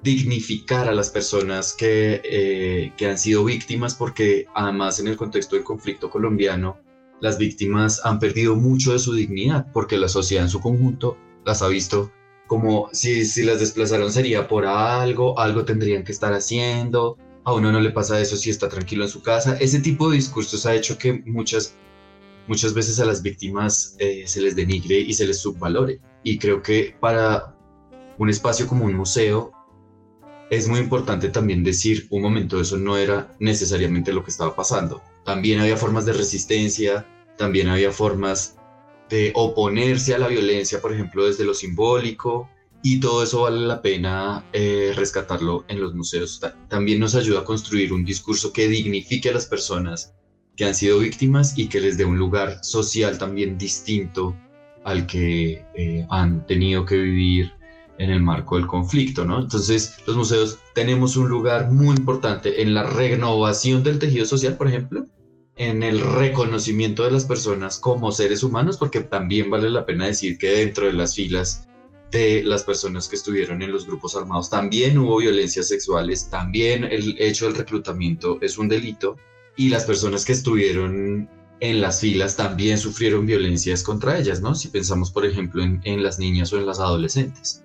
dignificar 0.03 0.87
a 0.87 0.93
las 0.93 1.09
personas 1.09 1.73
que, 1.73 2.21
eh, 2.25 2.91
que 2.97 3.07
han 3.07 3.17
sido 3.17 3.45
víctimas, 3.45 3.95
porque 3.95 4.45
además 4.53 4.99
en 4.99 5.07
el 5.07 5.15
contexto 5.15 5.55
del 5.55 5.63
conflicto 5.63 6.09
colombiano, 6.09 6.77
las 7.21 7.37
víctimas 7.37 8.05
han 8.05 8.19
perdido 8.19 8.55
mucho 8.55 8.91
de 8.91 8.99
su 8.99 9.13
dignidad, 9.13 9.71
porque 9.71 9.97
la 9.97 10.09
sociedad 10.09 10.43
en 10.43 10.49
su 10.49 10.59
conjunto 10.59 11.17
las 11.45 11.61
ha 11.61 11.67
visto 11.67 12.11
como 12.47 12.89
si, 12.91 13.25
si 13.25 13.43
las 13.43 13.59
desplazaron 13.59 14.11
sería 14.11 14.47
por 14.47 14.65
algo, 14.65 15.39
algo 15.39 15.65
tendrían 15.65 16.03
que 16.03 16.11
estar 16.11 16.33
haciendo, 16.33 17.17
a 17.45 17.53
uno 17.53 17.71
no 17.71 17.79
le 17.79 17.91
pasa 17.91 18.19
eso 18.19 18.37
si 18.37 18.49
está 18.49 18.69
tranquilo 18.69 19.03
en 19.03 19.09
su 19.09 19.21
casa. 19.21 19.57
Ese 19.59 19.79
tipo 19.79 20.09
de 20.09 20.17
discursos 20.17 20.65
ha 20.65 20.75
hecho 20.75 20.97
que 20.97 21.23
muchas, 21.25 21.75
muchas 22.47 22.73
veces 22.73 22.99
a 22.99 23.05
las 23.05 23.21
víctimas 23.21 23.95
eh, 23.99 24.23
se 24.27 24.41
les 24.41 24.55
denigre 24.55 24.99
y 24.99 25.13
se 25.13 25.27
les 25.27 25.39
subvalore. 25.39 25.99
Y 26.23 26.37
creo 26.37 26.61
que 26.61 26.95
para 26.99 27.55
un 28.17 28.29
espacio 28.29 28.67
como 28.67 28.85
un 28.85 28.93
museo 28.93 29.51
es 30.49 30.67
muy 30.67 30.79
importante 30.79 31.29
también 31.29 31.63
decir, 31.63 32.07
un 32.11 32.21
momento, 32.21 32.61
eso 32.61 32.77
no 32.77 32.97
era 32.97 33.35
necesariamente 33.39 34.13
lo 34.13 34.23
que 34.23 34.29
estaba 34.29 34.55
pasando. 34.55 35.01
También 35.25 35.59
había 35.59 35.77
formas 35.77 36.05
de 36.05 36.13
resistencia, 36.13 37.07
también 37.37 37.69
había 37.69 37.91
formas 37.91 38.57
de 39.13 39.31
oponerse 39.35 40.15
a 40.15 40.17
la 40.17 40.27
violencia, 40.27 40.81
por 40.81 40.91
ejemplo, 40.91 41.27
desde 41.27 41.45
lo 41.45 41.53
simbólico, 41.53 42.49
y 42.81 42.99
todo 42.99 43.23
eso 43.23 43.41
vale 43.41 43.59
la 43.61 43.79
pena 43.79 44.43
eh, 44.53 44.91
rescatarlo 44.95 45.65
en 45.67 45.79
los 45.79 45.93
museos. 45.93 46.41
También 46.67 46.99
nos 46.99 47.13
ayuda 47.13 47.41
a 47.41 47.45
construir 47.45 47.93
un 47.93 48.03
discurso 48.03 48.51
que 48.51 48.67
dignifique 48.67 49.29
a 49.29 49.33
las 49.33 49.45
personas 49.45 50.15
que 50.57 50.65
han 50.65 50.73
sido 50.73 50.97
víctimas 50.97 51.57
y 51.57 51.67
que 51.67 51.79
les 51.79 51.95
dé 51.95 52.05
un 52.05 52.17
lugar 52.17 52.63
social 52.63 53.19
también 53.19 53.55
distinto 53.55 54.35
al 54.83 55.05
que 55.05 55.63
eh, 55.75 56.07
han 56.09 56.45
tenido 56.47 56.83
que 56.83 56.97
vivir 56.97 57.53
en 57.99 58.09
el 58.09 58.21
marco 58.21 58.57
del 58.57 58.65
conflicto, 58.65 59.23
¿no? 59.25 59.39
Entonces, 59.39 59.95
los 60.07 60.17
museos 60.17 60.57
tenemos 60.73 61.15
un 61.17 61.29
lugar 61.29 61.71
muy 61.71 61.95
importante 61.95 62.63
en 62.63 62.73
la 62.73 62.83
renovación 62.83 63.83
del 63.83 63.99
tejido 63.99 64.25
social, 64.25 64.57
por 64.57 64.67
ejemplo, 64.67 65.05
en 65.55 65.83
el 65.83 65.99
reconocimiento 65.99 67.03
de 67.03 67.11
las 67.11 67.25
personas 67.25 67.77
como 67.77 68.11
seres 68.11 68.43
humanos, 68.43 68.77
porque 68.77 69.01
también 69.01 69.49
vale 69.49 69.69
la 69.69 69.85
pena 69.85 70.07
decir 70.07 70.37
que 70.37 70.49
dentro 70.49 70.87
de 70.87 70.93
las 70.93 71.15
filas 71.15 71.67
de 72.11 72.43
las 72.43 72.63
personas 72.63 73.07
que 73.07 73.15
estuvieron 73.15 73.61
en 73.63 73.71
los 73.71 73.87
grupos 73.87 74.15
armados 74.15 74.49
también 74.49 74.99
hubo 74.99 75.17
violencias 75.17 75.67
sexuales, 75.67 76.29
también 76.29 76.83
el 76.83 77.15
hecho 77.19 77.45
del 77.45 77.55
reclutamiento 77.55 78.37
es 78.41 78.57
un 78.57 78.67
delito 78.67 79.17
y 79.57 79.69
las 79.69 79.85
personas 79.85 80.23
que 80.23 80.33
estuvieron 80.33 81.27
en 81.59 81.81
las 81.81 82.01
filas 82.01 82.35
también 82.35 82.77
sufrieron 82.77 83.25
violencias 83.25 83.83
contra 83.83 84.19
ellas, 84.19 84.41
¿no? 84.41 84.53
Si 84.53 84.67
pensamos, 84.67 85.11
por 85.11 85.25
ejemplo, 85.25 85.63
en, 85.63 86.03
las 86.03 86.19
niñas 86.19 86.51
o 86.51 86.57
en 86.57 86.65
las 86.65 86.79
adolescentes 86.79 87.63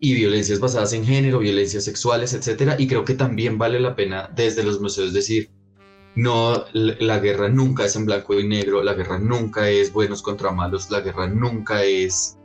y 0.00 0.14
violencias 0.14 0.60
basadas 0.60 0.92
en 0.92 1.04
género, 1.04 1.40
violencias 1.40 1.84
sexuales, 1.84 2.34
etcétera. 2.34 2.76
Y 2.78 2.86
creo 2.86 3.04
que 3.04 3.14
también 3.14 3.58
vale 3.58 3.80
la 3.80 3.96
pena 3.96 4.30
desde 4.34 4.62
los 4.62 4.80
museos 4.80 5.12
decir, 5.12 5.50
no, 6.18 6.64
la 6.72 7.20
guerra 7.20 7.48
nunca 7.48 7.84
es 7.84 7.94
en 7.94 8.04
blanco 8.04 8.34
y 8.34 8.44
negro, 8.44 8.82
la 8.82 8.94
guerra 8.94 9.20
nunca 9.20 9.70
es 9.70 9.92
buenos 9.92 10.20
contra 10.20 10.50
malos, 10.50 10.90
la 10.90 11.00
guerra 11.00 11.28
nunca 11.28 11.84
es 11.84 12.36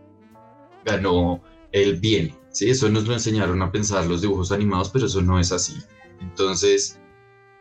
ganó 0.86 1.42
el 1.72 2.00
bien. 2.00 2.38
¿sí? 2.52 2.70
Eso 2.70 2.88
nos 2.90 3.08
lo 3.08 3.14
enseñaron 3.14 3.64
a 3.64 3.72
pensar 3.72 4.06
los 4.06 4.22
dibujos 4.22 4.52
animados, 4.52 4.92
pero 4.92 5.08
eso 5.08 5.24
no 5.24 5.40
es 5.40 5.52
así. 5.52 5.74
Entonces, 6.22 7.00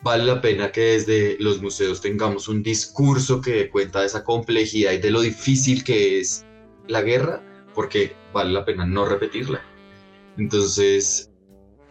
vale 0.03 0.25
la 0.25 0.43
pena 0.43 0.71
que 0.71 0.83
desde 0.83 1.39
los 1.41 1.63
museos 1.63 2.03
tengamos 2.03 2.47
un 2.47 2.63
discurso 2.63 3.41
que 3.41 3.71
cuenta 3.71 4.01
de 4.01 4.07
esa 4.09 4.23
complejidad 4.23 4.93
y 4.93 4.99
de 4.99 5.11
lo 5.11 5.23
difícil 5.23 5.83
que 5.83 6.21
es 6.21 6.45
la 6.89 7.01
guerra, 7.01 7.43
porque 7.75 8.15
vale 8.35 8.53
la 8.53 8.67
pena 8.67 8.85
no 8.85 9.07
repetirla. 9.07 9.63
Entonces, 10.37 11.32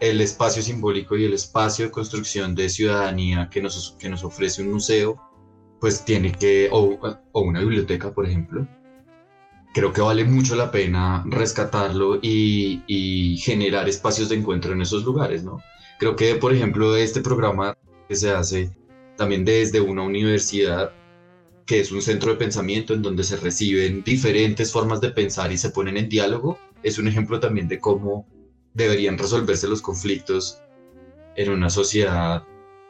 el 0.01 0.19
espacio 0.19 0.63
simbólico 0.63 1.15
y 1.15 1.25
el 1.25 1.33
espacio 1.33 1.85
de 1.85 1.91
construcción 1.91 2.55
de 2.55 2.69
ciudadanía 2.69 3.49
que 3.51 3.61
nos, 3.61 3.95
que 3.99 4.09
nos 4.09 4.23
ofrece 4.23 4.63
un 4.63 4.73
museo, 4.73 5.21
pues 5.79 6.03
tiene 6.03 6.31
que, 6.31 6.69
o, 6.71 6.97
una 7.33 7.59
biblioteca, 7.59 8.11
por 8.11 8.25
ejemplo, 8.27 8.67
creo 9.75 9.93
que 9.93 10.01
vale 10.01 10.25
mucho 10.25 10.55
la 10.55 10.71
pena 10.71 11.23
rescatarlo 11.27 12.17
y, 12.19 12.83
y, 12.87 13.37
generar 13.37 13.87
espacios 13.87 14.29
de 14.29 14.37
encuentro 14.37 14.73
en 14.73 14.81
esos 14.81 15.05
lugares, 15.05 15.43
¿no? 15.43 15.59
Creo 15.99 16.15
que, 16.15 16.35
por 16.35 16.51
ejemplo, 16.51 16.95
este 16.97 17.21
programa 17.21 17.77
que 18.09 18.15
se 18.15 18.31
hace 18.31 18.71
también 19.15 19.45
desde 19.45 19.81
una 19.81 20.01
universidad, 20.01 20.93
que 21.67 21.79
es 21.79 21.91
un 21.91 22.01
centro 22.01 22.31
de 22.31 22.37
pensamiento 22.37 22.95
en 22.95 23.03
donde 23.03 23.23
se 23.23 23.37
reciben 23.37 24.03
diferentes 24.03 24.71
formas 24.71 24.99
de 24.99 25.11
pensar 25.11 25.51
y 25.51 25.59
se 25.59 25.69
ponen 25.69 25.97
en 25.97 26.09
diálogo, 26.09 26.57
es 26.81 26.97
un 26.97 27.07
ejemplo 27.07 27.39
también 27.39 27.67
de 27.67 27.79
cómo 27.79 28.27
deberían 28.73 29.17
resolverse 29.17 29.67
los 29.67 29.81
conflictos 29.81 30.61
en 31.35 31.51
una 31.51 31.69
sociedad 31.69 32.43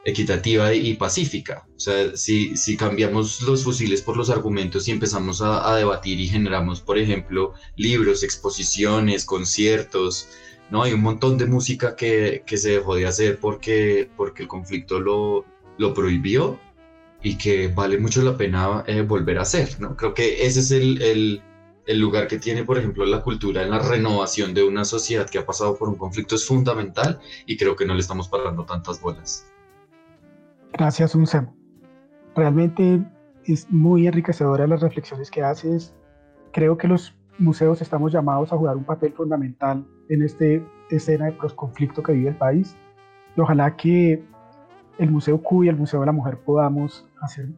equitativa 0.04 0.74
y 0.74 0.96
pacífica. 0.96 1.68
O 1.76 1.80
sea, 1.80 2.16
si, 2.16 2.58
si 2.58 2.76
cambiamos 2.76 3.42
los 3.42 3.64
fusiles 3.64 4.02
por 4.02 4.18
los 4.18 4.30
argumentos 4.30 4.88
y 4.88 4.92
empezamos 4.92 5.42
a, 5.42 5.76
debatir 5.76 6.20
y 6.20 6.28
generamos, 6.28 6.82
por 6.82 6.98
ejemplo, 6.98 7.54
libros, 7.76 8.24
exposiciones, 8.24 9.26
conciertos, 9.26 10.28
¿no? 10.72 10.84
Hay 10.84 10.94
un 10.94 11.02
montón 11.02 11.38
de 11.38 11.46
música 11.46 11.96
que, 11.96 12.44
que 12.46 12.58
se 12.58 12.72
dejó 12.72 12.96
de 12.96 13.06
hacer 13.06 13.40
porque, 13.40 14.10
porque 14.18 14.44
el 14.44 14.50
conflicto 14.50 15.00
lo, 15.00 15.46
lo 15.78 15.94
prohibió 15.94 16.60
y 17.22 17.38
que 17.38 17.68
vale 17.68 18.00
mucho 18.00 18.24
la 18.24 18.38
pena 18.38 18.84
eh, 18.88 19.02
volver 19.02 19.38
a 19.38 19.44
hacer, 19.44 19.80
¿no? 19.80 19.96
Creo 19.96 20.16
que 20.16 20.46
ese 20.46 20.62
es 20.62 20.72
el 20.72 21.44
el 21.86 22.00
lugar 22.00 22.28
que 22.28 22.38
tiene, 22.38 22.64
por 22.64 22.78
ejemplo, 22.78 23.06
la 23.06 23.22
cultura 23.22 23.64
en 23.64 23.72
la 23.72 23.80
renovación 23.80 24.54
de 24.54 24.64
una 24.64 24.86
sociedad 24.86 25.30
que 25.30 25.40
ha 25.40 25.46
pasado 25.46 25.78
por 25.78 25.90
un 25.90 25.96
conflicto 25.96 26.36
es 26.36 26.46
fundamental 26.46 27.20
y 27.46 27.58
creo 27.58 27.76
que 27.76 27.86
no 27.86 27.94
le 27.94 28.02
estamos 28.02 28.28
parando 28.28 28.66
tantas 28.66 29.02
bolas. 29.02 29.48
Gracias, 30.74 31.16
Unsem. 31.16 31.48
Realmente 32.36 33.02
es 33.46 33.70
muy 33.70 34.08
enriquecedora 34.08 34.68
las 34.68 34.82
reflexiones 34.82 35.30
que 35.30 35.42
haces. 35.42 35.94
Creo 36.54 36.78
que 36.78 36.88
los 36.88 37.16
museos 37.40 37.82
estamos 37.82 38.12
llamados 38.12 38.54
a 38.54 38.58
jugar 38.58 38.78
un 38.78 38.84
papel 38.84 39.14
fundamental 39.14 39.86
en 40.10 40.22
esta 40.22 40.46
escena 40.90 41.26
de 41.26 41.38
conflicto 41.56 42.04
que 42.04 42.14
vive 42.14 42.30
el 42.30 42.38
país. 42.38 42.76
Y 43.36 43.42
ojalá 43.42 43.76
que 43.76 44.24
el 44.98 45.12
Museo 45.12 45.42
Q 45.42 45.64
y 45.64 45.70
el 45.70 45.76
Museo 45.76 46.02
de 46.02 46.06
la 46.06 46.12
Mujer 46.12 46.38
podamos 46.38 47.08
hacer 47.22 47.50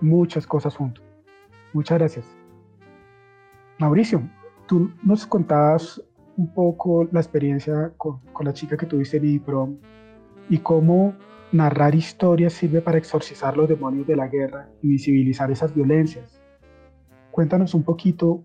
muchas 0.00 0.46
cosas 0.46 0.76
juntos. 0.76 1.04
Muchas 1.72 1.98
gracias. 1.98 2.43
Mauricio, 3.78 4.22
tú 4.66 4.92
nos 5.02 5.26
contabas 5.26 6.00
un 6.36 6.52
poco 6.52 7.08
la 7.10 7.20
experiencia 7.20 7.92
con, 7.96 8.20
la 8.40 8.52
chica 8.52 8.76
que 8.76 8.86
tuviste 8.86 9.16
en 9.16 9.24
IPROM 9.24 9.76
y 10.48 10.58
cómo 10.58 11.14
narrar 11.50 11.94
historias 11.94 12.52
sirve 12.52 12.80
para 12.80 12.98
exorcizar 12.98 13.56
los 13.56 13.68
demonios 13.68 14.06
de 14.06 14.16
la 14.16 14.28
guerra 14.28 14.68
y 14.80 14.88
visibilizar 14.88 15.50
esas 15.50 15.74
violencias. 15.74 16.40
Cuéntanos 17.32 17.74
un 17.74 17.82
poquito 17.82 18.44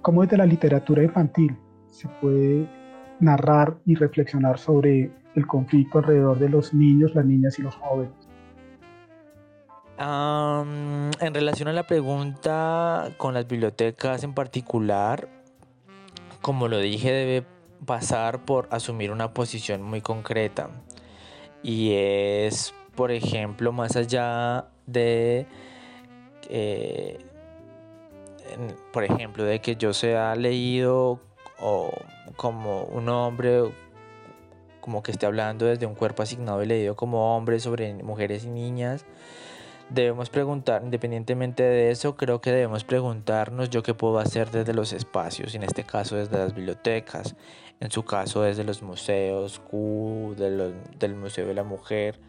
cómo 0.00 0.22
desde 0.22 0.38
la 0.38 0.46
literatura 0.46 1.02
infantil 1.02 1.54
se 1.86 2.08
puede 2.20 2.66
narrar 3.20 3.78
y 3.84 3.96
reflexionar 3.96 4.58
sobre 4.58 5.10
el 5.34 5.46
conflicto 5.46 5.98
alrededor 5.98 6.38
de 6.38 6.48
los 6.48 6.72
niños, 6.72 7.14
las 7.14 7.26
niñas 7.26 7.58
y 7.58 7.62
los 7.62 7.74
jóvenes 7.76 8.27
en 10.00 11.34
relación 11.34 11.68
a 11.68 11.72
la 11.72 11.86
pregunta 11.86 13.10
con 13.16 13.34
las 13.34 13.48
bibliotecas 13.48 14.22
en 14.22 14.32
particular, 14.32 15.28
como 16.40 16.68
lo 16.68 16.78
dije, 16.78 17.10
debe 17.10 17.46
pasar 17.84 18.44
por 18.44 18.68
asumir 18.70 19.10
una 19.10 19.34
posición 19.34 19.82
muy 19.82 20.00
concreta. 20.00 20.70
Y 21.62 21.92
es, 21.94 22.74
por 22.94 23.10
ejemplo, 23.10 23.72
más 23.72 23.96
allá 23.96 24.66
de, 24.86 25.46
eh, 26.48 27.18
por 28.92 29.02
ejemplo, 29.02 29.42
de 29.42 29.60
que 29.60 29.74
yo 29.74 29.92
sea 29.92 30.36
leído 30.36 31.20
o 31.58 31.90
como 32.36 32.84
un 32.84 33.08
hombre, 33.08 33.72
como 34.80 35.02
que 35.02 35.10
esté 35.10 35.26
hablando 35.26 35.66
desde 35.66 35.86
un 35.86 35.96
cuerpo 35.96 36.22
asignado 36.22 36.62
y 36.62 36.66
leído 36.66 36.94
como 36.94 37.36
hombre 37.36 37.58
sobre 37.58 37.92
mujeres 38.04 38.44
y 38.44 38.48
niñas 38.48 39.04
Debemos 39.90 40.28
preguntar, 40.28 40.82
independientemente 40.84 41.62
de 41.62 41.90
eso, 41.90 42.14
creo 42.14 42.42
que 42.42 42.50
debemos 42.50 42.84
preguntarnos 42.84 43.70
yo 43.70 43.82
qué 43.82 43.94
puedo 43.94 44.18
hacer 44.18 44.50
desde 44.50 44.74
los 44.74 44.92
espacios, 44.92 45.54
en 45.54 45.62
este 45.62 45.82
caso 45.82 46.16
desde 46.16 46.36
las 46.36 46.54
bibliotecas, 46.54 47.36
en 47.80 47.90
su 47.90 48.04
caso 48.04 48.42
desde 48.42 48.64
los 48.64 48.82
museos, 48.82 49.60
Q, 49.60 50.34
del 50.36 51.14
Museo 51.14 51.46
de 51.46 51.54
la 51.54 51.64
Mujer. 51.64 52.20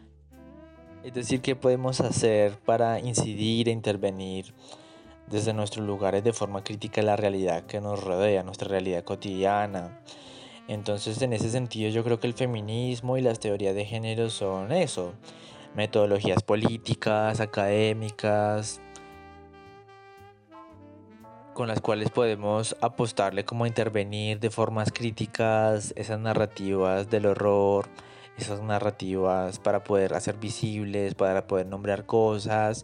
Es 1.03 1.13
decir, 1.13 1.41
qué 1.41 1.57
podemos 1.57 1.99
hacer 1.99 2.53
para 2.65 3.01
incidir 3.01 3.67
e 3.67 3.71
intervenir 3.71 4.53
desde 5.27 5.53
nuestros 5.53 5.85
lugares 5.85 6.23
de 6.23 6.31
forma 6.31 6.63
crítica 6.63 7.01
en 7.01 7.07
la 7.07 7.17
realidad 7.17 7.65
que 7.65 7.81
nos 7.81 8.01
rodea, 8.01 8.41
nuestra 8.43 8.69
realidad 8.69 9.03
cotidiana. 9.03 9.99
Entonces, 10.69 11.21
en 11.21 11.33
ese 11.33 11.49
sentido, 11.49 11.89
yo 11.89 12.05
creo 12.05 12.21
que 12.21 12.27
el 12.27 12.33
feminismo 12.33 13.17
y 13.17 13.21
las 13.21 13.39
teorías 13.39 13.75
de 13.75 13.85
género 13.85 14.29
son 14.29 14.71
eso, 14.71 15.13
metodologías 15.75 16.43
políticas, 16.43 17.39
académicas, 17.39 18.81
con 21.53 21.67
las 21.67 21.81
cuales 21.81 22.09
podemos 22.09 22.75
apostarle 22.81 23.43
como 23.43 23.65
intervenir 23.65 24.39
de 24.39 24.49
formas 24.49 24.91
críticas 24.93 25.93
esas 25.97 26.19
narrativas 26.19 27.09
del 27.09 27.25
horror, 27.25 27.87
esas 28.37 28.61
narrativas 28.61 29.59
para 29.59 29.83
poder 29.83 30.13
hacer 30.13 30.37
visibles, 30.37 31.15
para 31.15 31.47
poder 31.47 31.67
nombrar 31.67 32.05
cosas. 32.05 32.83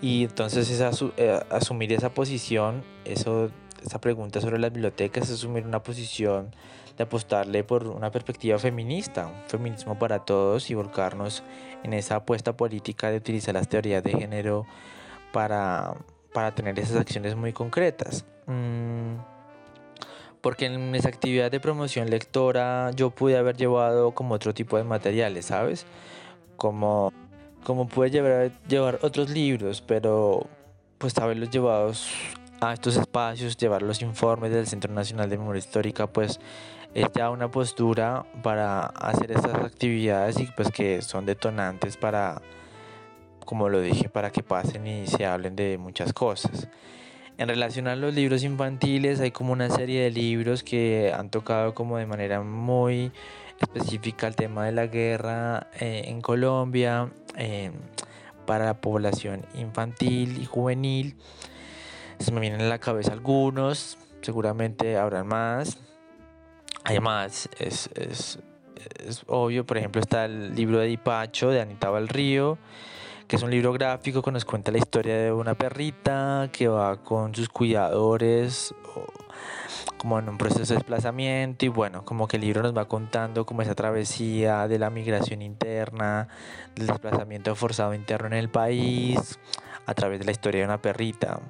Y 0.00 0.24
entonces 0.24 0.70
eh, 1.16 1.40
asumir 1.50 1.92
esa 1.92 2.10
posición, 2.10 2.84
eso, 3.04 3.50
esa 3.82 4.00
pregunta 4.00 4.40
sobre 4.40 4.58
las 4.58 4.72
bibliotecas, 4.72 5.24
es 5.24 5.34
asumir 5.34 5.66
una 5.66 5.82
posición 5.82 6.54
de 6.96 7.04
apostarle 7.04 7.64
por 7.64 7.86
una 7.88 8.10
perspectiva 8.10 8.58
feminista, 8.58 9.26
un 9.26 9.48
feminismo 9.48 9.98
para 9.98 10.20
todos 10.20 10.70
y 10.70 10.74
volcarnos 10.74 11.42
en 11.82 11.92
esa 11.92 12.16
apuesta 12.16 12.56
política 12.56 13.10
de 13.10 13.16
utilizar 13.16 13.54
las 13.54 13.68
teorías 13.68 14.02
de 14.02 14.12
género 14.12 14.66
para, 15.32 15.94
para 16.32 16.54
tener 16.54 16.78
esas 16.78 16.96
acciones 16.96 17.34
muy 17.34 17.52
concretas. 17.52 18.24
Mm, 18.46 19.16
porque 20.40 20.66
en 20.66 20.94
esa 20.94 21.08
actividad 21.08 21.50
de 21.50 21.58
promoción 21.58 22.10
lectora 22.10 22.90
yo 22.92 23.10
pude 23.10 23.36
haber 23.38 23.56
llevado 23.56 24.12
como 24.12 24.34
otro 24.34 24.52
tipo 24.52 24.76
de 24.76 24.84
materiales, 24.84 25.46
¿sabes? 25.46 25.86
Como, 26.56 27.12
como 27.64 27.88
pude 27.88 28.10
llevar, 28.10 28.52
llevar 28.68 28.98
otros 29.02 29.30
libros, 29.30 29.80
pero 29.80 30.46
pues 30.98 31.16
haberlos 31.18 31.50
llevado 31.50 31.92
a 32.60 32.72
estos 32.72 32.96
espacios, 32.96 33.56
llevar 33.56 33.82
los 33.82 34.02
informes 34.02 34.52
del 34.52 34.66
Centro 34.66 34.92
Nacional 34.92 35.28
de 35.30 35.38
Memoria 35.38 35.58
Histórica, 35.58 36.06
pues 36.06 36.38
es 36.94 37.08
ya 37.12 37.30
una 37.30 37.50
postura 37.50 38.24
para 38.42 38.86
hacer 38.86 39.32
estas 39.32 39.54
actividades 39.54 40.38
y 40.38 40.46
pues 40.46 40.70
que 40.70 41.02
son 41.02 41.26
detonantes 41.26 41.96
para, 41.96 42.40
como 43.44 43.68
lo 43.68 43.80
dije, 43.80 44.08
para 44.08 44.30
que 44.30 44.44
pasen 44.44 44.86
y 44.86 45.06
se 45.08 45.26
hablen 45.26 45.56
de 45.56 45.76
muchas 45.76 46.12
cosas. 46.12 46.68
En 47.36 47.48
relación 47.48 47.88
a 47.88 47.96
los 47.96 48.14
libros 48.14 48.44
infantiles, 48.44 49.18
hay 49.18 49.32
como 49.32 49.52
una 49.52 49.68
serie 49.68 50.02
de 50.02 50.10
libros 50.12 50.62
que 50.62 51.12
han 51.12 51.30
tocado 51.30 51.74
como 51.74 51.98
de 51.98 52.06
manera 52.06 52.40
muy 52.42 53.10
específica 53.60 54.28
el 54.28 54.36
tema 54.36 54.66
de 54.66 54.72
la 54.72 54.86
guerra 54.86 55.66
eh, 55.80 56.04
en 56.06 56.20
Colombia 56.20 57.10
eh, 57.36 57.72
para 58.46 58.66
la 58.66 58.80
población 58.80 59.44
infantil 59.54 60.40
y 60.40 60.44
juvenil. 60.44 61.16
Se 62.20 62.30
me 62.30 62.40
vienen 62.40 62.60
a 62.60 62.68
la 62.68 62.78
cabeza 62.78 63.12
algunos, 63.12 63.98
seguramente 64.22 64.96
habrán 64.96 65.26
más. 65.26 65.78
Hay 66.84 67.00
más, 67.00 67.48
es, 67.58 67.90
es, 67.94 68.38
es 69.04 69.24
obvio, 69.26 69.64
por 69.64 69.78
ejemplo 69.78 70.00
está 70.00 70.26
el 70.26 70.54
libro 70.54 70.78
de 70.78 70.86
Dipacho 70.86 71.50
de 71.50 71.60
Anita 71.60 71.90
Valrío 71.90 72.58
que 73.26 73.36
es 73.36 73.42
un 73.42 73.50
libro 73.50 73.72
gráfico 73.72 74.22
que 74.22 74.30
nos 74.30 74.44
cuenta 74.44 74.70
la 74.70 74.78
historia 74.78 75.16
de 75.16 75.32
una 75.32 75.54
perrita 75.54 76.50
que 76.52 76.68
va 76.68 77.02
con 77.02 77.34
sus 77.34 77.48
cuidadores 77.48 78.74
como 79.96 80.18
en 80.18 80.28
un 80.28 80.36
proceso 80.36 80.74
de 80.74 80.78
desplazamiento 80.78 81.64
y 81.64 81.68
bueno, 81.68 82.04
como 82.04 82.28
que 82.28 82.36
el 82.36 82.42
libro 82.42 82.62
nos 82.62 82.76
va 82.76 82.86
contando 82.86 83.46
como 83.46 83.62
esa 83.62 83.74
travesía 83.74 84.68
de 84.68 84.78
la 84.78 84.90
migración 84.90 85.40
interna, 85.40 86.28
del 86.74 86.86
desplazamiento 86.88 87.54
forzado 87.54 87.94
interno 87.94 88.26
en 88.26 88.34
el 88.34 88.50
país 88.50 89.38
a 89.86 89.94
través 89.94 90.18
de 90.18 90.26
la 90.26 90.32
historia 90.32 90.60
de 90.60 90.66
una 90.66 90.82
perrita. 90.82 91.40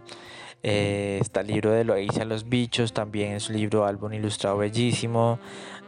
Eh, 0.65 1.19
está 1.21 1.43
el 1.43 1.49
libro 1.49 1.71
de 1.71 1.85
Loisa 1.85 2.23
a 2.23 2.25
los 2.25 2.49
bichos, 2.49 2.93
también 2.93 3.35
es 3.35 3.49
un 3.49 3.57
libro 3.57 3.87
álbum 3.87 4.13
ilustrado 4.13 4.57
bellísimo, 4.57 5.39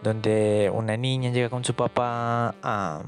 donde 0.03 0.71
una 0.73 0.97
niña 0.97 1.31
llega 1.33 1.49
con 1.49 1.65
su 1.65 1.75
papá 1.75 2.55
a 2.63 3.03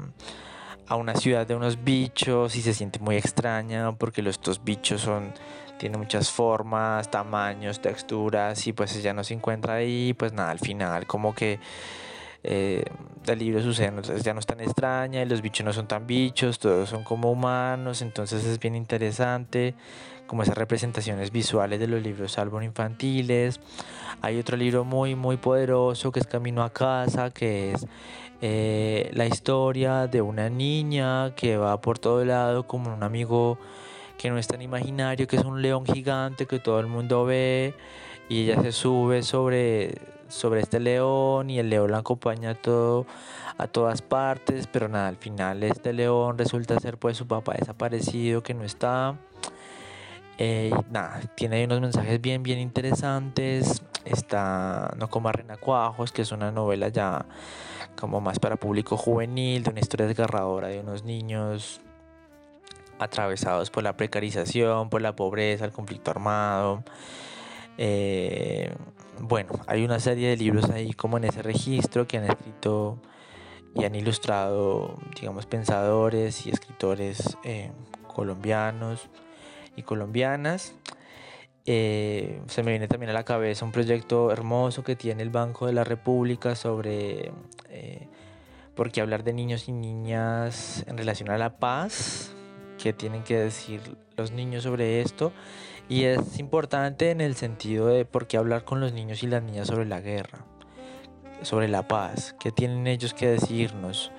a 0.89 0.95
una 0.95 1.15
ciudad 1.15 1.45
de 1.45 1.55
unos 1.55 1.83
bichos 1.83 2.55
y 2.55 2.61
se 2.63 2.73
siente 2.73 2.99
muy 2.99 3.15
extraña 3.15 3.91
porque 3.93 4.27
estos 4.27 4.63
bichos 4.63 5.01
son 5.01 5.31
tienen 5.77 5.99
muchas 5.99 6.29
formas, 6.29 7.09
tamaños, 7.09 7.79
texturas 7.79 8.67
y 8.67 8.73
pues 8.73 8.93
ella 8.97 9.13
no 9.13 9.23
se 9.23 9.33
encuentra 9.35 9.75
ahí, 9.75 10.13
pues 10.13 10.33
nada, 10.33 10.49
al 10.49 10.59
final 10.59 11.05
como 11.05 11.33
que 11.33 11.59
eh, 12.43 12.83
el 13.25 13.39
libro 13.39 13.61
sucede, 13.61 13.93
ya 14.21 14.33
no 14.33 14.39
es 14.39 14.45
tan 14.45 14.59
extraña 14.59 15.21
y 15.21 15.25
los 15.25 15.41
bichos 15.41 15.63
no 15.63 15.71
son 15.71 15.87
tan 15.87 16.07
bichos, 16.07 16.57
todos 16.57 16.89
son 16.89 17.03
como 17.03 17.31
humanos, 17.31 18.01
entonces 18.01 18.43
es 18.43 18.59
bien 18.59 18.75
interesante 18.75 19.75
como 20.29 20.43
esas 20.43 20.59
representaciones 20.59 21.31
visuales 21.31 21.79
de 21.79 21.87
los 21.87 22.03
libros 22.03 22.37
álbum 22.37 22.61
infantiles. 22.61 23.59
Hay 24.21 24.37
otro 24.37 24.57
libro 24.57 24.85
muy 24.85 25.15
muy 25.15 25.37
poderoso 25.37 26.11
que 26.11 26.19
es 26.19 26.27
Camino 26.27 26.61
a 26.61 26.69
casa, 26.69 27.31
que 27.31 27.71
es 27.71 27.87
eh, 28.39 29.09
la 29.13 29.25
historia 29.25 30.05
de 30.05 30.21
una 30.21 30.47
niña 30.49 31.33
que 31.35 31.57
va 31.57 31.81
por 31.81 31.97
todo 31.97 32.23
lado 32.23 32.67
como 32.67 32.93
un 32.93 33.01
amigo 33.01 33.57
que 34.19 34.29
no 34.29 34.37
es 34.37 34.45
tan 34.47 34.61
imaginario, 34.61 35.27
que 35.27 35.35
es 35.35 35.43
un 35.43 35.63
león 35.63 35.83
gigante 35.87 36.45
que 36.45 36.59
todo 36.59 36.79
el 36.79 36.85
mundo 36.85 37.25
ve 37.25 37.73
y 38.29 38.43
ella 38.43 38.61
se 38.61 38.71
sube 38.71 39.23
sobre, 39.23 39.95
sobre 40.27 40.61
este 40.61 40.79
león 40.79 41.49
y 41.49 41.57
el 41.57 41.71
león 41.71 41.89
la 41.89 41.97
acompaña 41.99 42.51
a, 42.51 42.55
todo, 42.55 43.07
a 43.57 43.65
todas 43.65 44.03
partes, 44.03 44.67
pero 44.67 44.89
nada, 44.89 45.07
al 45.07 45.17
final 45.17 45.63
este 45.63 45.91
león 45.91 46.37
resulta 46.37 46.79
ser 46.79 46.99
pues 46.99 47.17
su 47.17 47.25
papá 47.25 47.55
desaparecido 47.57 48.43
que 48.43 48.53
no 48.53 48.63
está. 48.63 49.17
Eh, 50.41 50.71
nada, 50.89 51.19
tiene 51.35 51.65
unos 51.65 51.81
mensajes 51.81 52.21
bien, 52.21 52.43
bien 52.43 52.59
interesantes. 52.59 53.83
Está 54.05 54.93
No 54.97 55.09
coma 55.09 55.33
renacuajos, 55.33 56.13
que 56.13 56.21
es 56.21 56.31
una 56.31 56.49
novela 56.49 56.87
ya 56.87 57.25
como 57.99 58.21
más 58.21 58.39
para 58.39 58.55
público 58.55 58.95
juvenil, 58.95 59.63
de 59.63 59.71
una 59.71 59.81
historia 59.81 60.07
desgarradora 60.07 60.69
de 60.69 60.79
unos 60.79 61.03
niños 61.03 61.81
atravesados 62.99 63.69
por 63.69 63.83
la 63.83 63.97
precarización, 63.97 64.89
por 64.89 65.01
la 65.01 65.13
pobreza, 65.13 65.65
el 65.65 65.73
conflicto 65.73 66.09
armado. 66.11 66.83
Eh, 67.77 68.73
bueno, 69.19 69.51
hay 69.67 69.83
una 69.83 69.99
serie 69.99 70.29
de 70.29 70.37
libros 70.37 70.69
ahí 70.69 70.93
como 70.93 71.17
en 71.17 71.25
ese 71.25 71.41
registro 71.41 72.07
que 72.07 72.17
han 72.17 72.23
escrito 72.23 72.97
y 73.75 73.83
han 73.83 73.93
ilustrado, 73.93 74.97
digamos, 75.19 75.45
pensadores 75.45 76.45
y 76.47 76.49
escritores 76.49 77.37
eh, 77.43 77.73
colombianos 78.07 79.09
y 79.79 79.83
colombianas. 79.83 80.75
Eh, 81.65 82.41
se 82.47 82.63
me 82.63 82.71
viene 82.71 82.87
también 82.87 83.11
a 83.11 83.13
la 83.13 83.23
cabeza 83.23 83.63
un 83.63 83.71
proyecto 83.71 84.31
hermoso 84.31 84.83
que 84.83 84.95
tiene 84.95 85.23
el 85.23 85.29
Banco 85.29 85.67
de 85.67 85.73
la 85.73 85.83
República 85.83 86.55
sobre 86.55 87.31
eh, 87.69 88.07
por 88.75 88.91
qué 88.91 89.01
hablar 89.01 89.23
de 89.23 89.33
niños 89.33 89.67
y 89.67 89.71
niñas 89.71 90.83
en 90.87 90.97
relación 90.97 91.29
a 91.29 91.37
la 91.37 91.57
paz, 91.57 92.33
qué 92.81 92.91
tienen 92.91 93.23
que 93.23 93.37
decir 93.37 93.81
los 94.17 94.31
niños 94.31 94.63
sobre 94.63 95.01
esto. 95.01 95.31
Y 95.87 96.05
es 96.05 96.39
importante 96.39 97.11
en 97.11 97.21
el 97.21 97.35
sentido 97.35 97.87
de 97.87 98.05
por 98.05 98.27
qué 98.27 98.37
hablar 98.37 98.63
con 98.63 98.79
los 98.79 98.93
niños 98.93 99.23
y 99.23 99.27
las 99.27 99.43
niñas 99.43 99.67
sobre 99.67 99.85
la 99.85 100.01
guerra, 100.01 100.45
sobre 101.41 101.67
la 101.67 101.87
paz, 101.87 102.35
qué 102.39 102.51
tienen 102.51 102.87
ellos 102.87 103.13
que 103.13 103.27
decirnos 103.27 104.11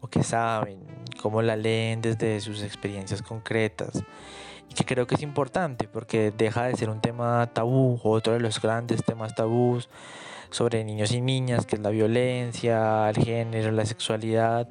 o 0.00 0.08
qué 0.08 0.22
saben, 0.22 0.80
cómo 1.20 1.42
la 1.42 1.56
leen 1.56 2.00
desde 2.00 2.40
sus 2.40 2.62
experiencias 2.62 3.22
concretas 3.22 4.04
que 4.74 4.84
creo 4.84 5.06
que 5.06 5.14
es 5.14 5.22
importante 5.22 5.88
porque 5.88 6.32
deja 6.36 6.64
de 6.64 6.76
ser 6.76 6.90
un 6.90 7.00
tema 7.00 7.50
tabú, 7.52 8.00
otro 8.02 8.34
de 8.34 8.40
los 8.40 8.60
grandes 8.60 9.02
temas 9.04 9.34
tabús 9.34 9.88
sobre 10.50 10.84
niños 10.84 11.12
y 11.12 11.20
niñas, 11.20 11.66
que 11.66 11.76
es 11.76 11.82
la 11.82 11.90
violencia, 11.90 13.08
el 13.10 13.16
género, 13.16 13.70
la 13.72 13.84
sexualidad, 13.84 14.68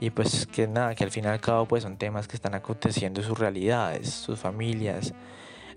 y 0.00 0.10
pues 0.10 0.46
que 0.46 0.68
nada, 0.68 0.94
que 0.94 1.04
al 1.04 1.10
fin 1.10 1.24
y 1.24 1.28
al 1.28 1.40
cabo 1.40 1.66
pues 1.66 1.82
son 1.82 1.96
temas 1.96 2.28
que 2.28 2.36
están 2.36 2.54
aconteciendo 2.54 3.20
en 3.20 3.26
sus 3.26 3.38
realidades, 3.38 4.10
sus 4.10 4.38
familias. 4.38 5.12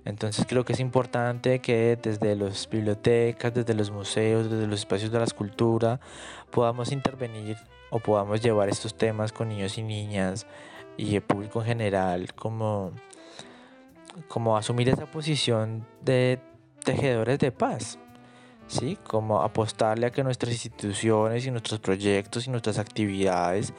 Entonces 0.06 0.46
creo 0.48 0.66
que 0.66 0.74
es 0.74 0.80
importante 0.80 1.60
que 1.60 1.98
desde 2.02 2.36
las 2.36 2.68
bibliotecas, 2.70 3.54
desde 3.54 3.74
los 3.74 3.92
museos, 3.92 4.50
desde 4.50 4.68
los 4.68 4.80
espacios 4.80 5.12
de 5.12 5.20
la 5.20 5.26
escultura, 5.26 6.00
podamos 6.50 6.92
intervenir 6.92 7.58
o 7.92 8.00
podamos 8.00 8.42
llevar 8.42 8.70
estos 8.70 8.96
temas 8.96 9.32
con 9.32 9.50
niños 9.50 9.78
y 9.78 9.84
niñas 9.84 10.48
y 10.98 11.16
el 11.16 11.22
público 11.22 11.62
en 11.62 11.68
general 11.68 12.34
como 12.34 12.92
como 14.28 14.58
asumir 14.58 14.90
esa 14.90 15.06
posición 15.06 15.86
de 16.02 16.40
tejedores 16.84 17.40
de 17.40 17.52
paz, 17.52 18.00
¿sí? 18.68 18.98
Como 19.08 19.42
apostarle 19.42 20.08
a 20.08 20.12
que 20.12 20.24
nuestras 20.24 20.54
instituciones 20.54 21.46
y 21.46 21.52
nuestros 21.52 21.80
proyectos 21.80 22.48
y 22.48 22.50
nuestras 22.50 22.80
actividades 22.80 23.74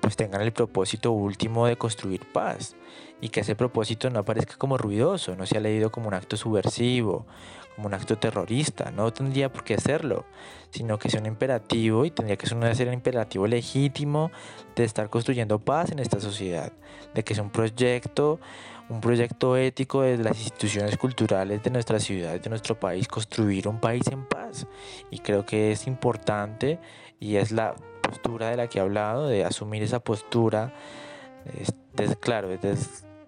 pues 0.00 0.16
tengan 0.16 0.42
el 0.42 0.52
propósito 0.52 1.10
último 1.12 1.66
de 1.66 1.76
construir 1.76 2.30
paz 2.32 2.76
y 3.20 3.30
que 3.30 3.40
ese 3.40 3.56
propósito 3.56 4.10
no 4.10 4.20
aparezca 4.20 4.56
como 4.56 4.76
ruidoso, 4.76 5.34
no 5.36 5.46
sea 5.46 5.60
leído 5.60 5.90
como 5.90 6.08
un 6.08 6.14
acto 6.14 6.36
subversivo, 6.36 7.26
como 7.74 7.88
un 7.88 7.94
acto 7.94 8.16
terrorista, 8.18 8.90
no 8.90 9.12
tendría 9.12 9.52
por 9.52 9.64
qué 9.64 9.74
hacerlo, 9.74 10.24
sino 10.70 10.98
que 10.98 11.10
sea 11.10 11.20
un 11.20 11.26
imperativo 11.26 12.04
y 12.04 12.10
tendría 12.10 12.36
que 12.36 12.46
ser 12.46 12.88
un 12.88 12.94
imperativo 12.94 13.46
legítimo 13.46 14.30
de 14.74 14.84
estar 14.84 15.08
construyendo 15.10 15.58
paz 15.58 15.90
en 15.90 15.98
esta 15.98 16.20
sociedad, 16.20 16.72
de 17.14 17.24
que 17.24 17.34
sea 17.34 17.42
un 17.42 17.50
proyecto 17.50 18.38
un 18.88 19.00
proyecto 19.00 19.56
ético 19.56 20.02
de 20.02 20.18
las 20.18 20.38
instituciones 20.38 20.96
culturales 20.96 21.62
de 21.62 21.70
nuestra 21.70 21.98
ciudad, 21.98 22.38
de 22.40 22.50
nuestro 22.50 22.78
país, 22.78 23.08
construir 23.08 23.66
un 23.66 23.80
país 23.80 24.06
en 24.08 24.24
paz. 24.24 24.66
Y 25.10 25.18
creo 25.18 25.44
que 25.44 25.72
es 25.72 25.86
importante 25.86 26.78
y 27.18 27.36
es 27.36 27.50
la 27.50 27.74
postura 28.00 28.50
de 28.50 28.56
la 28.56 28.68
que 28.68 28.78
he 28.78 28.82
hablado, 28.82 29.26
de 29.26 29.44
asumir 29.44 29.82
esa 29.82 30.00
postura, 30.00 30.72
desde, 31.94 32.16
claro, 32.16 32.48
desde 32.48 32.76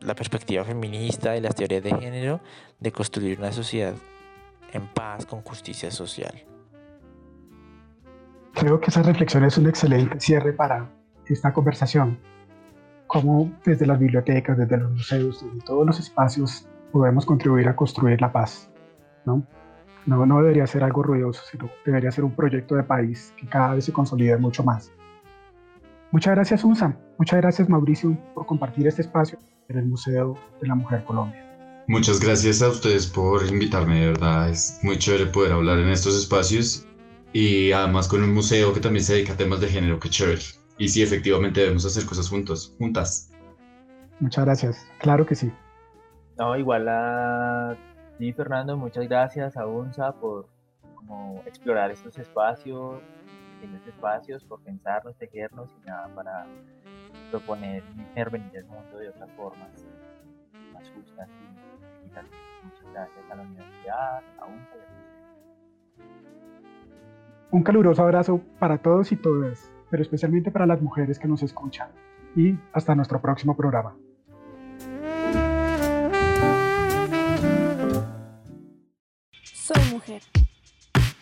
la 0.01 0.15
perspectiva 0.15 0.65
feminista 0.65 1.37
y 1.37 1.41
las 1.41 1.55
teorías 1.55 1.83
de 1.83 1.95
género, 1.97 2.41
de 2.79 2.93
construir 2.93 3.39
una 3.39 3.53
sociedad 3.53 3.95
en 4.73 4.87
paz 4.87 5.27
con 5.27 5.43
justicia 5.43 5.91
social. 5.91 6.45
Creo 8.55 8.81
que 8.81 8.91
esa 8.91 9.03
reflexión 9.03 9.45
es 9.45 9.59
un 9.59 9.69
excelente 9.69 10.21
cierre 10.21 10.53
para 10.53 10.91
esta 11.27 11.53
conversación 11.53 12.19
cómo 13.09 13.51
desde 13.65 13.87
las 13.87 13.99
bibliotecas, 13.99 14.57
desde 14.57 14.77
los 14.77 14.93
museos, 14.93 15.45
desde 15.45 15.67
todos 15.67 15.85
los 15.85 15.99
espacios 15.99 16.69
podemos 16.93 17.27
contribuir 17.27 17.69
a 17.69 17.75
construir 17.75 18.21
la 18.21 18.31
paz. 18.31 18.71
¿no? 19.27 19.45
No, 20.07 20.25
no 20.25 20.41
debería 20.41 20.67
ser 20.67 20.85
algo 20.85 21.03
ruidoso, 21.03 21.43
sino 21.51 21.69
debería 21.85 22.13
ser 22.13 22.25
un 22.25 22.35
proyecto 22.35 22.77
de 22.77 22.85
país 22.85 23.35
que 23.37 23.47
cada 23.47 23.75
vez 23.75 23.85
se 23.85 23.93
consolide 23.93 24.37
mucho 24.37 24.63
más. 24.63 24.93
Muchas 26.11 26.35
gracias, 26.35 26.65
Unsa. 26.65 26.97
Muchas 27.19 27.41
gracias, 27.41 27.69
Mauricio, 27.69 28.17
por 28.35 28.47
compartir 28.47 28.87
este 28.87 29.03
espacio 29.03 29.39
en 29.69 29.79
el 29.79 29.87
Museo 29.87 30.39
de 30.61 30.69
la 30.69 30.75
Mujer 30.75 31.05
Colombia. 31.05 31.45
Muchas 31.89 32.21
gracias 32.21 32.63
a 32.63 32.69
ustedes 32.69 33.07
por 33.07 33.47
invitarme, 33.47 34.01
de 34.01 34.07
verdad. 34.09 34.51
Es 34.51 34.79
muy 34.83 34.99
chévere 34.99 35.27
poder 35.27 35.53
hablar 35.53 35.79
en 35.79 35.89
estos 35.89 36.17
espacios 36.17 36.87
y 37.33 37.73
además 37.73 38.09
con 38.09 38.23
un 38.23 38.33
museo 38.33 38.73
que 38.73 38.81
también 38.81 39.05
se 39.05 39.15
dedica 39.15 39.35
a 39.35 39.37
temas 39.37 39.61
de 39.61 39.69
género, 39.69 39.99
que 39.99 40.09
chévere. 40.09 40.43
Y 40.79 40.89
sí, 40.89 41.03
efectivamente 41.03 41.61
debemos 41.61 41.85
hacer 41.85 42.07
cosas 42.07 42.29
juntos, 42.29 42.75
juntas. 42.79 43.33
Muchas 44.21 44.45
gracias. 44.45 44.87
Claro 45.01 45.27
que 45.27 45.35
sí. 45.35 45.53
No, 46.39 46.57
igual 46.57 46.89
a 46.89 47.77
ti, 48.19 48.33
Fernando, 48.33 48.77
muchas 48.77 49.09
gracias 49.09 49.57
a 49.57 49.67
UNSA 49.67 50.13
por 50.13 50.49
como, 50.95 51.43
explorar 51.47 51.91
estos 51.91 52.17
espacios, 52.19 53.01
pequeños 53.61 53.85
espacios, 53.87 54.45
por 54.45 54.61
pensarnos, 54.61 55.17
tejernos 55.17 55.69
y 55.83 55.87
nada 55.87 56.09
para 56.15 56.47
proponer 57.31 57.83
intervenir 57.97 58.57
el 58.57 58.67
mundo 58.67 58.99
de 58.99 59.09
otras 59.09 59.31
formas 59.33 59.85
más 60.73 60.89
justas 60.91 61.29
y 61.29 62.07
equitativas. 62.07 62.39
Muchas 62.63 62.93
gracias 62.93 63.31
a 63.31 63.35
la 63.35 63.43
universidad, 63.43 64.23
a 64.39 64.47
UNSA 64.47 64.77
y 64.77 64.81
a 64.81 64.87
Un 67.51 67.63
caluroso 67.65 68.03
abrazo 68.03 68.41
para 68.61 68.79
todos 68.79 69.11
y 69.11 69.17
todas, 69.17 69.73
pero 69.91 70.03
especialmente 70.03 70.51
para 70.51 70.67
las 70.67 70.81
mujeres 70.81 71.19
que 71.19 71.29
nos 71.29 71.43
escuchan. 71.43 71.89
Y 72.37 72.57
hasta 72.73 72.95
nuestro 72.95 73.21
próximo 73.21 73.57
programa. 73.57 73.97
Soy 79.43 79.85
mujer. 79.91 80.23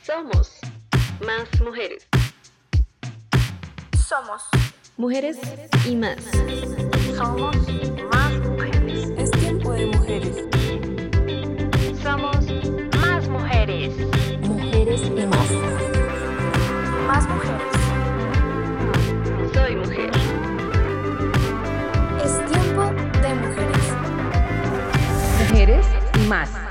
Somos 0.03 0.61
más 1.25 1.61
mujeres. 1.61 2.09
Somos 4.07 4.43
mujeres, 4.97 5.37
mujeres 5.39 5.71
y 5.87 5.97
más. 5.97 6.23
Somos 7.17 7.57
más 8.12 8.39
mujeres. 8.39 9.11
Es 9.17 9.31
tiempo 9.33 9.73
de 9.73 9.87
mujeres. 9.87 10.45
Somos 12.03 12.47
más 13.01 13.29
mujeres. 13.29 13.95
Mujeres 14.43 15.03
y 15.07 15.27
más. 15.27 15.51
Más 17.09 17.29
mujeres. 17.29 17.76
más. 26.27 26.66